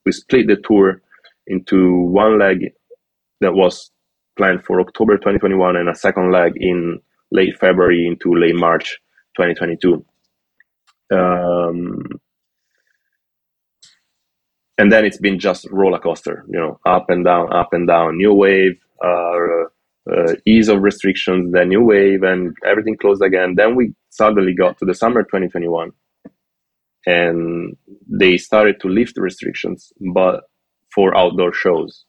we 0.05 0.11
split 0.11 0.47
the 0.47 0.57
tour 0.67 1.01
into 1.47 2.01
one 2.01 2.39
leg 2.39 2.71
that 3.41 3.53
was 3.53 3.91
planned 4.37 4.63
for 4.63 4.79
October 4.79 5.17
2021 5.17 5.75
and 5.75 5.89
a 5.89 5.95
second 5.95 6.31
leg 6.31 6.53
in 6.55 6.99
late 7.31 7.57
February 7.59 8.07
into 8.07 8.33
late 8.33 8.55
March 8.55 8.97
2022. 9.37 10.05
Um, 11.11 12.03
and 14.79 14.93
then 14.93 15.03
it's 15.03 15.17
been 15.17 15.37
just 15.37 15.67
roller 15.71 15.99
coaster, 15.99 16.45
you 16.49 16.57
know, 16.57 16.79
up 16.85 17.09
and 17.09 17.25
down, 17.25 17.51
up 17.51 17.73
and 17.73 17.85
down, 17.85 18.15
new 18.17 18.33
wave, 18.33 18.79
uh, 19.03 19.65
uh, 20.09 20.33
ease 20.45 20.69
of 20.69 20.81
restrictions, 20.81 21.51
then 21.51 21.67
new 21.67 21.83
wave, 21.83 22.23
and 22.23 22.55
everything 22.65 22.95
closed 22.95 23.21
again. 23.21 23.55
Then 23.55 23.75
we 23.75 23.93
suddenly 24.09 24.55
got 24.55 24.77
to 24.79 24.85
the 24.85 24.95
summer 24.95 25.23
2021, 25.23 25.91
and 27.05 27.75
they 28.07 28.37
started 28.37 28.79
to 28.79 28.87
lift 28.87 29.17
restrictions, 29.17 29.91
but 30.13 30.43
for 30.95 31.15
outdoor 31.15 31.53
shows, 31.53 32.05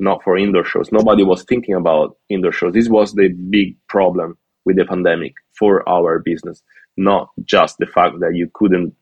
not 0.00 0.20
for 0.24 0.36
indoor 0.36 0.64
shows. 0.64 0.90
Nobody 0.90 1.22
was 1.22 1.44
thinking 1.44 1.76
about 1.76 2.16
indoor 2.28 2.50
shows. 2.52 2.74
This 2.74 2.88
was 2.88 3.12
the 3.14 3.28
big 3.28 3.76
problem 3.88 4.36
with 4.64 4.76
the 4.76 4.84
pandemic 4.84 5.34
for 5.56 5.88
our 5.88 6.18
business, 6.18 6.60
not 6.96 7.28
just 7.44 7.76
the 7.78 7.86
fact 7.86 8.18
that 8.18 8.34
you 8.34 8.50
couldn't 8.52 8.94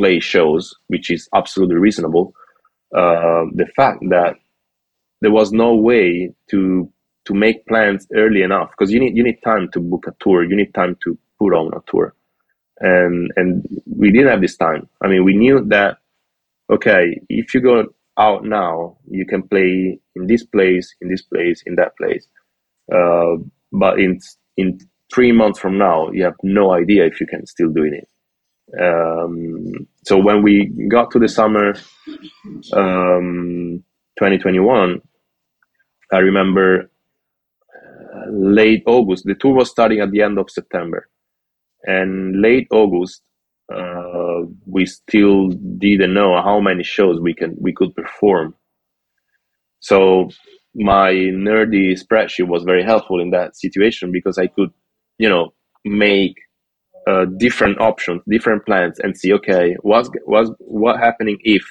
play 0.00 0.18
shows, 0.18 0.74
which 0.88 1.10
is 1.12 1.28
absolutely 1.32 1.76
reasonable. 1.76 2.34
Uh, 2.94 3.46
the 3.54 3.66
fact 3.76 4.00
that 4.10 4.36
there 5.20 5.30
was 5.30 5.52
no 5.52 5.74
way 5.74 6.32
to 6.50 6.90
to 7.26 7.34
make 7.34 7.66
plans 7.66 8.06
early 8.14 8.42
enough 8.42 8.70
because 8.70 8.92
you 8.92 9.00
need 9.00 9.16
you 9.16 9.22
need 9.22 9.40
time 9.44 9.68
to 9.72 9.80
book 9.80 10.06
a 10.08 10.14
tour, 10.20 10.44
you 10.44 10.56
need 10.56 10.74
time 10.74 10.96
to 11.04 11.18
put 11.38 11.54
on 11.54 11.72
a 11.74 11.80
tour, 11.90 12.14
and 12.80 13.30
and 13.36 13.64
we 13.86 14.10
didn't 14.10 14.28
have 14.28 14.40
this 14.40 14.56
time. 14.56 14.88
I 15.02 15.08
mean, 15.08 15.24
we 15.24 15.36
knew 15.36 15.64
that 15.68 15.98
okay, 16.70 17.20
if 17.28 17.54
you 17.54 17.60
go 17.60 17.86
out 18.18 18.44
now, 18.44 18.98
you 19.08 19.26
can 19.26 19.42
play 19.48 19.98
in 20.16 20.26
this 20.26 20.44
place, 20.44 20.94
in 21.00 21.08
this 21.08 21.22
place, 21.22 21.62
in 21.66 21.76
that 21.76 21.96
place, 21.96 22.26
uh, 22.92 23.36
but 23.72 24.00
in 24.00 24.20
in 24.56 24.80
three 25.14 25.32
months 25.32 25.58
from 25.60 25.78
now, 25.78 26.10
you 26.10 26.24
have 26.24 26.36
no 26.42 26.72
idea 26.72 27.06
if 27.06 27.20
you 27.20 27.26
can 27.26 27.46
still 27.46 27.68
doing 27.70 27.94
it 27.94 28.08
Um, 28.78 29.86
so 30.04 30.18
when 30.18 30.42
we 30.42 30.66
got 30.88 31.10
to 31.12 31.18
the 31.18 31.28
summer 31.28 31.74
um, 32.72 33.82
2021, 34.18 35.00
I 36.12 36.18
remember 36.18 36.90
uh, 38.00 38.30
late 38.30 38.82
August. 38.86 39.24
The 39.24 39.34
tour 39.34 39.54
was 39.54 39.70
starting 39.70 40.00
at 40.00 40.10
the 40.10 40.22
end 40.22 40.38
of 40.38 40.50
September, 40.50 41.08
and 41.84 42.40
late 42.40 42.68
August, 42.70 43.22
uh, 43.72 44.42
we 44.66 44.86
still 44.86 45.48
didn't 45.78 46.14
know 46.14 46.40
how 46.42 46.60
many 46.60 46.82
shows 46.84 47.20
we 47.20 47.34
can 47.34 47.56
we 47.60 47.72
could 47.72 47.94
perform. 47.94 48.54
So 49.80 50.30
my 50.74 51.12
nerdy 51.12 51.98
spreadsheet 51.98 52.48
was 52.48 52.64
very 52.64 52.84
helpful 52.84 53.20
in 53.20 53.30
that 53.30 53.56
situation 53.56 54.12
because 54.12 54.38
I 54.38 54.46
could, 54.46 54.70
you 55.18 55.28
know, 55.28 55.52
make 55.84 56.36
uh, 57.10 57.24
different 57.38 57.80
options, 57.80 58.22
different 58.28 58.64
plans, 58.66 58.98
and 59.00 59.16
see 59.16 59.32
okay, 59.32 59.76
what's 59.82 60.08
what's 60.24 60.50
what 60.58 60.98
happening 60.98 61.38
if 61.42 61.62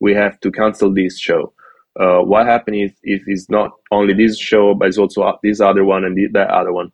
we 0.00 0.14
have 0.14 0.38
to 0.40 0.50
cancel 0.50 0.92
this 0.92 1.18
show. 1.18 1.52
Uh, 1.98 2.18
what 2.18 2.46
happens 2.46 2.76
if, 2.90 2.92
if 3.02 3.22
it's 3.26 3.48
not 3.48 3.70
only 3.90 4.14
this 4.14 4.38
show, 4.38 4.74
but 4.74 4.88
it's 4.88 4.98
also 4.98 5.38
this 5.42 5.60
other 5.60 5.84
one 5.84 6.04
and 6.04 6.18
that 6.34 6.50
other 6.50 6.72
one. 6.72 6.90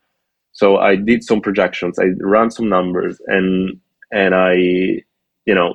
So 0.52 0.76
I 0.76 0.96
did 0.96 1.24
some 1.24 1.40
projections. 1.40 1.98
I 1.98 2.06
ran 2.20 2.50
some 2.50 2.68
numbers, 2.68 3.20
and 3.26 3.78
and 4.12 4.34
I, 4.34 4.54
you 5.46 5.54
know, 5.54 5.74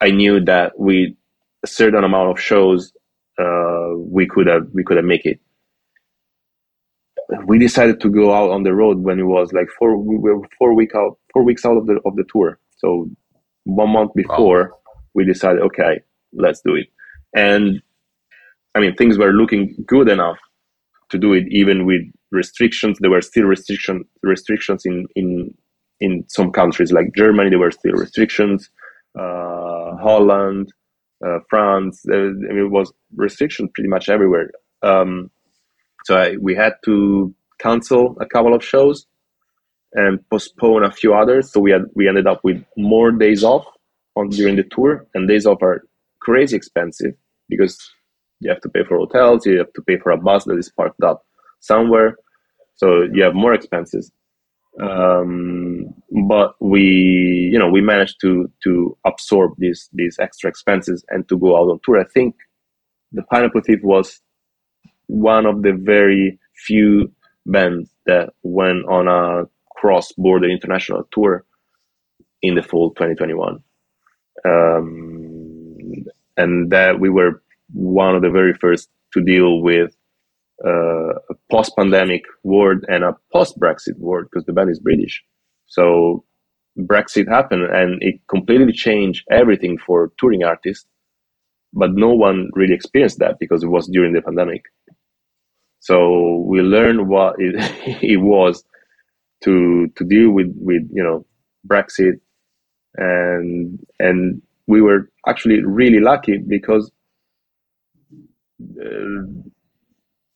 I 0.00 0.10
knew 0.10 0.44
that 0.44 0.78
with 0.78 1.10
a 1.64 1.66
certain 1.66 2.04
amount 2.04 2.30
of 2.30 2.40
shows, 2.40 2.92
uh, 3.38 3.96
we 3.96 4.26
could 4.26 4.46
have 4.46 4.66
we 4.72 4.84
could 4.84 4.96
have 4.96 5.06
make 5.06 5.26
it. 5.26 5.40
We 7.46 7.58
decided 7.58 8.00
to 8.00 8.10
go 8.10 8.32
out 8.32 8.50
on 8.50 8.62
the 8.62 8.74
road 8.74 8.98
when 8.98 9.18
it 9.18 9.24
was 9.24 9.52
like 9.52 9.68
four 9.78 9.98
we 9.98 10.16
were 10.16 10.40
four 10.58 10.74
week 10.74 10.94
out 10.94 11.18
four 11.32 11.44
weeks 11.44 11.64
out 11.64 11.76
of 11.76 11.86
the 11.86 12.00
of 12.06 12.16
the 12.16 12.24
tour. 12.32 12.58
So 12.76 13.10
one 13.64 13.90
month 13.90 14.12
before, 14.14 14.70
wow. 14.70 14.92
we 15.14 15.24
decided, 15.24 15.60
okay, 15.62 16.00
let's 16.32 16.62
do 16.64 16.74
it. 16.74 16.86
And 17.34 17.82
I 18.74 18.80
mean, 18.80 18.94
things 18.96 19.18
were 19.18 19.32
looking 19.32 19.74
good 19.86 20.08
enough 20.08 20.38
to 21.10 21.18
do 21.18 21.32
it, 21.34 21.44
even 21.50 21.84
with 21.84 22.02
restrictions. 22.30 22.98
There 23.00 23.10
were 23.10 23.20
still 23.20 23.44
restriction 23.44 24.04
restrictions 24.22 24.84
in 24.86 25.06
in 25.14 25.54
in 26.00 26.24
some 26.28 26.50
countries 26.50 26.92
like 26.92 27.14
Germany. 27.14 27.50
There 27.50 27.58
were 27.58 27.70
still 27.70 27.92
restrictions. 27.92 28.70
Uh, 29.18 29.96
Holland, 29.96 30.72
uh, 31.26 31.38
France. 31.50 32.04
I 32.10 32.16
mean, 32.16 32.66
it 32.66 32.70
was 32.70 32.92
restrictions 33.16 33.70
pretty 33.74 33.88
much 33.88 34.08
everywhere. 34.08 34.50
Um, 34.82 35.30
so 36.04 36.16
I, 36.16 36.36
we 36.40 36.54
had 36.54 36.74
to 36.84 37.34
cancel 37.58 38.16
a 38.20 38.26
couple 38.26 38.54
of 38.54 38.64
shows 38.64 39.06
and 39.92 40.18
postpone 40.30 40.84
a 40.84 40.92
few 40.92 41.14
others. 41.14 41.52
So 41.52 41.60
we 41.60 41.70
had 41.70 41.82
we 41.94 42.08
ended 42.08 42.26
up 42.26 42.40
with 42.44 42.64
more 42.76 43.10
days 43.10 43.42
off 43.44 43.64
on 44.16 44.28
during 44.30 44.56
the 44.56 44.64
tour, 44.64 45.06
and 45.14 45.28
days 45.28 45.46
off 45.46 45.62
are 45.62 45.84
crazy 46.20 46.56
expensive 46.56 47.14
because 47.48 47.78
you 48.40 48.50
have 48.50 48.60
to 48.60 48.68
pay 48.68 48.84
for 48.84 48.98
hotels, 48.98 49.46
you 49.46 49.58
have 49.58 49.72
to 49.74 49.82
pay 49.82 49.98
for 49.98 50.10
a 50.10 50.18
bus 50.18 50.44
that 50.44 50.58
is 50.58 50.70
parked 50.70 51.02
up 51.02 51.24
somewhere, 51.60 52.16
so 52.76 53.02
you 53.12 53.22
have 53.22 53.34
more 53.34 53.54
expenses. 53.54 54.12
Um, 54.80 55.94
but 56.28 56.54
we, 56.60 57.50
you 57.52 57.58
know, 57.58 57.68
we 57.68 57.80
managed 57.80 58.20
to 58.20 58.50
to 58.64 58.96
absorb 59.04 59.54
these 59.58 59.88
these 59.92 60.16
extra 60.20 60.48
expenses 60.48 61.04
and 61.08 61.28
to 61.28 61.38
go 61.38 61.56
out 61.56 61.70
on 61.70 61.80
tour. 61.82 61.98
I 61.98 62.04
think 62.04 62.36
the 63.12 63.22
Pineapple 63.22 63.62
Thief 63.62 63.80
was 63.82 64.20
one 65.08 65.46
of 65.46 65.62
the 65.62 65.72
very 65.72 66.38
few 66.54 67.12
bands 67.46 67.90
that 68.06 68.30
went 68.42 68.86
on 68.86 69.08
a 69.08 69.44
cross-border 69.74 70.48
international 70.48 71.06
tour 71.12 71.44
in 72.42 72.54
the 72.54 72.62
fall 72.62 72.90
2021 72.90 73.62
um, 74.44 75.76
and 76.36 76.70
that 76.70 77.00
we 77.00 77.08
were 77.08 77.42
one 77.72 78.14
of 78.14 78.22
the 78.22 78.30
very 78.30 78.54
first 78.54 78.88
to 79.12 79.22
deal 79.22 79.60
with 79.60 79.94
uh, 80.64 81.14
a 81.30 81.34
post-pandemic 81.50 82.22
world 82.42 82.84
and 82.88 83.04
a 83.04 83.16
post-brexit 83.32 83.96
world 83.98 84.26
because 84.30 84.44
the 84.46 84.52
band 84.52 84.70
is 84.70 84.78
british. 84.78 85.22
So 85.66 86.24
brexit 86.78 87.28
happened 87.28 87.64
and 87.64 88.02
it 88.02 88.20
completely 88.28 88.72
changed 88.72 89.26
everything 89.30 89.78
for 89.78 90.12
touring 90.18 90.44
artists 90.44 90.86
but 91.72 91.90
no 91.92 92.10
one 92.10 92.50
really 92.54 92.74
experienced 92.74 93.18
that 93.18 93.38
because 93.38 93.62
it 93.62 93.68
was 93.68 93.88
during 93.88 94.12
the 94.12 94.22
pandemic 94.22 94.62
so 95.80 96.44
we 96.46 96.60
learned 96.60 97.08
what 97.08 97.36
it, 97.38 97.54
it 98.02 98.18
was 98.18 98.64
to 99.44 99.88
to 99.96 100.04
deal 100.04 100.30
with 100.30 100.52
with 100.56 100.82
you 100.92 101.02
know 101.02 101.26
Brexit, 101.66 102.20
and 102.96 103.78
and 103.98 104.42
we 104.66 104.80
were 104.82 105.10
actually 105.26 105.64
really 105.64 106.00
lucky 106.00 106.38
because 106.38 106.90
uh, 108.62 109.24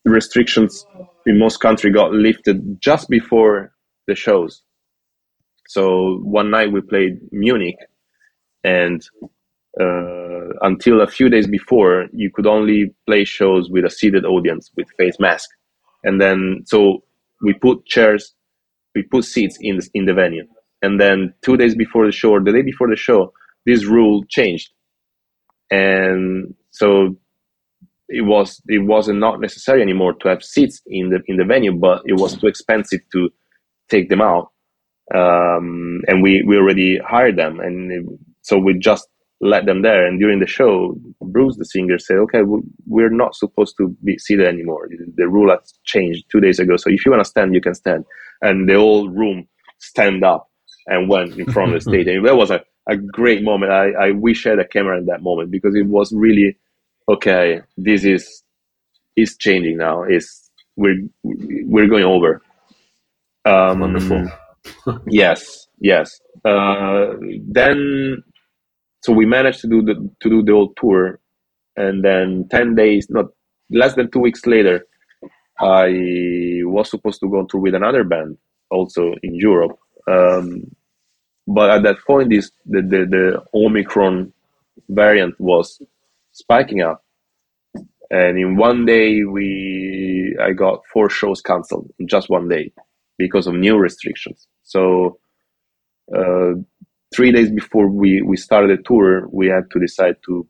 restrictions 0.04 0.86
in 1.26 1.38
most 1.38 1.58
countries 1.58 1.94
got 1.94 2.12
lifted 2.12 2.80
just 2.80 3.08
before 3.08 3.72
the 4.06 4.14
shows. 4.14 4.62
So 5.68 6.18
one 6.22 6.50
night 6.50 6.72
we 6.72 6.80
played 6.80 7.20
Munich, 7.32 7.76
and 8.64 9.02
uh, 9.80 10.52
until 10.62 11.00
a 11.00 11.06
few 11.06 11.28
days 11.28 11.46
before, 11.46 12.06
you 12.12 12.30
could 12.32 12.46
only 12.46 12.94
play 13.06 13.24
shows 13.24 13.70
with 13.70 13.84
a 13.84 13.90
seated 13.90 14.24
audience 14.24 14.70
with 14.76 14.88
face 14.98 15.16
mask, 15.18 15.48
and 16.04 16.20
then 16.20 16.62
so 16.66 17.02
we 17.40 17.54
put 17.54 17.84
chairs 17.86 18.34
we 18.94 19.02
put 19.02 19.24
seats 19.24 19.58
in 19.60 19.78
the, 19.78 19.88
in 19.94 20.06
the 20.06 20.14
venue. 20.14 20.46
And 20.82 21.00
then 21.00 21.34
two 21.42 21.56
days 21.56 21.74
before 21.74 22.06
the 22.06 22.12
show 22.12 22.30
or 22.30 22.42
the 22.42 22.52
day 22.52 22.62
before 22.62 22.88
the 22.88 22.96
show, 22.96 23.32
this 23.66 23.84
rule 23.84 24.24
changed. 24.28 24.70
And 25.70 26.54
so 26.70 27.16
it 28.08 28.22
was 28.22 28.60
it 28.68 28.84
wasn't 28.84 29.20
not 29.20 29.40
necessary 29.40 29.80
anymore 29.80 30.12
to 30.14 30.28
have 30.28 30.42
seats 30.42 30.82
in 30.86 31.10
the 31.10 31.20
in 31.26 31.36
the 31.36 31.44
venue, 31.44 31.72
but 31.72 32.02
it 32.04 32.14
was 32.14 32.36
too 32.36 32.46
expensive 32.46 33.00
to 33.12 33.30
take 33.88 34.10
them 34.10 34.20
out. 34.20 34.50
Um, 35.14 36.02
and 36.08 36.22
we 36.22 36.42
we 36.46 36.56
already 36.56 36.98
hired 36.98 37.36
them, 37.36 37.60
and 37.60 37.92
it, 37.92 38.04
so 38.42 38.58
we 38.58 38.78
just 38.78 39.08
let 39.42 39.66
them 39.66 39.82
there. 39.82 40.06
And 40.06 40.20
during 40.20 40.38
the 40.40 40.46
show, 40.46 40.96
Bruce, 41.20 41.56
the 41.58 41.64
singer, 41.64 41.98
said, 41.98 42.16
"Okay, 42.18 42.42
we're 42.86 43.10
not 43.10 43.34
supposed 43.34 43.76
to 43.78 43.94
be 44.04 44.16
seated 44.18 44.46
anymore. 44.46 44.88
The 45.16 45.28
rule 45.28 45.50
has 45.50 45.74
changed 45.84 46.24
two 46.30 46.40
days 46.40 46.60
ago. 46.60 46.76
So 46.76 46.90
if 46.90 47.04
you 47.04 47.10
want 47.12 47.24
to 47.24 47.28
stand, 47.30 47.54
you 47.54 47.60
can 47.60 47.74
stand." 47.74 48.04
And 48.40 48.68
the 48.68 48.76
whole 48.76 49.10
room 49.10 49.48
stand 49.80 50.24
up 50.24 50.48
and 50.86 51.08
went 51.08 51.36
in 51.38 51.46
front 51.46 51.74
of 51.74 51.84
the 51.84 51.90
stage. 51.90 52.06
And 52.06 52.24
that 52.26 52.36
was 52.36 52.50
a, 52.52 52.62
a 52.88 52.96
great 52.96 53.42
moment. 53.42 53.72
I, 53.72 53.90
I 53.90 54.10
wish 54.12 54.46
I 54.46 54.50
had 54.50 54.60
a 54.60 54.68
camera 54.68 54.96
in 54.98 55.06
that 55.06 55.22
moment 55.22 55.50
because 55.50 55.74
it 55.74 55.86
was 55.86 56.12
really 56.14 56.56
okay. 57.08 57.60
This 57.76 58.04
is 58.04 58.44
is 59.16 59.36
changing 59.36 59.78
now. 59.78 60.04
Is 60.04 60.50
we're 60.76 61.02
we're 61.24 61.88
going 61.88 62.04
over. 62.04 62.42
Um, 63.44 63.80
Wonderful. 63.80 64.30
yes, 65.08 65.66
yes. 65.80 66.20
Uh, 66.44 67.14
then 67.48 68.22
so 69.02 69.12
we 69.12 69.26
managed 69.26 69.60
to 69.60 69.68
do 69.68 69.82
the 69.82 69.94
to 70.20 70.30
do 70.30 70.42
the 70.42 70.52
whole 70.52 70.72
tour, 70.76 71.20
and 71.76 72.04
then 72.04 72.46
ten 72.50 72.74
days, 72.74 73.08
not 73.10 73.26
less 73.70 73.94
than 73.94 74.10
two 74.10 74.20
weeks 74.20 74.46
later, 74.46 74.86
I 75.58 76.60
was 76.64 76.90
supposed 76.90 77.20
to 77.20 77.28
go 77.28 77.38
on 77.38 77.48
tour 77.48 77.60
with 77.60 77.74
another 77.74 78.04
band, 78.04 78.38
also 78.70 79.14
in 79.22 79.34
Europe. 79.34 79.76
Um, 80.08 80.74
but 81.46 81.70
at 81.70 81.82
that 81.82 81.96
point, 82.06 82.30
this 82.30 82.50
the, 82.66 82.80
the 82.82 83.06
the 83.10 83.42
Omicron 83.54 84.32
variant 84.88 85.34
was 85.40 85.82
spiking 86.32 86.80
up, 86.80 87.04
and 88.10 88.38
in 88.38 88.56
one 88.56 88.86
day 88.86 89.24
we 89.24 90.36
I 90.40 90.52
got 90.52 90.82
four 90.92 91.10
shows 91.10 91.40
canceled 91.40 91.90
in 91.98 92.06
just 92.06 92.30
one 92.30 92.48
day 92.48 92.72
because 93.18 93.46
of 93.48 93.54
new 93.54 93.76
restrictions. 93.76 94.46
So. 94.62 95.18
Uh, 96.14 96.54
three 97.14 97.32
days 97.32 97.50
before 97.50 97.88
we, 97.88 98.22
we 98.22 98.36
started 98.36 98.78
the 98.78 98.82
tour, 98.82 99.28
we 99.28 99.46
had 99.46 99.70
to 99.72 99.78
decide 99.78 100.16
to 100.26 100.46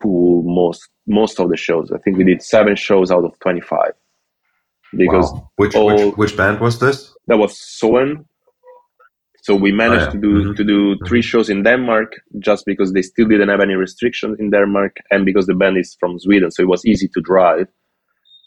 pull 0.00 0.42
most 0.42 0.88
most 1.06 1.40
of 1.40 1.48
the 1.48 1.56
shows. 1.56 1.90
I 1.92 1.98
think 1.98 2.16
we 2.16 2.24
did 2.24 2.42
seven 2.42 2.76
shows 2.76 3.10
out 3.10 3.24
of 3.24 3.38
twenty 3.40 3.60
five. 3.60 3.92
Because 4.94 5.32
wow. 5.32 5.50
which, 5.56 5.74
all, 5.74 5.94
which, 5.94 6.16
which 6.16 6.36
band 6.36 6.60
was 6.60 6.78
this? 6.78 7.14
That 7.26 7.38
was 7.38 7.58
Soen. 7.58 8.26
So 9.42 9.56
we 9.56 9.72
managed 9.72 10.02
oh, 10.02 10.06
yeah. 10.06 10.10
to 10.10 10.18
do 10.20 10.34
mm-hmm. 10.34 10.54
to 10.54 10.64
do 10.64 10.96
3 11.06 11.18
mm-hmm. 11.18 11.20
shows 11.20 11.50
in 11.50 11.62
Denmark 11.64 12.12
just 12.38 12.64
because 12.64 12.92
they 12.92 13.02
still 13.02 13.26
didn't 13.26 13.48
have 13.48 13.60
any 13.60 13.74
restrictions 13.74 14.38
in 14.38 14.50
Denmark 14.50 14.98
and 15.10 15.24
because 15.24 15.46
the 15.46 15.54
band 15.54 15.78
is 15.78 15.96
from 15.98 16.18
Sweden, 16.18 16.50
so 16.50 16.62
it 16.62 16.68
was 16.68 16.84
easy 16.86 17.08
to 17.08 17.20
drive. 17.20 17.66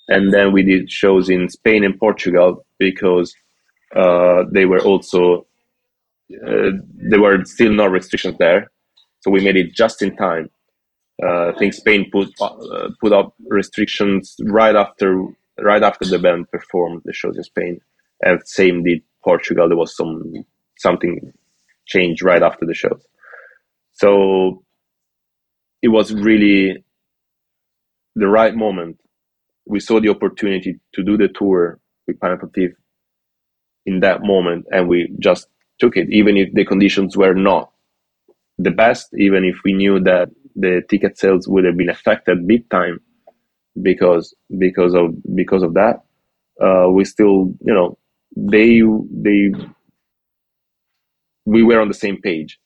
And 0.07 0.33
then 0.33 0.53
we 0.53 0.63
did 0.63 0.89
shows 0.89 1.29
in 1.29 1.49
Spain 1.49 1.83
and 1.83 1.99
Portugal 1.99 2.65
because 2.79 3.35
uh, 3.95 4.43
they 4.51 4.65
were 4.65 4.79
also 4.81 5.47
there 6.29 7.21
were 7.21 7.43
still 7.45 7.71
no 7.73 7.87
restrictions 7.87 8.37
there, 8.39 8.71
so 9.21 9.31
we 9.31 9.43
made 9.43 9.57
it 9.57 9.73
just 9.73 10.01
in 10.01 10.15
time. 10.15 10.49
Uh, 11.23 11.49
I 11.49 11.53
think 11.57 11.73
Spain 11.73 12.09
put 12.11 12.29
uh, 12.41 12.89
put 13.01 13.13
up 13.13 13.35
restrictions 13.47 14.35
right 14.43 14.75
after 14.75 15.25
right 15.59 15.83
after 15.83 16.05
the 16.05 16.19
band 16.19 16.51
performed 16.51 17.03
the 17.05 17.13
shows 17.13 17.37
in 17.37 17.43
Spain, 17.43 17.79
and 18.21 18.41
same 18.45 18.83
did 18.83 19.01
Portugal. 19.23 19.69
There 19.69 19.77
was 19.77 19.95
some 19.95 20.45
something 20.77 21.33
changed 21.87 22.23
right 22.23 22.43
after 22.43 22.65
the 22.65 22.73
shows. 22.73 23.05
So 23.93 24.63
it 25.81 25.89
was 25.89 26.13
really 26.13 26.83
the 28.15 28.27
right 28.27 28.55
moment. 28.55 28.99
We 29.67 29.79
saw 29.79 29.99
the 30.01 30.09
opportunity 30.09 30.79
to 30.95 31.03
do 31.03 31.17
the 31.17 31.29
tour 31.29 31.79
with 32.07 32.19
Pineapple 32.19 32.51
Thief 32.55 32.71
in 33.85 34.01
that 34.01 34.23
moment, 34.23 34.65
and 34.71 34.89
we 34.89 35.09
just 35.19 35.47
took 35.79 35.97
it, 35.97 36.07
even 36.11 36.37
if 36.37 36.53
the 36.53 36.65
conditions 36.65 37.17
were 37.17 37.33
not 37.33 37.71
the 38.57 38.71
best, 38.71 39.09
even 39.17 39.45
if 39.45 39.57
we 39.63 39.73
knew 39.73 39.99
that 40.01 40.29
the 40.55 40.81
ticket 40.89 41.17
sales 41.17 41.47
would 41.47 41.65
have 41.65 41.77
been 41.77 41.89
affected 41.89 42.47
big 42.47 42.69
time 42.69 42.99
because 43.81 44.35
because 44.57 44.93
of 44.95 45.15
because 45.35 45.63
of 45.63 45.73
that. 45.75 46.03
Uh, 46.61 46.89
we 46.89 47.05
still, 47.05 47.53
you 47.65 47.73
know, 47.73 47.97
they 48.35 48.81
they 49.11 49.51
we 51.45 51.63
were 51.63 51.79
on 51.81 51.87
the 51.87 51.93
same 51.93 52.21
page. 52.21 52.59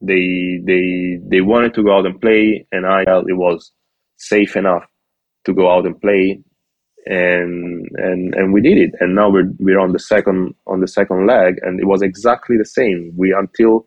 They 0.00 0.60
they 0.64 1.18
they 1.22 1.40
wanted 1.40 1.74
to 1.74 1.82
go 1.84 1.96
out 1.96 2.06
and 2.06 2.20
play, 2.20 2.66
and 2.72 2.86
I 2.86 3.04
felt 3.04 3.30
it 3.30 3.34
was 3.34 3.72
safe 4.16 4.56
enough 4.56 4.84
to 5.46 5.54
go 5.54 5.70
out 5.70 5.86
and 5.86 6.00
play, 6.00 6.42
and 7.06 7.86
and 7.96 8.34
and 8.34 8.52
we 8.52 8.60
did 8.60 8.78
it. 8.78 8.90
And 9.00 9.14
now 9.14 9.30
we're 9.30 9.50
we're 9.58 9.80
on 9.80 9.92
the 9.92 9.98
second 9.98 10.54
on 10.66 10.80
the 10.80 10.88
second 10.88 11.26
leg, 11.26 11.56
and 11.62 11.80
it 11.80 11.86
was 11.86 12.02
exactly 12.02 12.56
the 12.56 12.64
same. 12.64 13.12
We 13.16 13.32
until 13.32 13.86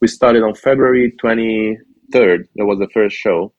we 0.00 0.08
started 0.08 0.42
on 0.42 0.54
February 0.54 1.12
twenty 1.20 1.78
third. 2.12 2.48
That 2.56 2.66
was 2.66 2.78
the 2.78 2.88
first 2.92 3.16
show. 3.16 3.52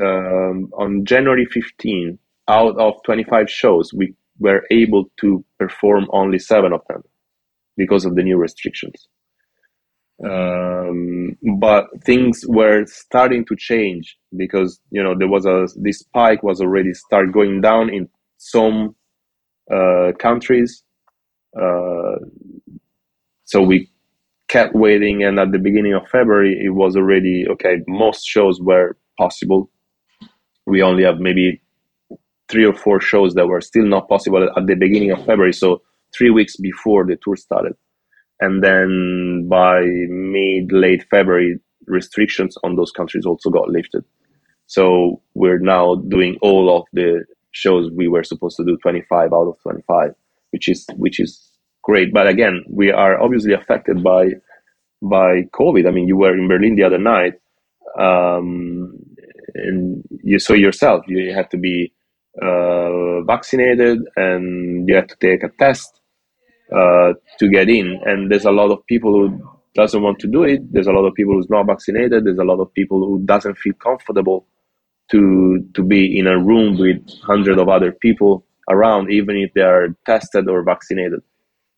Um, 0.00 0.70
on 0.78 1.04
January 1.04 1.44
15, 1.44 2.18
out 2.48 2.78
of 2.78 2.94
25 3.04 3.50
shows, 3.50 3.92
we 3.92 4.14
were 4.38 4.62
able 4.70 5.04
to 5.20 5.44
perform 5.58 6.06
only 6.12 6.38
seven 6.38 6.72
of 6.72 6.80
them 6.88 7.02
because 7.76 8.06
of 8.06 8.14
the 8.14 8.22
new 8.22 8.38
restrictions. 8.38 9.06
Um, 10.24 11.36
but 11.58 11.86
things 12.04 12.44
were 12.46 12.84
starting 12.86 13.44
to 13.46 13.56
change 13.56 14.16
because 14.36 14.80
you 14.90 15.02
know 15.02 15.14
there 15.18 15.28
was 15.28 15.46
a 15.46 15.66
this 15.76 15.98
spike 16.00 16.42
was 16.42 16.60
already 16.60 16.94
start 16.94 17.32
going 17.32 17.60
down 17.60 17.90
in 17.92 18.08
some 18.38 18.94
uh, 19.72 20.12
countries. 20.20 20.84
Uh, 21.60 22.18
so 23.44 23.62
we 23.62 23.90
kept 24.48 24.74
waiting, 24.74 25.24
and 25.24 25.40
at 25.40 25.50
the 25.50 25.58
beginning 25.58 25.94
of 25.94 26.06
February, 26.08 26.56
it 26.62 26.70
was 26.70 26.94
already 26.96 27.44
okay. 27.50 27.78
Most 27.88 28.24
shows 28.24 28.60
were 28.60 28.96
possible. 29.18 29.70
We 30.66 30.82
only 30.82 31.02
have 31.02 31.18
maybe 31.18 31.60
three 32.48 32.64
or 32.64 32.74
four 32.74 33.00
shows 33.00 33.34
that 33.34 33.48
were 33.48 33.60
still 33.60 33.86
not 33.86 34.08
possible 34.08 34.48
at 34.56 34.66
the 34.66 34.76
beginning 34.76 35.10
of 35.10 35.18
February. 35.24 35.52
So 35.52 35.82
three 36.16 36.30
weeks 36.30 36.56
before 36.56 37.04
the 37.04 37.16
tour 37.24 37.34
started 37.34 37.74
and 38.42 38.62
then 38.62 39.46
by 39.48 39.82
mid 40.08 40.72
late 40.72 41.04
February, 41.08 41.60
restrictions 41.86 42.56
on 42.64 42.74
those 42.74 42.90
countries 42.90 43.24
also 43.24 43.50
got 43.50 43.68
lifted. 43.68 44.04
So 44.66 45.22
we're 45.34 45.60
now 45.60 45.94
doing 46.08 46.38
all 46.42 46.76
of 46.76 46.84
the 46.92 47.24
shows 47.52 47.90
we 47.94 48.08
were 48.08 48.24
supposed 48.24 48.56
to 48.56 48.64
do 48.64 48.76
25 48.82 49.32
out 49.32 49.48
of 49.48 49.62
25, 49.62 50.10
which 50.50 50.68
is 50.68 50.84
which 50.96 51.20
is 51.20 51.40
great. 51.84 52.12
But 52.12 52.26
again, 52.26 52.64
we 52.68 52.90
are 52.90 53.22
obviously 53.22 53.54
affected 53.54 54.02
by 54.02 54.30
by 55.00 55.42
COVID. 55.54 55.86
I 55.86 55.92
mean, 55.92 56.08
you 56.08 56.16
were 56.16 56.36
in 56.36 56.48
Berlin 56.48 56.74
the 56.74 56.84
other 56.84 56.98
night, 56.98 57.34
um, 57.96 58.98
and 59.54 60.02
you 60.24 60.40
saw 60.40 60.54
yourself. 60.54 61.04
You 61.06 61.32
have 61.32 61.48
to 61.50 61.58
be 61.58 61.92
uh, 62.42 63.22
vaccinated, 63.22 64.00
and 64.16 64.88
you 64.88 64.96
have 64.96 65.06
to 65.06 65.16
take 65.20 65.44
a 65.44 65.50
test 65.60 66.01
uh, 66.74 67.12
to 67.38 67.48
get 67.48 67.68
in. 67.68 68.00
And 68.04 68.30
there's 68.30 68.44
a 68.44 68.50
lot 68.50 68.70
of 68.70 68.84
people 68.86 69.12
who 69.12 69.60
doesn't 69.74 70.02
want 70.02 70.18
to 70.20 70.28
do 70.28 70.42
it. 70.44 70.60
There's 70.72 70.86
a 70.86 70.92
lot 70.92 71.06
of 71.06 71.14
people 71.14 71.34
who's 71.34 71.50
not 71.50 71.66
vaccinated. 71.66 72.24
There's 72.24 72.38
a 72.38 72.44
lot 72.44 72.60
of 72.60 72.72
people 72.74 73.06
who 73.06 73.24
doesn't 73.24 73.58
feel 73.58 73.74
comfortable 73.74 74.46
to 75.10 75.66
to 75.74 75.82
be 75.82 76.18
in 76.18 76.26
a 76.26 76.38
room 76.38 76.78
with 76.78 77.00
hundreds 77.22 77.60
of 77.60 77.68
other 77.68 77.92
people 77.92 78.46
around, 78.68 79.10
even 79.10 79.36
if 79.36 79.52
they 79.54 79.62
are 79.62 79.88
tested 80.06 80.48
or 80.48 80.62
vaccinated. 80.62 81.20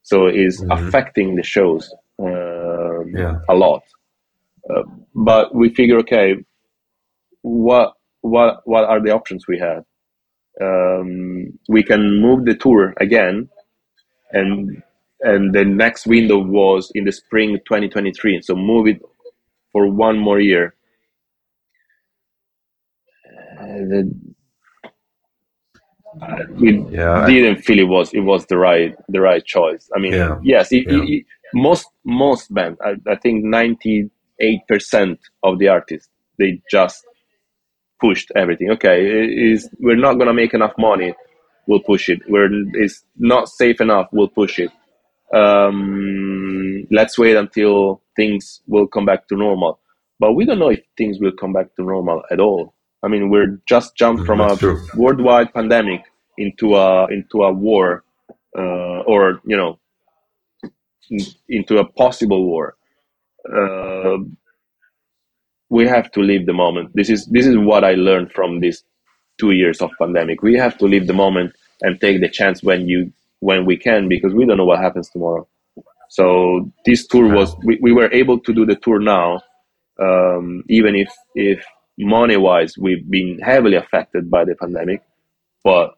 So 0.03 0.27
it's 0.27 0.61
mm-hmm. 0.61 0.71
affecting 0.71 1.37
the 1.37 1.43
shows 1.43 1.93
um, 2.19 3.13
yeah. 3.17 3.37
a 3.49 3.55
lot. 3.55 3.83
Uh, 4.69 4.83
but 5.15 5.55
we 5.55 5.71
figure, 5.71 5.99
okay, 6.01 6.35
what 7.43 7.95
what 8.21 8.61
what 8.65 8.85
are 8.85 9.01
the 9.01 9.13
options 9.13 9.47
we 9.49 9.59
have? 9.59 9.85
Um, 10.61 11.59
we 11.69 11.83
can 11.83 12.21
move 12.21 12.45
the 12.45 12.55
tour 12.55 12.95
again 13.01 13.49
and 14.35 14.83
and 15.21 15.55
the 15.55 15.65
next 15.65 16.07
window 16.07 16.39
was 16.39 16.93
in 16.95 17.05
the 17.05 17.13
spring 17.13 17.59
2023 17.67 18.43
so 18.43 18.55
move 18.55 18.87
it 18.87 19.01
for 19.73 19.89
one 19.89 20.19
more 20.19 20.41
year. 20.41 20.75
Uh, 23.61 24.03
we 26.61 26.79
yeah, 26.91 27.27
didn't 27.27 27.63
feel 27.63 27.81
it 27.81 27.89
was 27.89 28.13
it 28.15 28.21
was 28.21 28.47
the 28.47 28.57
right 28.57 28.95
the 29.09 29.21
right 29.21 29.45
choice. 29.45 29.91
I 29.95 29.99
mean 29.99 30.13
yeah, 30.13 30.39
yes 30.43 30.71
it, 30.71 30.87
yeah. 30.89 31.03
It, 31.03 31.25
most 31.55 31.89
most 32.05 32.55
bands 32.55 32.79
I, 32.81 32.95
I 33.11 33.17
think 33.17 33.45
98% 33.45 34.11
of 35.43 35.59
the 35.59 35.69
artists 35.69 36.09
they 36.39 36.61
just 36.71 37.05
pushed 38.01 38.31
everything. 38.37 38.71
Okay 38.71 38.99
is 39.51 39.69
we're 39.81 39.97
not 39.97 40.15
gonna 40.15 40.35
make 40.35 40.55
enough 40.55 40.75
money 40.79 41.15
we'll 41.67 41.81
push 41.81 42.09
it. 42.09 42.21
Where 42.29 42.49
it's 42.75 43.05
not 43.17 43.49
safe 43.49 43.81
enough, 43.81 44.09
we'll 44.13 44.29
push 44.29 44.59
it. 44.59 44.71
Um, 45.35 46.87
let's 46.91 47.19
wait 47.19 47.37
until 47.37 48.03
things 48.17 48.63
will 48.67 48.87
come 48.87 49.07
back 49.07 49.29
to 49.29 49.37
normal. 49.37 49.81
But 50.21 50.33
we 50.35 50.45
don't 50.45 50.59
know 50.59 50.71
if 50.71 50.81
things 50.97 51.19
will 51.21 51.33
come 51.33 51.53
back 51.53 51.75
to 51.77 51.83
normal 51.83 52.23
at 52.31 52.41
all. 52.41 52.75
I 53.03 53.09
mean, 53.09 53.31
we're 53.31 53.61
just 53.67 53.97
jumped 53.97 54.25
from 54.27 54.39
That's 54.39 54.55
a 54.57 54.57
true. 54.57 54.81
worldwide 54.95 55.53
pandemic 55.55 56.03
into 56.39 56.77
a 56.77 57.07
into 57.09 57.43
a 57.43 57.53
war, 57.53 58.05
uh, 58.59 59.01
or 59.07 59.41
you 59.45 59.57
know, 59.57 59.79
into 61.49 61.79
a 61.79 61.85
possible 61.85 62.47
war. 62.47 62.77
Uh, 63.53 64.19
we 65.71 65.87
have 65.87 66.11
to 66.13 66.21
live 66.21 66.47
the 66.47 66.53
moment. 66.55 66.91
This 66.95 67.11
is 67.11 67.27
this 67.27 67.47
is 67.47 67.57
what 67.59 67.85
I 67.85 67.95
learned 67.95 68.33
from 68.33 68.61
this 68.61 68.85
two 69.39 69.53
years 69.53 69.81
of 69.81 69.91
pandemic. 69.99 70.43
We 70.43 70.57
have 70.57 70.79
to 70.79 70.87
live 70.87 71.07
the 71.07 71.13
moment 71.13 71.55
and 71.83 72.01
take 72.01 72.21
the 72.21 72.29
chance 72.29 72.63
when 72.63 72.89
you 72.89 73.13
when 73.41 73.67
we 73.67 73.77
can 73.77 74.09
because 74.09 74.33
we 74.33 74.47
don't 74.47 74.57
know 74.57 74.65
what 74.65 74.81
happens 74.81 75.11
tomorrow. 75.11 75.47
So 76.09 76.71
this 76.87 77.07
tour 77.07 77.35
was 77.35 77.55
we, 77.65 77.79
we 77.83 77.93
were 77.93 78.11
able 78.13 78.39
to 78.41 78.53
do 78.53 78.65
the 78.65 78.77
tour 78.77 79.01
now, 79.01 79.41
um, 80.01 80.63
even 80.69 80.95
if 80.95 81.11
if 81.35 81.65
money 81.99 82.37
wise 82.37 82.77
we've 82.79 83.09
been 83.11 83.39
heavily 83.41 83.77
affected 83.77 84.31
by 84.31 84.45
the 84.45 84.55
pandemic, 84.55 85.03
but 85.63 85.95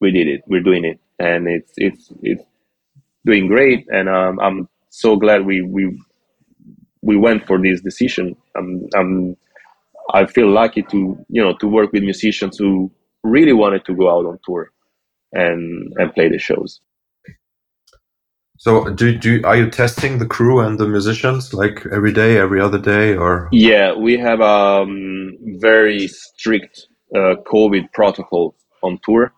we 0.00 0.10
did 0.10 0.28
it. 0.28 0.42
We're 0.46 0.62
doing 0.62 0.84
it, 0.84 0.98
and 1.18 1.48
it's 1.48 1.72
it's 1.76 2.12
it's 2.22 2.44
doing 3.24 3.46
great. 3.46 3.86
And 3.92 4.08
um, 4.08 4.40
I'm 4.40 4.68
so 4.90 5.16
glad 5.16 5.46
we 5.46 5.62
we 5.62 5.98
we 7.02 7.16
went 7.16 7.46
for 7.46 7.58
this 7.58 7.80
decision. 7.80 8.36
I'm, 8.56 8.88
I'm 8.94 9.36
I 10.14 10.26
feel 10.26 10.50
lucky 10.50 10.82
to 10.82 10.98
you 11.28 11.42
know 11.42 11.54
to 11.58 11.66
work 11.66 11.92
with 11.92 12.02
musicians 12.02 12.58
who 12.58 12.90
really 13.22 13.52
wanted 13.52 13.84
to 13.86 13.94
go 13.94 14.10
out 14.10 14.26
on 14.26 14.38
tour 14.44 14.70
and 15.32 15.92
and 15.96 16.14
play 16.14 16.28
the 16.28 16.38
shows. 16.38 16.80
So, 18.60 18.90
do, 18.90 19.16
do 19.16 19.40
are 19.44 19.56
you 19.56 19.70
testing 19.70 20.18
the 20.18 20.26
crew 20.26 20.60
and 20.60 20.78
the 20.78 20.86
musicians 20.86 21.54
like 21.54 21.86
every 21.90 22.12
day, 22.12 22.36
every 22.36 22.60
other 22.60 22.78
day, 22.78 23.16
or? 23.16 23.48
Yeah, 23.52 23.94
we 23.94 24.18
have 24.18 24.40
a 24.40 24.82
um, 24.82 25.38
very 25.60 26.06
strict 26.08 26.86
uh, 27.14 27.36
COVID 27.50 27.90
protocol 27.94 28.54
on 28.82 28.98
tour, 29.02 29.32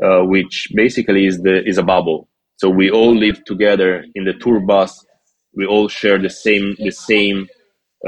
uh, 0.00 0.20
which 0.20 0.68
basically 0.72 1.26
is 1.26 1.42
the 1.42 1.64
is 1.66 1.78
a 1.78 1.82
bubble. 1.82 2.28
So 2.58 2.70
we 2.70 2.92
all 2.92 3.16
live 3.16 3.44
together 3.44 4.04
in 4.14 4.24
the 4.24 4.34
tour 4.34 4.60
bus. 4.60 5.04
We 5.56 5.66
all 5.66 5.88
share 5.88 6.18
the 6.18 6.30
same 6.30 6.76
the 6.78 6.92
same 6.92 7.48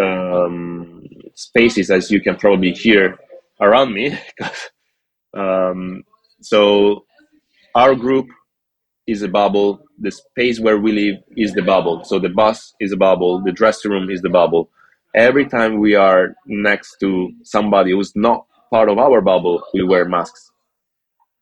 um, 0.01 0.96
spaces 1.37 1.91
as 1.91 2.11
you 2.11 2.21
can 2.23 2.37
probably 2.37 2.73
hear 2.73 3.19
around 3.63 3.95
me. 3.95 4.19
um, 5.37 6.05
so 6.43 7.05
our 7.75 7.95
group 7.95 8.27
is 9.07 9.23
a 9.23 9.29
bubble. 9.29 9.81
The 10.01 10.11
space 10.13 10.61
where 10.61 10.79
we 10.79 10.93
live 10.93 11.17
is 11.37 11.55
the 11.55 11.63
bubble. 11.63 12.05
So 12.05 12.19
the 12.19 12.31
bus 12.31 12.75
is 12.81 12.93
a 12.93 12.99
bubble. 12.99 13.43
The 13.45 13.53
dressing 13.53 13.93
room 13.93 14.11
is 14.11 14.23
the 14.23 14.31
bubble. 14.31 14.71
Every 15.15 15.47
time 15.47 15.81
we 15.81 15.95
are 15.95 16.35
next 16.47 16.99
to 17.01 17.31
somebody 17.43 17.93
who's 17.93 18.15
not 18.17 18.47
part 18.73 18.91
of 18.91 18.99
our 18.99 19.21
bubble, 19.23 19.65
we 19.75 19.85
wear 19.85 20.07
masks. 20.07 20.51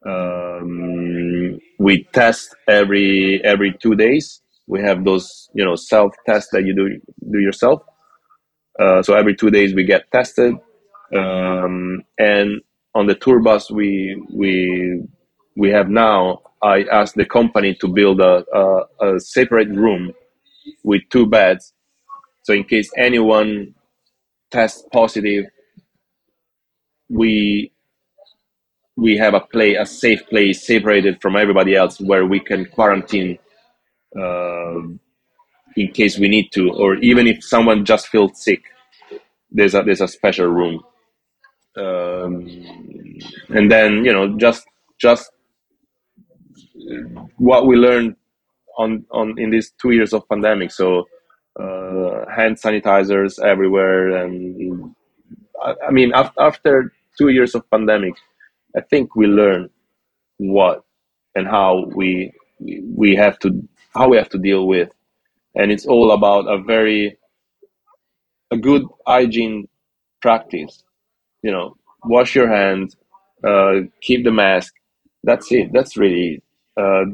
Um, 0.07 1.59
we 1.79 2.05
test 2.13 2.55
every 2.69 3.43
every 3.45 3.75
two 3.83 3.97
days. 3.97 4.43
We 4.67 4.81
have 4.83 5.05
those 5.05 5.49
you 5.55 5.65
know 5.65 5.77
self 5.77 6.13
tests 6.27 6.51
that 6.53 6.65
you 6.65 6.75
do 6.75 7.01
do 7.33 7.41
yourself. 7.41 7.83
Uh, 8.81 9.03
so 9.03 9.15
every 9.15 9.35
two 9.37 9.51
days 9.51 9.75
we 9.75 9.85
get 9.85 10.11
tested, 10.13 10.55
um, 11.17 12.03
and 12.19 12.61
on 12.95 13.07
the 13.07 13.15
tour 13.17 13.41
bus 13.41 13.71
we 13.71 14.21
we 14.33 15.03
we 15.57 15.71
have 15.71 15.89
now 15.89 16.41
i 16.63 16.85
asked 16.93 17.17
the 17.17 17.25
company 17.27 17.75
to 17.75 17.89
build 17.89 18.21
a, 18.21 18.45
a, 18.55 18.83
a 19.17 19.21
separate 19.21 19.69
room 19.71 20.13
with 20.85 21.03
two 21.11 21.27
beds. 21.27 21.73
So 22.45 22.55
in 22.55 22.65
case 22.65 22.91
anyone 22.99 23.75
tests 24.51 24.85
positive, 24.93 25.47
we 27.11 27.73
we 28.97 29.17
have 29.19 29.35
a 29.35 29.41
play 29.41 29.75
a 29.77 29.87
safe 29.87 30.27
place 30.29 30.67
separated 30.67 31.21
from 31.23 31.37
everybody 31.37 31.75
else 31.77 32.01
where 32.01 32.27
we 32.27 32.41
can 32.41 32.67
quarantine 32.67 33.39
uh, 34.19 34.75
in 35.77 35.93
case 35.93 36.19
we 36.19 36.29
need 36.29 36.51
to, 36.53 36.71
or 36.73 36.97
even 36.97 37.27
if 37.27 37.43
someone 37.45 37.85
just 37.85 38.09
feels 38.09 38.43
sick, 38.43 38.63
there's 39.51 39.75
a 39.75 39.83
there's 39.83 40.01
a 40.01 40.09
special 40.09 40.47
room. 40.47 40.83
Um, 41.77 42.47
and 43.49 43.71
then 43.71 44.05
you 44.05 44.13
know 44.13 44.37
just 44.37 44.65
just 44.99 45.31
what 47.37 47.67
we 47.67 47.77
learned 47.77 48.17
on 48.79 49.05
on 49.11 49.39
in 49.39 49.51
these 49.51 49.73
two 49.81 49.91
years 49.91 50.13
of 50.13 50.29
pandemic. 50.29 50.71
So 50.71 51.07
uh, 51.59 52.25
hand 52.35 52.57
sanitizers 52.61 53.43
everywhere, 53.43 54.25
and 54.25 54.95
I, 55.63 55.75
I 55.89 55.91
mean 55.91 56.13
after 56.39 56.93
two 57.19 57.29
years 57.29 57.55
of 57.55 57.69
pandemic, 57.71 58.15
I 58.77 58.81
think 58.81 59.15
we 59.15 59.27
learned 59.27 59.71
what 60.39 60.85
and 61.35 61.47
how 61.47 61.87
we 61.95 62.33
we 62.61 63.15
have 63.17 63.39
to 63.41 63.69
how 63.95 64.09
we 64.09 64.17
have 64.17 64.29
to 64.31 64.39
deal 64.39 64.67
with, 64.67 64.91
and 65.55 65.71
it's 65.71 65.87
all 65.87 66.13
about 66.13 66.47
a 66.47 66.59
very 66.63 67.17
a 68.51 68.57
good 68.57 68.85
hygiene 69.07 69.69
practice. 70.21 70.83
You 71.43 71.53
know, 71.53 71.77
wash 72.05 72.35
your 72.35 72.49
hands, 72.49 72.97
uh, 73.47 73.81
keep 74.01 74.25
the 74.25 74.31
mask. 74.31 74.75
That's 75.23 75.51
it. 75.53 75.71
That's 75.73 75.97
really. 75.97 76.43
Uh, 76.77 77.05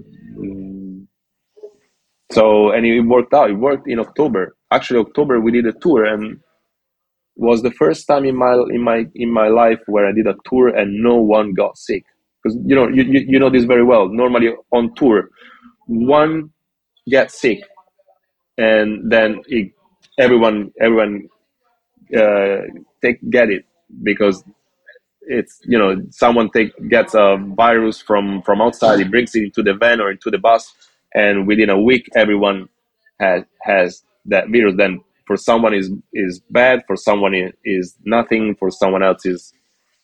so 2.32 2.70
and 2.70 2.86
it 2.86 3.00
worked 3.00 3.34
out. 3.34 3.50
It 3.50 3.54
worked 3.54 3.88
in 3.88 3.98
October. 3.98 4.56
Actually, 4.70 5.00
October 5.00 5.40
we 5.40 5.50
did 5.50 5.66
a 5.66 5.72
tour 5.72 6.04
and 6.04 6.40
was 7.36 7.62
the 7.62 7.70
first 7.72 8.06
time 8.06 8.24
in 8.24 8.36
my 8.36 8.54
in 8.70 8.82
my 8.82 9.06
in 9.14 9.32
my 9.32 9.48
life 9.48 9.80
where 9.86 10.06
I 10.06 10.12
did 10.12 10.26
a 10.26 10.34
tour 10.48 10.68
and 10.68 11.02
no 11.02 11.16
one 11.16 11.54
got 11.54 11.76
sick. 11.78 12.04
Because 12.42 12.58
you 12.64 12.74
know 12.74 12.88
you, 12.88 13.02
you, 13.02 13.20
you 13.28 13.38
know 13.38 13.50
this 13.50 13.64
very 13.64 13.84
well. 13.84 14.08
Normally 14.08 14.50
on 14.72 14.94
tour, 14.94 15.30
one 15.86 16.50
gets 17.08 17.40
sick, 17.40 17.60
and 18.60 19.10
then 19.10 19.42
it, 19.48 19.72
everyone 20.18 20.72
everyone 20.80 21.28
uh, 22.16 22.58
take 23.02 23.18
get 23.30 23.50
it 23.50 23.64
because 24.02 24.44
it's 25.22 25.60
you 25.64 25.78
know 25.78 25.96
someone 26.10 26.50
take 26.50 26.72
gets 26.90 27.14
a 27.14 27.36
virus 27.56 28.00
from 28.00 28.42
from 28.42 28.60
outside, 28.60 28.98
he 28.98 29.04
brings 29.04 29.34
it 29.34 29.44
into 29.44 29.62
the 29.62 29.74
van 29.74 30.00
or 30.00 30.10
into 30.10 30.30
the 30.30 30.38
bus, 30.38 30.74
and 31.14 31.46
within 31.46 31.70
a 31.70 31.80
week 31.80 32.08
everyone 32.14 32.68
has 33.20 33.44
has 33.62 34.04
that 34.26 34.50
virus. 34.50 34.76
Then 34.76 35.00
for 35.26 35.36
someone 35.36 35.74
is 35.74 35.90
is 36.12 36.40
bad, 36.50 36.82
for 36.86 36.96
someone 36.96 37.34
is 37.64 37.96
nothing, 38.04 38.56
for 38.56 38.70
someone 38.70 39.02
else 39.02 39.24
is 39.24 39.52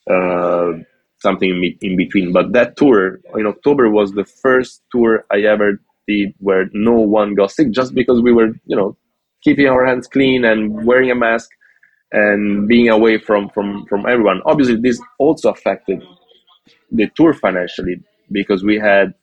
uh, 0.09 0.71
something 1.19 1.77
in 1.81 1.97
between. 1.97 2.31
But 2.33 2.53
that 2.53 2.77
tour 2.77 3.19
in 3.35 3.45
October 3.45 3.89
was 3.89 4.11
the 4.13 4.25
first 4.25 4.81
tour 4.91 5.25
I 5.31 5.41
ever 5.41 5.79
did 6.07 6.33
where 6.39 6.69
no 6.73 6.93
one 6.93 7.35
got 7.35 7.51
sick, 7.51 7.71
just 7.71 7.93
because 7.93 8.21
we 8.21 8.33
were 8.33 8.47
you 8.65 8.75
know 8.75 8.97
keeping 9.43 9.67
our 9.67 9.85
hands 9.85 10.07
clean 10.07 10.45
and 10.45 10.85
wearing 10.85 11.11
a 11.11 11.15
mask 11.15 11.49
and 12.11 12.67
being 12.67 12.89
away 12.89 13.17
from 13.17 13.49
from 13.49 13.85
from 13.87 14.05
everyone. 14.05 14.41
Obviously, 14.45 14.77
this 14.77 14.99
also 15.19 15.49
affected 15.49 16.01
the 16.91 17.09
tour 17.15 17.33
financially 17.33 18.01
because 18.31 18.63
we 18.63 18.79
had 18.79 19.13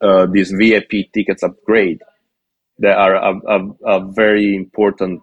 uh, 0.00 0.26
these 0.26 0.50
VIP 0.52 1.12
tickets 1.14 1.42
upgrade 1.42 2.00
that 2.78 2.96
are 2.96 3.14
a, 3.14 3.34
a, 3.48 3.70
a, 3.86 4.12
very 4.12 4.54
important 4.54 5.22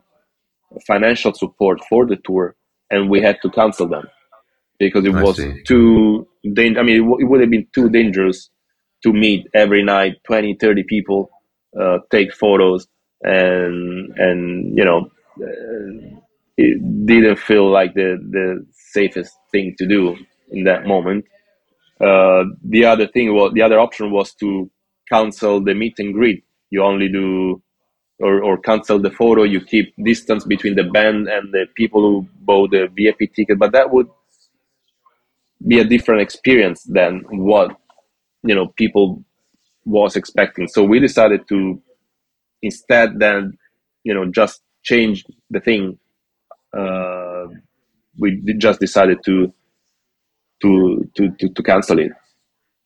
financial 0.87 1.33
support 1.33 1.79
for 1.87 2.07
the 2.07 2.15
tour, 2.25 2.55
and 2.89 3.09
we 3.09 3.21
had 3.21 3.37
to 3.43 3.49
cancel 3.51 3.87
them 3.87 4.07
because 4.79 5.05
it 5.05 5.13
I 5.13 5.21
was 5.21 5.37
see. 5.37 5.61
too. 5.63 6.27
Dan- 6.53 6.77
I 6.79 6.83
mean, 6.83 6.95
it, 6.95 7.05
w- 7.05 7.19
it 7.19 7.29
would 7.29 7.41
have 7.41 7.51
been 7.51 7.67
too 7.73 7.89
dangerous 7.89 8.49
to 9.03 9.13
meet 9.13 9.47
every 9.53 9.83
night 9.83 10.17
20, 10.25 10.55
30 10.55 10.83
people, 10.83 11.29
uh, 11.79 11.99
take 12.11 12.33
photos, 12.33 12.87
and 13.21 14.13
and 14.17 14.77
you 14.77 14.85
know. 14.85 15.11
Uh, 15.41 16.19
it 16.57 17.05
didn't 17.05 17.37
feel 17.39 17.69
like 17.71 17.93
the 17.95 18.17
the 18.31 18.65
safest 18.71 19.33
thing 19.51 19.75
to 19.77 19.87
do 19.87 20.15
in 20.51 20.65
that 20.65 20.85
moment. 20.85 21.25
Uh, 21.99 22.45
the 22.63 22.85
other 22.85 23.07
thing 23.07 23.33
was 23.33 23.53
the 23.53 23.61
other 23.61 23.79
option 23.79 24.11
was 24.11 24.33
to 24.35 24.69
cancel 25.09 25.61
the 25.63 25.73
meet 25.73 25.99
and 25.99 26.13
greet. 26.13 26.43
You 26.69 26.83
only 26.83 27.09
do 27.09 27.61
or, 28.19 28.43
or 28.43 28.57
cancel 28.57 28.99
the 28.99 29.11
photo. 29.11 29.43
You 29.43 29.61
keep 29.61 29.93
distance 30.03 30.45
between 30.45 30.75
the 30.75 30.83
band 30.85 31.27
and 31.27 31.53
the 31.53 31.65
people 31.75 32.01
who 32.01 32.27
bought 32.41 32.71
the 32.71 32.87
VIP 32.95 33.33
ticket, 33.33 33.59
but 33.59 33.71
that 33.73 33.91
would 33.91 34.07
be 35.67 35.79
a 35.79 35.85
different 35.85 36.21
experience 36.21 36.83
than 36.83 37.23
what 37.29 37.77
you 38.43 38.55
know 38.55 38.67
people 38.67 39.23
was 39.85 40.15
expecting. 40.15 40.67
So 40.67 40.83
we 40.83 40.99
decided 40.99 41.47
to 41.49 41.81
instead 42.61 43.19
then 43.19 43.57
you 44.03 44.13
know 44.13 44.25
just 44.31 44.61
change 44.83 45.25
the 45.49 45.59
thing 45.59 45.99
uh, 46.77 47.45
we 48.19 48.41
just 48.57 48.79
decided 48.79 49.19
to, 49.25 49.53
to 50.61 51.09
to 51.15 51.31
to 51.39 51.49
to, 51.49 51.63
cancel 51.63 51.99
it, 51.99 52.11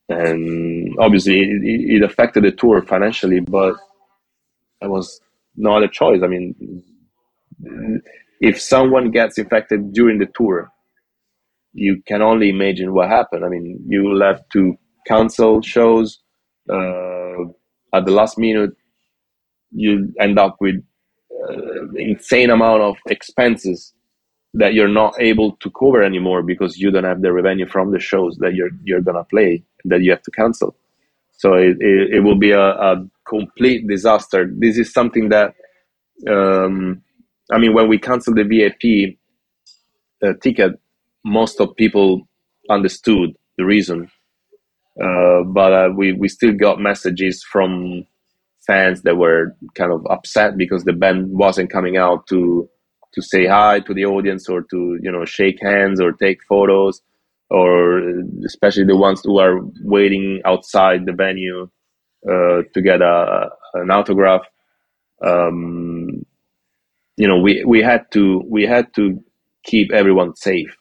and 0.09 0.95
obviously 0.99 1.39
it, 1.39 1.61
it 1.63 2.03
affected 2.03 2.43
the 2.43 2.51
tour 2.51 2.81
financially, 2.81 3.39
but 3.39 3.75
it 4.81 4.89
was 4.89 5.19
no 5.55 5.77
other 5.77 5.87
choice. 5.87 6.21
I 6.23 6.27
mean, 6.27 6.83
if 8.39 8.61
someone 8.61 9.11
gets 9.11 9.37
infected 9.37 9.93
during 9.93 10.19
the 10.19 10.27
tour, 10.35 10.69
you 11.73 12.01
can 12.05 12.21
only 12.21 12.49
imagine 12.49 12.93
what 12.93 13.09
happened. 13.09 13.45
I 13.45 13.49
mean, 13.49 13.85
you 13.87 14.03
will 14.03 14.21
have 14.21 14.41
to 14.53 14.77
cancel 15.07 15.61
shows 15.61 16.19
uh, 16.69 17.43
at 17.93 18.05
the 18.05 18.11
last 18.11 18.37
minute. 18.37 18.71
You 19.71 20.13
end 20.19 20.39
up 20.39 20.57
with 20.59 20.75
uh, 21.49 21.91
insane 21.95 22.49
amount 22.49 22.81
of 22.81 22.95
expenses 23.07 23.93
that 24.53 24.73
you're 24.73 24.87
not 24.87 25.13
able 25.19 25.51
to 25.57 25.69
cover 25.71 26.01
anymore 26.01 26.41
because 26.41 26.77
you 26.77 26.89
don't 26.89 27.03
have 27.03 27.21
the 27.21 27.31
revenue 27.31 27.67
from 27.67 27.91
the 27.91 27.99
shows 27.99 28.37
that 28.37 28.55
you're 28.55 28.71
you're 28.83 29.01
gonna 29.01 29.23
play 29.25 29.63
that 29.85 30.01
you 30.01 30.11
have 30.11 30.23
to 30.23 30.31
cancel. 30.31 30.75
So 31.33 31.53
it, 31.53 31.77
it, 31.79 32.15
it 32.15 32.19
will 32.21 32.37
be 32.37 32.51
a, 32.51 32.69
a, 32.69 33.07
complete 33.27 33.87
disaster. 33.87 34.49
This 34.57 34.77
is 34.77 34.93
something 34.93 35.29
that 35.29 35.53
um, 36.27 37.01
I 37.51 37.57
mean 37.59 37.73
when 37.73 37.87
we 37.89 37.99
canceled 37.99 38.37
the 38.37 38.43
VIP 38.43 39.17
uh, 40.23 40.33
ticket, 40.41 40.79
most 41.25 41.59
of 41.59 41.75
people 41.75 42.27
understood 42.69 43.35
the 43.57 43.65
reason, 43.65 44.09
uh, 45.01 45.43
but 45.43 45.73
uh, 45.73 45.89
we 45.95 46.13
we 46.13 46.27
still 46.27 46.53
got 46.53 46.79
messages 46.79 47.43
from 47.43 48.05
fans 48.65 49.03
that 49.03 49.15
were 49.15 49.55
kind 49.75 49.91
of 49.91 50.05
upset 50.09 50.57
because 50.57 50.83
the 50.83 50.93
band 50.93 51.29
wasn't 51.31 51.69
coming 51.69 51.97
out 51.97 52.27
to 52.27 52.67
to 53.13 53.21
say 53.21 53.45
hi 53.45 53.79
to 53.79 53.93
the 53.93 54.05
audience 54.05 54.49
or 54.49 54.61
to 54.63 54.97
you 55.01 55.11
know 55.11 55.23
shake 55.25 55.61
hands 55.61 56.01
or 56.01 56.11
take 56.11 56.39
photos 56.49 57.01
or 57.49 58.01
especially 58.45 58.83
the 58.83 58.97
ones 58.97 59.21
who 59.23 59.39
are 59.39 59.61
waiting 59.83 60.41
outside 60.45 61.05
the 61.05 61.13
venue 61.13 61.69
uh, 62.29 62.61
to 62.73 62.81
get 62.81 63.01
a, 63.01 63.49
an 63.75 63.89
autograph. 63.89 64.41
Um, 65.25 66.25
you 67.17 67.27
know 67.27 67.39
we, 67.39 67.63
we 67.65 67.81
had 67.81 68.11
to 68.11 68.43
we 68.47 68.63
had 68.63 68.93
to 68.95 69.23
keep 69.63 69.91
everyone 69.91 70.35
safe. 70.35 70.75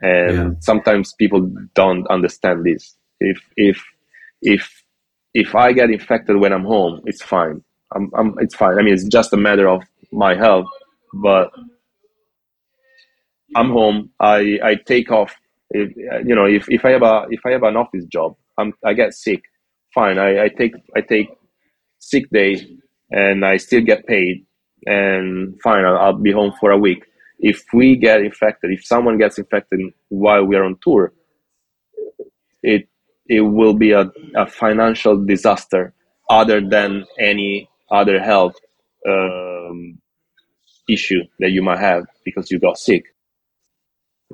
And 0.00 0.36
yeah. 0.36 0.50
sometimes 0.60 1.14
people 1.14 1.50
don't 1.74 2.06
understand 2.08 2.64
this 2.64 2.96
if 3.22 3.40
if 3.56 3.84
if 4.42 4.82
if 5.34 5.54
I 5.54 5.72
get 5.72 5.90
infected 5.90 6.36
when 6.36 6.52
I'm 6.52 6.64
home, 6.64 7.02
it's 7.06 7.22
fine. 7.22 7.62
I'm, 7.94 8.10
I'm, 8.16 8.34
it's 8.38 8.54
fine. 8.54 8.78
I 8.78 8.82
mean, 8.82 8.94
it's 8.94 9.04
just 9.08 9.32
a 9.32 9.36
matter 9.36 9.68
of 9.68 9.82
my 10.12 10.34
health, 10.34 10.66
but 11.14 11.50
I'm 13.56 13.70
home. 13.70 14.10
I, 14.20 14.58
I 14.62 14.74
take 14.86 15.10
off. 15.10 15.34
If, 15.70 15.96
you 16.26 16.34
know, 16.34 16.46
if, 16.46 16.66
if 16.68 16.84
I 16.84 16.90
have 16.90 17.02
a, 17.02 17.26
if 17.30 17.40
I 17.46 17.52
have 17.52 17.62
an 17.62 17.76
office 17.76 18.04
job, 18.06 18.36
I'm, 18.58 18.74
I 18.84 18.92
get 18.94 19.14
sick. 19.14 19.42
Fine. 19.94 20.18
I, 20.18 20.44
I 20.44 20.48
take, 20.48 20.74
I 20.96 21.00
take 21.00 21.28
sick 21.98 22.28
day 22.30 22.66
and 23.10 23.44
I 23.44 23.56
still 23.58 23.82
get 23.82 24.06
paid 24.06 24.46
and 24.86 25.60
fine. 25.62 25.84
I'll, 25.84 25.98
I'll 25.98 26.18
be 26.18 26.32
home 26.32 26.52
for 26.60 26.70
a 26.70 26.78
week. 26.78 27.04
If 27.38 27.64
we 27.72 27.96
get 27.96 28.20
infected, 28.20 28.70
if 28.70 28.84
someone 28.84 29.18
gets 29.18 29.38
infected 29.38 29.80
while 30.08 30.44
we 30.44 30.56
are 30.56 30.64
on 30.64 30.78
tour, 30.82 31.12
it 32.62 32.88
it 33.32 33.40
will 33.40 33.72
be 33.72 33.92
a, 33.92 34.12
a 34.36 34.46
financial 34.46 35.16
disaster 35.24 35.94
other 36.28 36.60
than 36.60 37.06
any 37.18 37.68
other 37.90 38.20
health 38.20 38.56
um, 39.08 39.98
issue 40.88 41.22
that 41.40 41.50
you 41.50 41.62
might 41.62 41.78
have 41.78 42.04
because 42.26 42.50
you 42.50 42.58
got 42.58 42.76
sick. 42.76 43.04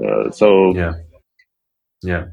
Uh, 0.05 0.31
so 0.33 0.75
yeah, 0.75 0.95
yeah, 2.03 2.25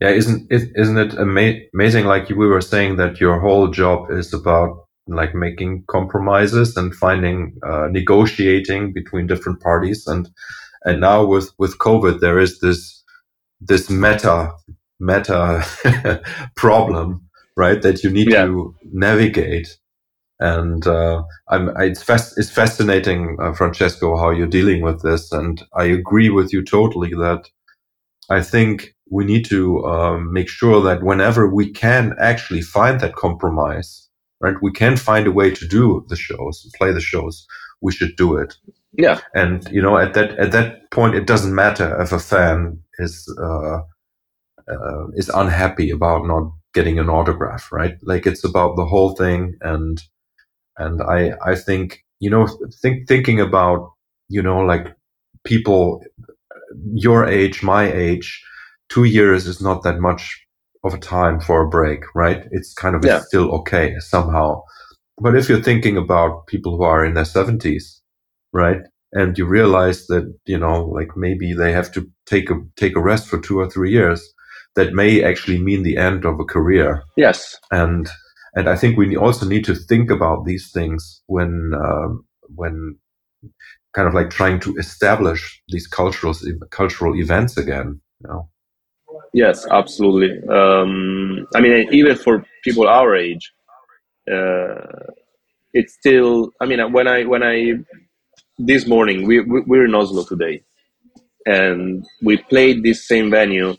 yeah. 0.00 0.10
Isn't 0.10 0.46
it, 0.50 0.70
isn't 0.76 0.98
it 0.98 1.14
ama- 1.18 1.60
amazing? 1.74 2.04
Like 2.04 2.28
we 2.28 2.46
were 2.46 2.60
saying 2.60 2.96
that 2.96 3.18
your 3.18 3.40
whole 3.40 3.68
job 3.68 4.10
is 4.10 4.34
about 4.34 4.88
like 5.06 5.34
making 5.34 5.84
compromises 5.88 6.76
and 6.76 6.94
finding 6.94 7.56
uh, 7.66 7.88
negotiating 7.90 8.92
between 8.92 9.26
different 9.26 9.60
parties 9.62 10.06
and 10.06 10.28
and 10.84 11.00
now 11.00 11.24
with 11.24 11.50
with 11.58 11.78
covid 11.78 12.20
there 12.20 12.38
is 12.38 12.60
this 12.60 13.02
this 13.60 13.88
meta 13.88 14.52
meta 15.00 15.64
problem 16.56 17.22
right 17.56 17.82
that 17.82 18.02
you 18.02 18.10
need 18.10 18.30
yeah. 18.30 18.44
to 18.44 18.74
navigate 18.92 19.78
and 20.40 20.86
uh, 20.86 21.22
I'm, 21.48 21.70
it's, 21.80 22.02
fast, 22.02 22.38
it's 22.38 22.50
fascinating, 22.50 23.36
uh, 23.40 23.52
Francesco, 23.52 24.16
how 24.16 24.30
you're 24.30 24.46
dealing 24.46 24.82
with 24.82 25.02
this. 25.02 25.32
And 25.32 25.62
I 25.74 25.84
agree 25.84 26.30
with 26.30 26.52
you 26.52 26.62
totally 26.64 27.10
that 27.10 27.48
I 28.30 28.42
think 28.42 28.94
we 29.10 29.24
need 29.24 29.44
to 29.46 29.84
um, 29.84 30.32
make 30.32 30.48
sure 30.48 30.80
that 30.82 31.02
whenever 31.02 31.52
we 31.52 31.72
can 31.72 32.14
actually 32.20 32.60
find 32.60 33.00
that 33.00 33.16
compromise, 33.16 34.08
right, 34.40 34.54
we 34.62 34.70
can 34.70 34.96
find 34.96 35.26
a 35.26 35.32
way 35.32 35.50
to 35.50 35.66
do 35.66 36.04
the 36.08 36.16
shows, 36.16 36.70
play 36.76 36.92
the 36.92 37.00
shows, 37.00 37.46
we 37.80 37.90
should 37.90 38.14
do 38.16 38.36
it. 38.36 38.54
Yeah. 38.92 39.20
And, 39.34 39.68
you 39.70 39.82
know, 39.82 39.98
at 39.98 40.14
that, 40.14 40.38
at 40.38 40.52
that 40.52 40.90
point, 40.92 41.16
it 41.16 41.26
doesn't 41.26 41.54
matter 41.54 42.00
if 42.00 42.12
a 42.12 42.18
fan 42.18 42.80
is, 42.98 43.28
uh, 43.42 43.80
uh 44.70 45.08
is 45.14 45.28
unhappy 45.28 45.90
about 45.90 46.26
not 46.26 46.52
getting 46.74 46.98
an 46.98 47.08
autograph, 47.08 47.72
right? 47.72 47.96
Like 48.02 48.26
it's 48.26 48.44
about 48.44 48.76
the 48.76 48.84
whole 48.84 49.14
thing 49.14 49.56
and, 49.62 50.02
and 50.76 51.02
I, 51.02 51.32
I 51.44 51.54
think, 51.54 52.04
you 52.20 52.30
know, 52.30 52.46
think, 52.82 53.08
thinking 53.08 53.40
about, 53.40 53.92
you 54.28 54.42
know, 54.42 54.60
like 54.60 54.94
people 55.44 56.02
your 56.92 57.24
age, 57.26 57.62
my 57.62 57.90
age, 57.90 58.44
two 58.88 59.04
years 59.04 59.46
is 59.46 59.60
not 59.60 59.82
that 59.82 59.98
much 59.98 60.44
of 60.84 60.94
a 60.94 60.98
time 60.98 61.40
for 61.40 61.62
a 61.62 61.68
break, 61.68 62.04
right? 62.14 62.46
It's 62.50 62.72
kind 62.74 62.94
of 62.94 63.04
yeah. 63.04 63.20
still 63.20 63.50
okay 63.60 63.96
somehow. 63.98 64.62
But 65.20 65.34
if 65.34 65.48
you're 65.48 65.62
thinking 65.62 65.96
about 65.96 66.46
people 66.46 66.76
who 66.76 66.84
are 66.84 67.04
in 67.04 67.14
their 67.14 67.24
seventies, 67.24 68.00
right? 68.52 68.80
And 69.12 69.36
you 69.36 69.46
realize 69.46 70.06
that, 70.06 70.32
you 70.46 70.58
know, 70.58 70.84
like 70.84 71.16
maybe 71.16 71.54
they 71.54 71.72
have 71.72 71.90
to 71.92 72.08
take 72.26 72.50
a, 72.50 72.60
take 72.76 72.94
a 72.94 73.00
rest 73.00 73.26
for 73.26 73.40
two 73.40 73.58
or 73.58 73.68
three 73.68 73.90
years, 73.90 74.22
that 74.78 74.92
may 74.92 75.24
actually 75.24 75.60
mean 75.60 75.82
the 75.82 75.96
end 75.96 76.24
of 76.24 76.38
a 76.38 76.44
career. 76.44 77.02
Yes. 77.16 77.58
And, 77.72 78.08
and 78.54 78.68
I 78.68 78.76
think 78.76 78.96
we 78.96 79.16
also 79.16 79.44
need 79.44 79.64
to 79.64 79.74
think 79.74 80.08
about 80.08 80.46
these 80.46 80.70
things 80.70 81.20
when 81.26 81.72
um, 81.74 82.24
when 82.54 82.96
kind 83.92 84.06
of 84.06 84.14
like 84.14 84.30
trying 84.30 84.60
to 84.60 84.76
establish 84.76 85.60
these 85.68 85.88
cultural 85.88 86.32
cultural 86.70 87.18
events 87.18 87.56
again. 87.56 88.00
You 88.20 88.28
know? 88.28 88.48
Yes, 89.34 89.66
absolutely. 89.66 90.30
Um, 90.48 91.46
I 91.56 91.60
mean, 91.60 91.88
even 91.92 92.14
for 92.16 92.44
people 92.62 92.86
our 92.86 93.16
age, 93.16 93.52
uh, 94.32 94.76
it's 95.74 95.94
still. 95.94 96.52
I 96.60 96.66
mean, 96.66 96.80
when 96.92 97.08
I 97.08 97.24
when 97.24 97.42
I 97.42 97.56
this 98.58 98.86
morning 98.86 99.26
we, 99.26 99.40
we 99.40 99.60
we're 99.62 99.86
in 99.86 99.94
Oslo 99.94 100.22
today, 100.22 100.62
and 101.46 102.06
we 102.22 102.36
played 102.36 102.84
this 102.84 103.08
same 103.08 103.28
venue 103.30 103.76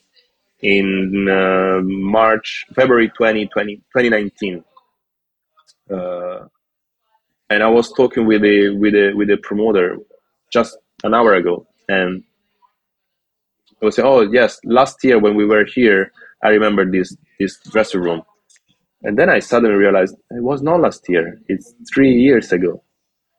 in 0.62 1.28
uh, 1.30 1.82
March, 1.84 2.66
February 2.76 3.10
2020, 3.10 3.78
2019. 3.78 4.64
Uh, 5.92 6.46
and 7.50 7.64
I 7.64 7.68
was 7.68 7.92
talking 7.94 8.26
with 8.28 8.42
the 8.42 8.70
with 8.78 8.94
the 8.94 9.14
with 9.16 9.28
the 9.30 9.38
promoter 9.38 9.98
just 10.54 10.78
an 11.04 11.14
hour 11.14 11.34
ago, 11.34 11.66
and 11.88 12.24
I 13.82 13.86
was 13.86 13.96
saying, 13.96 14.08
"Oh 14.08 14.22
yes, 14.22 14.60
last 14.64 15.04
year 15.04 15.20
when 15.20 15.36
we 15.36 15.46
were 15.46 15.66
here, 15.66 16.12
I 16.44 16.50
remember 16.50 16.90
this 16.90 17.16
this 17.40 17.58
dressing 17.72 18.02
room." 18.02 18.22
And 19.04 19.18
then 19.18 19.30
I 19.30 19.40
suddenly 19.40 19.76
realized 19.76 20.16
it 20.32 20.44
was 20.44 20.62
not 20.62 20.82
last 20.82 21.08
year; 21.10 21.40
it's 21.48 21.74
three 21.94 22.14
years 22.14 22.52
ago. 22.52 22.84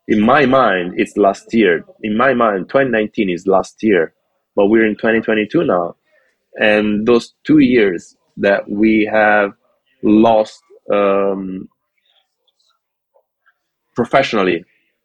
In 0.08 0.20
my 0.20 0.46
mind, 0.46 0.94
it's 0.96 1.16
last 1.16 1.54
year. 1.54 1.84
In 2.02 2.16
my 2.16 2.34
mind, 2.34 2.68
2019 2.68 3.30
is 3.30 3.46
last 3.46 3.76
year, 3.82 4.12
but 4.56 4.66
we're 4.66 4.86
in 4.86 4.96
2022 4.96 5.62
now, 5.64 5.94
and 6.56 7.06
those 7.06 7.34
two 7.44 7.58
years 7.58 8.16
that 8.36 8.68
we 8.68 9.08
have 9.10 9.52
lost 10.02 10.62
um, 10.92 11.68
professionally 13.94 14.64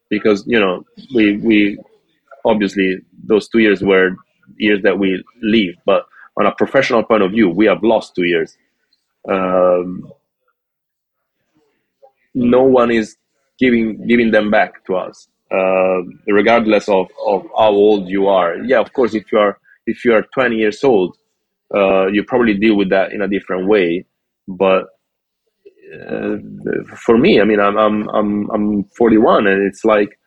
because 0.10 0.43
you 0.48 0.60
know 0.60 0.84
we 1.14 1.38
we 1.38 1.78
obviously 2.46 2.98
those 3.26 3.48
two 3.50 3.60
years 3.60 3.82
were 3.82 4.12
years 4.58 4.82
that 4.84 4.98
we 5.00 5.24
leave 5.41 5.74
but 5.86 6.06
on 6.39 6.46
a 6.46 6.52
professional 6.56 7.04
point 7.04 7.24
of 7.24 7.32
view 7.32 7.50
we 7.50 7.66
have 7.66 7.84
lost 7.84 8.16
two 8.16 8.26
years. 8.26 8.58
Um, 9.30 10.12
no 12.34 12.64
one 12.64 12.91
is 12.91 13.18
giving 13.60 14.06
giving 14.08 14.32
them 14.32 14.52
back 14.52 14.86
to 14.86 14.96
us 14.96 15.28
uh, 15.52 16.02
regardless 16.28 16.88
of, 16.89 17.08
of 17.26 17.43
how 17.58 17.72
old 17.72 18.08
you 18.08 18.28
are. 18.28 18.58
Yeah 18.58 18.80
of 18.80 18.93
course 18.93 19.14
if 19.16 19.32
you 19.32 19.39
are 19.39 19.58
if 19.88 20.04
you 20.06 20.14
are 20.14 20.24
20 20.34 20.56
years 20.56 20.84
old 20.84 21.18
uh, 21.74 22.07
you 22.07 22.24
probably 22.24 22.53
deal 22.53 22.76
with 22.76 22.89
that 22.89 23.11
in 23.13 23.22
a 23.22 23.28
different 23.28 23.68
way 23.68 24.05
but 24.47 24.86
uh, 25.93 26.38
for 27.05 27.18
me, 27.18 27.39
I 27.39 27.43
mean, 27.43 27.59
I'm 27.59 27.78
I'm 27.78 28.09
I'm 28.09 28.49
I'm 28.51 28.84
41, 28.97 29.47
and 29.47 29.68
it's 29.68 29.86
like, 29.86 30.20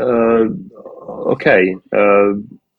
uh, 0.00 0.44
okay, 1.32 1.74
uh, 1.94 2.32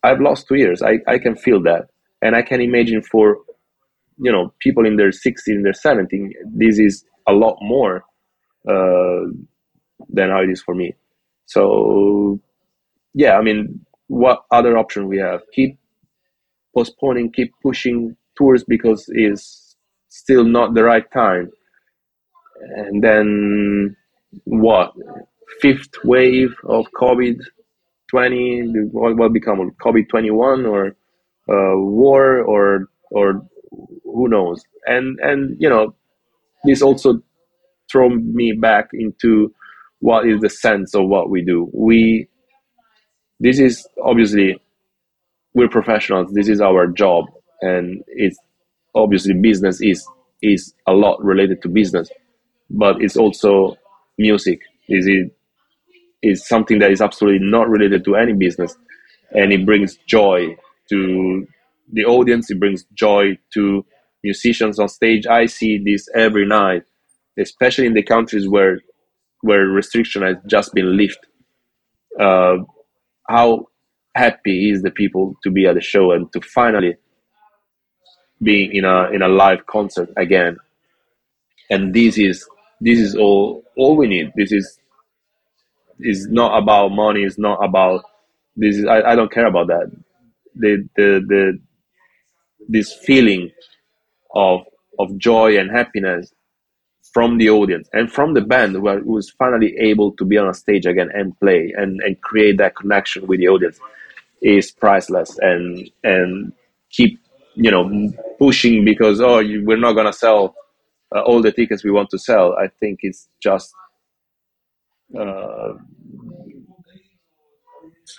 I've 0.04 0.22
lost 0.22 0.48
two 0.48 0.56
years. 0.56 0.82
I 0.82 1.00
I 1.08 1.18
can 1.18 1.36
feel 1.36 1.62
that, 1.64 1.88
and 2.22 2.36
I 2.36 2.42
can 2.42 2.62
imagine 2.62 3.02
for, 3.04 3.38
you 4.18 4.32
know, 4.32 4.54
people 4.60 4.86
in 4.86 4.96
their 4.98 5.10
60s, 5.10 5.48
in 5.48 5.64
their 5.64 5.74
70s, 5.74 6.32
this 6.56 6.80
is 6.80 7.06
a 7.28 7.34
lot 7.34 7.58
more 7.62 8.04
uh, 8.68 9.26
than 10.10 10.30
how 10.30 10.42
it 10.42 10.50
is 10.50 10.62
for 10.62 10.76
me. 10.76 10.94
So, 11.46 12.40
yeah, 13.14 13.38
I 13.38 13.42
mean, 13.42 13.86
what 14.08 14.44
other 14.52 14.78
option 14.78 15.08
we 15.08 15.18
have? 15.18 15.42
Keep 15.54 15.78
postponing, 16.76 17.32
keep 17.32 17.54
pushing 17.62 18.16
tours 18.38 18.64
because 18.64 19.06
it's 19.10 19.76
still 20.10 20.44
not 20.44 20.74
the 20.74 20.84
right 20.84 21.10
time. 21.12 21.52
And 22.76 23.04
then 23.04 23.96
what? 24.46 24.94
Fifth 25.60 26.04
wave 26.04 26.54
of 26.66 26.86
COVID 27.00 27.38
twenty? 28.10 28.62
What 28.92 29.18
will 29.18 29.30
become 29.30 29.72
COVID 29.84 30.10
twenty 30.10 30.32
one 30.32 30.66
or 30.66 30.88
uh, 31.50 31.78
war 31.78 32.42
or 32.42 32.88
or 33.12 33.46
who 34.04 34.28
knows? 34.30 34.64
And 34.86 35.20
and 35.20 35.56
you 35.60 35.70
know 35.70 35.94
this 36.64 36.82
also 36.82 37.22
throw 37.92 38.10
me 38.10 38.54
back 38.54 38.90
into 38.94 39.54
what 40.00 40.28
is 40.28 40.42
the 40.42 40.50
sense 40.50 40.96
of 40.96 41.08
what 41.08 41.30
we 41.30 41.44
do. 41.44 41.70
We 41.74 42.28
this 43.40 43.60
is 43.60 43.88
obviously 44.02 44.58
we're 45.54 45.70
professionals 45.70 46.32
this 46.34 46.50
is 46.50 46.62
our 46.62 46.88
job 46.88 47.26
and 47.62 48.04
it's 48.08 48.38
obviously 48.96 49.34
business 49.34 49.82
is 49.82 50.08
is 50.42 50.74
a 50.88 50.94
lot 50.94 51.24
related 51.24 51.62
to 51.62 51.70
business 51.70 52.10
but 52.70 53.02
it's 53.02 53.18
also 53.18 53.78
music. 54.18 54.62
Is 54.90 55.08
it 55.08 55.32
is 56.22 56.48
something 56.48 56.80
that 56.80 56.92
is 56.92 57.02
absolutely 57.02 57.46
not 57.48 57.70
related 57.70 58.06
to 58.06 58.16
any 58.16 58.34
business, 58.34 58.76
and 59.32 59.54
it 59.54 59.66
brings 59.66 59.98
joy 60.08 60.56
to 60.90 61.48
the 61.92 62.06
audience. 62.06 62.50
It 62.50 62.60
brings 62.60 62.86
joy 62.94 63.38
to 63.54 63.86
musicians 64.24 64.80
on 64.80 64.88
stage. 64.90 65.28
I 65.28 65.46
see 65.46 65.78
this 65.84 66.08
every 66.16 66.48
night, 66.48 66.84
especially 67.38 67.88
in 67.88 67.94
the 67.94 68.04
countries 68.04 68.48
where 68.48 68.80
where 69.42 69.66
restriction 69.68 70.22
has 70.24 70.38
just 70.48 70.74
been 70.74 70.98
lifted. 70.98 71.30
Uh, 72.20 72.58
how 73.30 73.68
happy 74.16 74.72
is 74.72 74.82
the 74.82 74.92
people 74.92 75.36
to 75.44 75.52
be 75.52 75.66
at 75.68 75.76
the 75.76 75.82
show 75.82 76.12
and 76.12 76.32
to 76.34 76.42
finally 76.42 76.96
be 78.42 78.70
in 78.78 78.86
a 78.86 79.10
in 79.12 79.22
a 79.22 79.28
live 79.28 79.66
concert 79.66 80.10
again. 80.18 80.58
And 81.70 81.94
this 81.94 82.18
is 82.18 82.48
this 82.82 83.00
is 83.00 83.16
all 83.16 83.64
all 83.78 83.96
we 83.96 84.08
need. 84.08 84.32
This 84.36 84.52
is 84.52 84.80
is 86.00 86.28
not 86.28 86.62
about 86.62 86.90
money 86.90 87.24
it's 87.24 87.38
not 87.38 87.64
about 87.64 88.04
this 88.56 88.78
is, 88.78 88.86
I, 88.86 89.02
I 89.02 89.16
don't 89.16 89.32
care 89.32 89.48
about 89.48 89.68
that. 89.68 89.92
The 90.56 90.88
the 90.96 91.24
the 91.28 91.60
this 92.68 92.94
feeling 92.94 93.52
of 94.36 94.62
of 95.00 95.18
joy 95.18 95.58
and 95.58 95.72
happiness 95.72 96.32
from 97.14 97.38
the 97.38 97.50
audience 97.50 97.88
and 97.94 98.12
from 98.12 98.34
the 98.34 98.42
band 98.42 98.74
who 98.74 98.82
was 98.82 99.30
finally 99.32 99.76
able 99.78 100.12
to 100.14 100.26
be 100.26 100.38
on 100.38 100.48
a 100.48 100.54
stage 100.54 100.86
again 100.86 101.10
and 101.14 101.40
play 101.40 101.74
and, 101.78 102.02
and 102.02 102.20
create 102.22 102.58
that 102.58 102.76
connection 102.76 103.28
with 103.28 103.40
the 103.40 103.48
audience 103.48 103.80
is 104.44 104.72
priceless 104.72 105.38
and 105.40 105.90
and 106.04 106.54
keep 106.92 107.20
you 107.56 107.72
know 107.72 108.12
pushing 108.38 108.86
because 108.86 109.22
oh 109.22 109.40
you, 109.40 109.64
we're 109.66 109.78
not 109.78 109.94
gonna 109.94 110.14
sell 110.14 110.56
uh, 111.16 111.22
all 111.22 111.42
the 111.42 111.52
tickets 111.52 111.84
we 111.84 111.92
want 111.92 112.10
to 112.10 112.20
sell. 112.20 112.54
I 112.54 112.68
think 112.80 113.00
it's 113.04 113.30
just 113.42 113.74
uh, 115.18 115.74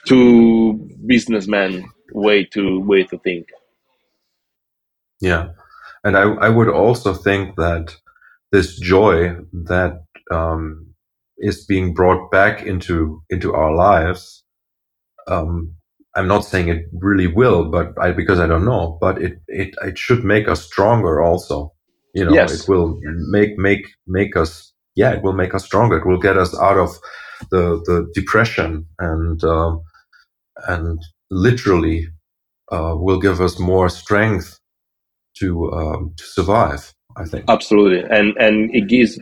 too 0.07 0.75
businessman 1.07 1.85
way 2.13 2.45
to 2.45 2.81
way 2.81 3.05
to 3.05 3.19
think. 3.19 3.49
Yeah, 5.21 5.49
and 6.05 6.17
I 6.17 6.23
I 6.23 6.49
would 6.49 6.69
also 6.69 7.15
think 7.15 7.57
that 7.57 7.97
this 8.53 8.79
joy 8.79 9.37
that 9.53 10.05
um, 10.31 10.95
is 11.39 11.65
being 11.67 11.95
brought 11.95 12.31
back 12.31 12.63
into 12.63 13.23
into 13.31 13.55
our 13.55 13.75
lives, 13.75 14.45
um, 15.27 15.75
I'm 16.17 16.29
not 16.29 16.45
saying 16.45 16.69
it 16.69 16.87
really 16.93 17.27
will, 17.29 17.71
but 17.71 17.95
I, 18.01 18.13
because 18.13 18.41
I 18.41 18.47
don't 18.47 18.65
know, 18.67 18.99
but 19.01 19.21
it, 19.23 19.41
it 19.49 19.75
it 19.83 19.99
should 19.99 20.25
make 20.25 20.49
us 20.49 20.65
stronger 20.65 21.23
also. 21.23 21.73
You 22.15 22.25
know, 22.27 22.35
Yes. 22.35 22.53
it 22.53 22.69
will 22.69 23.01
make 23.31 23.59
make 23.59 23.87
make 24.07 24.37
us 24.37 24.73
yeah, 24.97 25.13
it 25.13 25.23
will 25.23 25.33
make 25.35 25.55
us 25.55 25.65
stronger. 25.65 25.99
It 25.99 26.07
will 26.07 26.21
get 26.21 26.39
us 26.39 26.59
out 26.61 26.79
of 26.79 26.91
the 27.51 27.83
the 27.87 28.11
depression 28.15 28.87
and 28.99 29.43
um, 29.45 29.83
and 30.69 31.01
literally 31.31 32.09
uh, 32.73 32.95
will 32.97 33.21
give 33.21 33.41
us 33.41 33.59
more 33.59 33.89
strength 33.89 34.59
to 35.41 35.73
um, 35.73 36.15
to 36.19 36.25
survive. 36.25 36.95
I 37.17 37.25
think. 37.27 37.47
Absolutely, 37.49 38.01
and 38.11 38.37
and 38.39 38.75
it 38.75 38.89
gives 38.89 39.19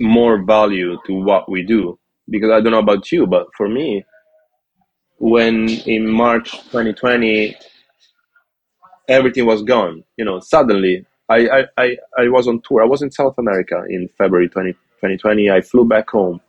more 0.00 0.44
value 0.44 0.98
to 1.06 1.14
what 1.14 1.50
we 1.50 1.62
do 1.64 1.98
because 2.30 2.50
I 2.50 2.60
don't 2.60 2.72
know 2.72 2.80
about 2.80 3.12
you, 3.12 3.26
but 3.26 3.46
for 3.56 3.68
me, 3.68 4.04
when 5.20 5.68
in 5.68 6.08
March 6.08 6.52
2020 6.72 7.54
everything 9.08 9.44
was 9.44 9.62
gone, 9.62 10.02
you 10.16 10.24
know, 10.24 10.40
suddenly 10.40 11.04
I, 11.28 11.66
I, 11.76 11.96
I, 12.18 12.28
was 12.28 12.48
on 12.48 12.60
tour. 12.62 12.82
I 12.82 12.86
was 12.86 13.02
in 13.02 13.10
South 13.12 13.34
America 13.38 13.84
in 13.88 14.08
February 14.18 14.48
20, 14.48 14.72
2020. 14.72 15.50
I 15.50 15.60
flew 15.60 15.86
back 15.86 16.10
home. 16.10 16.40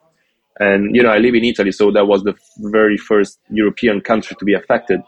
And, 0.59 0.95
you 0.95 1.03
know, 1.03 1.09
I 1.09 1.17
live 1.17 1.35
in 1.35 1.43
Italy, 1.43 1.71
so 1.71 1.91
that 1.91 2.07
was 2.07 2.23
the 2.23 2.35
very 2.57 2.97
first 2.97 3.39
European 3.49 4.01
country 4.01 4.35
to 4.39 4.45
be 4.45 4.53
affected. 4.53 5.01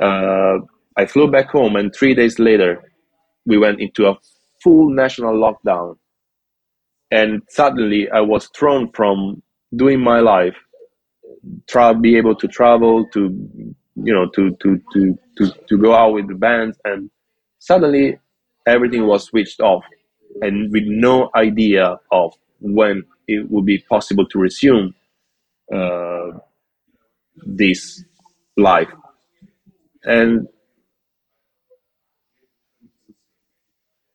Uh, 0.00 0.58
I 0.96 1.06
flew 1.06 1.30
back 1.30 1.50
home, 1.50 1.76
and 1.76 1.94
three 1.94 2.14
days 2.14 2.38
later, 2.38 2.82
we 3.44 3.58
went 3.58 3.80
into 3.80 4.06
a 4.06 4.16
full 4.62 4.90
national 4.90 5.34
lockdown. 5.34 5.96
And 7.10 7.42
suddenly, 7.48 8.08
I 8.10 8.20
was 8.20 8.48
thrown 8.56 8.90
from 8.92 9.42
doing 9.74 10.00
my 10.00 10.20
life 10.20 10.56
tra- 11.68 11.94
be 11.94 12.16
able 12.16 12.34
to 12.34 12.48
travel 12.48 13.06
to 13.12 13.20
you 13.96 14.12
know 14.12 14.28
to 14.34 14.56
to 14.62 14.80
to 14.92 15.18
to, 15.38 15.52
to 15.68 15.78
go 15.78 15.94
out 15.94 16.12
with 16.12 16.28
the 16.28 16.34
bands 16.34 16.78
and 16.84 17.10
suddenly 17.58 18.18
everything 18.66 19.06
was 19.06 19.24
switched 19.24 19.60
off 19.60 19.84
and 20.42 20.72
with 20.72 20.84
no 20.86 21.30
idea 21.34 21.98
of 22.12 22.34
when 22.60 23.02
it 23.28 23.50
would 23.50 23.64
be 23.64 23.78
possible 23.88 24.26
to 24.26 24.38
resume 24.38 24.94
uh, 25.74 26.30
this 27.46 28.04
life. 28.56 28.90
And 30.04 30.48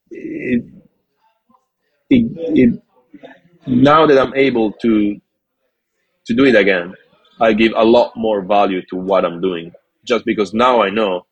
it, 0.09 0.63
it, 2.09 2.31
it 2.57 2.81
now 3.67 4.05
that 4.07 4.17
i'm 4.17 4.33
able 4.35 4.71
to 4.73 5.19
to 6.25 6.33
do 6.33 6.45
it 6.45 6.55
again 6.55 6.93
I 7.41 7.53
give 7.53 7.73
a 7.75 7.83
lot 7.83 8.15
more 8.15 8.41
value 8.43 8.81
to 8.91 8.95
what 8.95 9.25
I'm 9.25 9.41
doing 9.41 9.73
just 10.05 10.25
because 10.25 10.53
now 10.53 10.81
I 10.81 10.89
know, 10.89 11.25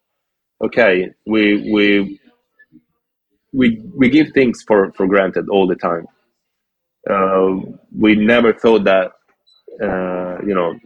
okay, 0.63 1.11
we 1.25 1.71
we 1.71 2.19
we 3.53 3.81
we 3.95 4.09
give 4.09 4.29
things 4.33 4.63
for 4.67 4.91
for 4.93 5.07
granted 5.07 5.49
all 5.49 5.67
the 5.67 5.75
time. 5.75 6.07
Uh, 7.09 7.57
we 7.97 8.15
never 8.15 8.53
thought 8.53 8.83
that 8.85 9.11
uh, 9.83 10.41
you 10.45 10.55
know 10.55 10.77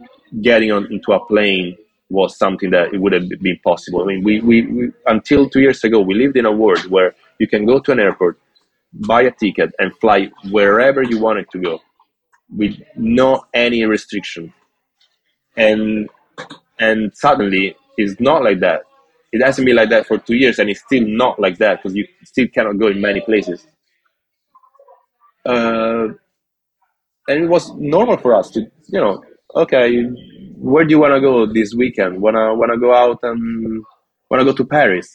getting 0.42 0.70
on 0.70 0.92
into 0.92 1.12
a 1.12 1.24
plane 1.26 1.76
was 2.10 2.36
something 2.36 2.70
that 2.70 2.92
it 2.92 3.00
would 3.00 3.14
have 3.14 3.28
been 3.40 3.58
possible. 3.64 4.02
I 4.02 4.06
mean, 4.06 4.22
we, 4.22 4.40
we, 4.40 4.66
we 4.66 4.92
until 5.06 5.48
two 5.48 5.60
years 5.60 5.82
ago 5.84 6.00
we 6.00 6.14
lived 6.14 6.36
in 6.36 6.44
a 6.44 6.52
world 6.52 6.86
where 6.90 7.14
you 7.38 7.48
can 7.48 7.64
go 7.64 7.80
to 7.80 7.92
an 7.92 7.98
airport, 7.98 8.38
buy 8.92 9.22
a 9.22 9.30
ticket, 9.30 9.74
and 9.78 9.96
fly 9.98 10.30
wherever 10.50 11.02
you 11.02 11.18
wanted 11.18 11.50
to 11.52 11.58
go 11.58 11.80
with 12.54 12.74
no 12.96 13.44
any 13.54 13.84
restriction 13.84 14.52
and 15.56 16.08
and 16.78 17.14
suddenly 17.14 17.76
it's 17.96 18.20
not 18.20 18.42
like 18.42 18.60
that. 18.60 18.82
It 19.32 19.42
hasn't 19.44 19.66
been 19.66 19.76
like 19.76 19.90
that 19.90 20.06
for 20.06 20.18
two 20.18 20.36
years, 20.36 20.58
and 20.58 20.70
it's 20.70 20.80
still 20.80 21.04
not 21.06 21.40
like 21.40 21.58
that 21.58 21.82
because 21.82 21.96
you 21.96 22.06
still 22.24 22.46
cannot 22.48 22.78
go 22.78 22.88
in 22.88 23.00
many 23.00 23.20
places. 23.20 23.66
Uh, 25.46 26.08
and 27.28 27.44
it 27.44 27.48
was 27.48 27.72
normal 27.76 28.16
for 28.16 28.34
us 28.34 28.50
to, 28.50 28.60
you 28.60 29.00
know, 29.00 29.22
okay, 29.56 30.02
where 30.56 30.84
do 30.84 30.90
you 30.90 31.00
want 31.00 31.14
to 31.14 31.20
go 31.20 31.46
this 31.52 31.74
weekend? 31.74 32.20
Wanna 32.20 32.54
wanna 32.54 32.78
go 32.78 32.94
out 32.94 33.18
and 33.22 33.84
wanna 34.30 34.44
go 34.44 34.52
to 34.52 34.64
Paris? 34.64 35.08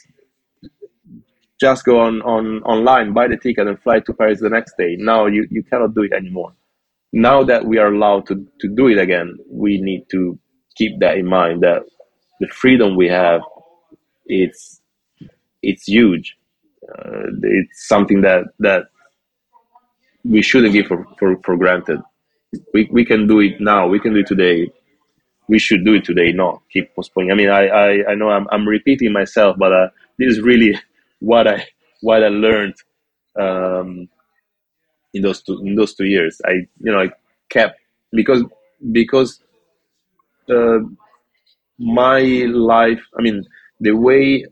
Just 1.59 1.83
go 1.85 1.99
on, 1.99 2.21
on 2.21 2.63
online, 2.63 3.13
buy 3.13 3.27
the 3.27 3.37
ticket, 3.37 3.67
and 3.67 3.79
fly 3.81 3.99
to 3.99 4.13
Paris 4.13 4.39
the 4.39 4.49
next 4.49 4.75
day. 4.77 4.95
Now 4.97 5.25
you, 5.27 5.45
you 5.51 5.63
cannot 5.63 5.93
do 5.93 6.03
it 6.03 6.13
anymore. 6.13 6.53
Now 7.11 7.43
that 7.43 7.65
we 7.65 7.77
are 7.77 7.93
allowed 7.93 8.27
to, 8.27 8.47
to 8.61 8.67
do 8.67 8.87
it 8.87 8.99
again, 8.99 9.37
we 9.49 9.81
need 9.81 10.05
to 10.11 10.37
keep 10.75 10.99
that 10.99 11.17
in 11.17 11.25
mind 11.25 11.61
that 11.63 11.83
the 12.39 12.47
freedom 12.47 12.95
we 12.95 13.07
have 13.07 13.41
it's 14.25 14.81
it's 15.61 15.87
huge. 15.87 16.37
Uh, 16.87 17.27
it's 17.43 17.87
something 17.87 18.21
that 18.21 18.45
that 18.59 18.85
we 20.23 20.41
shouldn't 20.41 20.73
give 20.73 20.87
for, 20.87 21.05
for, 21.17 21.37
for 21.43 21.57
granted. 21.57 21.99
We, 22.73 22.89
we 22.91 23.05
can 23.05 23.27
do 23.27 23.39
it 23.39 23.59
now. 23.59 23.87
We 23.87 23.99
can 23.99 24.13
do 24.13 24.19
it 24.21 24.27
today. 24.27 24.71
We 25.47 25.59
should 25.59 25.83
do 25.83 25.95
it 25.95 26.05
today 26.05 26.31
not 26.31 26.61
keep 26.71 26.95
postponing. 26.95 27.31
I 27.31 27.35
mean 27.35 27.49
i 27.49 27.67
i, 27.67 28.11
I 28.11 28.15
know 28.15 28.29
I'm, 28.29 28.47
I'm 28.51 28.67
repeating 28.67 29.11
myself 29.11 29.57
but 29.57 29.73
uh, 29.73 29.89
this 30.19 30.29
is 30.33 30.41
really 30.41 30.77
what 31.19 31.47
i 31.47 31.65
what 32.01 32.23
i 32.23 32.27
learned 32.29 32.75
um, 33.39 34.07
in 35.13 35.21
those 35.21 35.41
two 35.41 35.59
in 35.65 35.75
those 35.75 35.93
two 35.95 36.05
years. 36.05 36.41
I 36.45 36.67
you 36.79 36.91
know 36.91 36.99
i 36.99 37.09
kept 37.49 37.79
because 38.11 38.43
because 38.91 39.41
uh, 40.49 40.79
my 41.79 42.21
life 42.21 42.99
i 43.17 43.21
mean 43.21 43.43
the 43.79 43.91
way 43.91 44.45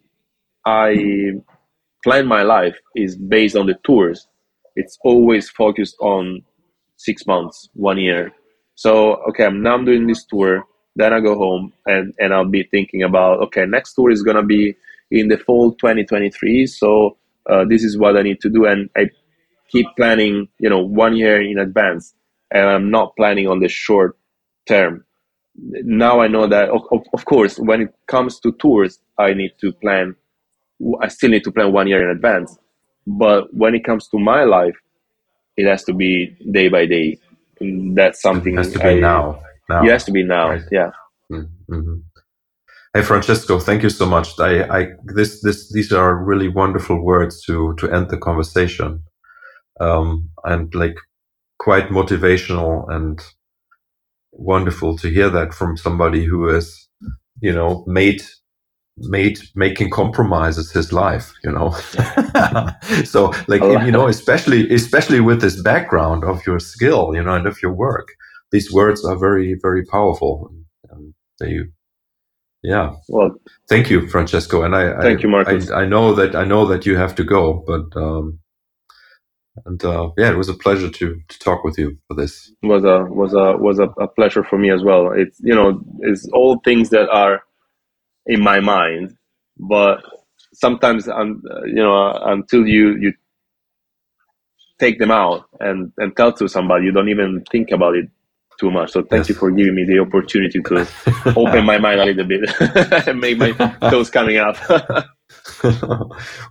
i 0.66 1.32
plan 2.04 2.26
my 2.26 2.44
life 2.44 2.76
is 2.96 3.18
based 3.18 3.56
on 3.56 3.66
the 3.66 3.76
tours. 3.84 4.28
It's 4.76 4.98
always 5.04 5.50
focused 5.50 5.96
on 6.00 6.44
six 6.98 7.26
months 7.26 7.70
one 7.74 7.98
year. 7.98 8.32
So 8.76 9.16
okay 9.30 9.46
i'm 9.46 9.62
now 9.62 9.74
i'm 9.76 9.86
doing 9.86 10.08
this 10.08 10.24
tour 10.26 10.64
then 10.98 11.14
i 11.14 11.20
go 11.20 11.36
home 11.36 11.72
and 11.86 12.14
and 12.20 12.34
i'll 12.34 12.46
be 12.46 12.64
thinking 12.64 13.04
about 13.04 13.40
okay 13.40 13.66
next 13.66 13.94
tour 13.94 14.12
is 14.12 14.24
to 14.24 14.44
be 14.44 14.76
in 15.12 15.30
the 15.30 15.38
fall 15.38 15.72
2023 15.74 16.66
so 16.68 17.16
uh, 17.50 17.64
this 17.70 17.84
is 17.84 17.98
what 17.98 18.18
i 18.18 18.22
need 18.22 18.42
to 18.42 18.50
do 18.50 18.66
and 18.66 18.90
i 18.98 19.10
keep 19.70 19.88
planning 19.96 20.48
you 20.60 20.70
know 20.70 20.80
one 20.80 21.16
year 21.16 21.42
in 21.42 21.58
advance 21.60 22.14
and 22.52 22.66
i'm 22.66 22.90
not 22.92 23.16
planning 23.16 23.48
on 23.48 23.60
the 23.60 23.68
short 23.68 24.18
term 24.68 25.04
now 25.58 26.22
I 26.22 26.28
know 26.28 26.48
that, 26.48 26.70
of, 26.70 26.82
of 27.14 27.26
course, 27.26 27.58
when 27.58 27.82
it 27.82 27.96
comes 28.08 28.40
to 28.42 28.52
tours, 28.54 29.00
I 29.18 29.34
need 29.34 29.54
to 29.62 29.72
plan. 29.72 30.16
I 31.02 31.08
still 31.08 31.32
need 31.32 31.44
to 31.46 31.52
plan 31.52 31.74
one 31.74 31.88
year 31.88 32.04
in 32.04 32.16
advance. 32.16 32.58
But 33.08 33.54
when 33.54 33.74
it 33.74 33.84
comes 33.84 34.08
to 34.10 34.20
my 34.20 34.44
life, 34.44 34.76
it 35.56 35.68
has 35.68 35.84
to 35.86 35.94
be 35.94 36.38
day 36.52 36.70
by 36.70 36.86
day. 36.86 37.18
That's 37.60 38.22
something. 38.22 38.54
It 38.54 38.58
has 38.58 38.72
to 38.74 38.80
be 38.80 38.86
I, 38.86 39.00
now. 39.00 39.42
now. 39.68 39.84
It 39.84 39.90
has 39.90 40.04
to 40.06 40.12
be 40.12 40.24
now. 40.24 40.50
Right. 40.50 40.62
Yeah. 40.72 40.92
Mm-hmm. 41.32 41.96
Hey 42.94 43.02
Francesco, 43.04 43.60
thank 43.60 43.84
you 43.84 43.90
so 43.90 44.06
much. 44.06 44.40
I, 44.40 44.64
I, 44.64 44.88
this, 45.04 45.42
this, 45.42 45.72
these 45.72 45.92
are 45.92 46.16
really 46.16 46.48
wonderful 46.48 47.04
words 47.04 47.44
to 47.44 47.76
to 47.80 47.92
end 47.92 48.10
the 48.10 48.18
conversation, 48.18 49.04
um, 49.80 50.30
and 50.44 50.74
like 50.76 50.98
quite 51.60 51.90
motivational 51.90 52.90
and 52.90 53.22
wonderful 54.32 54.98
to 54.98 55.10
hear 55.10 55.30
that 55.30 55.54
from 55.54 55.78
somebody 55.78 56.26
who 56.26 56.48
has, 56.48 56.88
you 57.42 57.54
know, 57.54 57.84
made 57.88 58.22
made 59.00 59.40
making 59.56 59.92
compromises 59.92 60.72
his 60.72 60.92
life 60.92 61.34
you 61.44 61.52
know? 61.52 61.70
So 63.06 63.32
like 63.48 63.62
you 63.62 63.92
know 63.92 64.08
especially 64.08 64.74
especially 64.74 65.20
with 65.20 65.42
this 65.42 65.62
background 65.62 66.24
of 66.24 66.46
your 66.48 66.60
skill 66.60 67.14
you 67.14 67.22
know 67.22 67.36
and 67.36 67.48
of 67.48 67.62
your 67.62 67.74
work 67.74 68.08
these 68.52 68.72
words 68.72 69.06
are 69.06 69.16
very 69.16 69.56
very 69.62 69.86
powerful 69.86 70.52
and 70.90 71.14
they 71.40 71.60
yeah. 72.64 72.96
Well 73.08 73.36
thank 73.70 73.90
you 73.90 74.08
francesco 74.08 74.64
and 74.64 74.76
i 74.76 75.00
thank 75.00 75.20
I, 75.20 75.24
you 75.24 75.30
marcus. 75.30 75.70
I, 75.70 75.82
I, 75.82 75.86
know 75.86 76.14
that 76.16 76.36
i 76.36 76.44
know 76.44 76.66
that 76.66 76.86
you 76.86 76.98
have 76.98 77.14
to 77.16 77.24
go 77.24 77.64
but 77.68 77.96
um 77.96 78.40
and 79.66 79.84
uh, 79.84 80.12
yeah, 80.18 80.32
it 80.32 80.38
was 80.38 80.50
a 80.50 80.54
pleasure 80.54 80.90
to 80.90 81.22
to 81.28 81.40
talk 81.40 81.64
with 81.64 81.78
you 81.78 81.98
for 82.08 82.16
this. 82.16 82.52
Was 82.64 82.84
a 82.84 83.06
was 83.06 83.34
a 83.34 83.58
was 83.58 83.80
a, 83.80 83.86
a 84.02 84.08
pleasure 84.08 84.44
for 84.44 84.58
me 84.58 84.72
as 84.72 84.84
well. 84.84 85.12
It's 85.12 85.40
you 85.42 85.56
know 85.56 85.82
it's 86.02 86.28
all 86.34 86.60
things 86.64 86.90
that 86.90 87.10
are 87.10 87.42
in 88.26 88.42
my 88.42 88.60
mind, 88.60 89.16
but 89.58 90.00
sometimes 90.54 91.08
I'm 91.08 91.42
you 91.66 91.84
know 91.84 92.12
until 92.26 92.68
you 92.68 92.98
you 93.00 93.14
take 94.80 95.00
them 95.00 95.12
out 95.12 95.46
and 95.60 95.92
and 95.98 96.16
tell 96.16 96.34
to 96.34 96.48
somebody, 96.48 96.86
you 96.86 96.92
don't 96.92 97.10
even 97.10 97.44
think 97.52 97.72
about 97.72 97.96
it 97.96 98.10
too 98.60 98.72
much. 98.72 98.92
So 98.92 99.02
thank 99.02 99.22
yes. 99.22 99.30
you 99.30 99.36
for 99.36 99.52
giving 99.52 99.76
me 99.76 99.86
the 99.86 100.00
opportunity 100.00 100.62
to 100.62 100.88
open 101.36 101.66
my 101.66 101.78
mind 101.78 102.00
a 102.02 102.06
little 102.06 102.26
bit 102.26 102.50
and 103.08 103.20
make 103.20 103.38
my 103.38 103.52
toes 103.90 104.10
coming 104.10 104.38
up. 104.38 104.58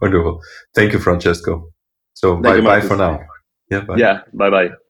Wonderful. 0.01 0.41
Thank 0.75 0.93
you, 0.93 0.99
Francesco. 0.99 1.73
So 2.17 2.37
bye 2.41 2.61
bye 2.63 2.81
for 2.81 2.97
now. 2.97 3.21
Yeah, 3.71 3.81
bye. 3.85 3.97
Yeah, 3.99 4.23
bye 4.33 4.49
bye. 4.49 4.86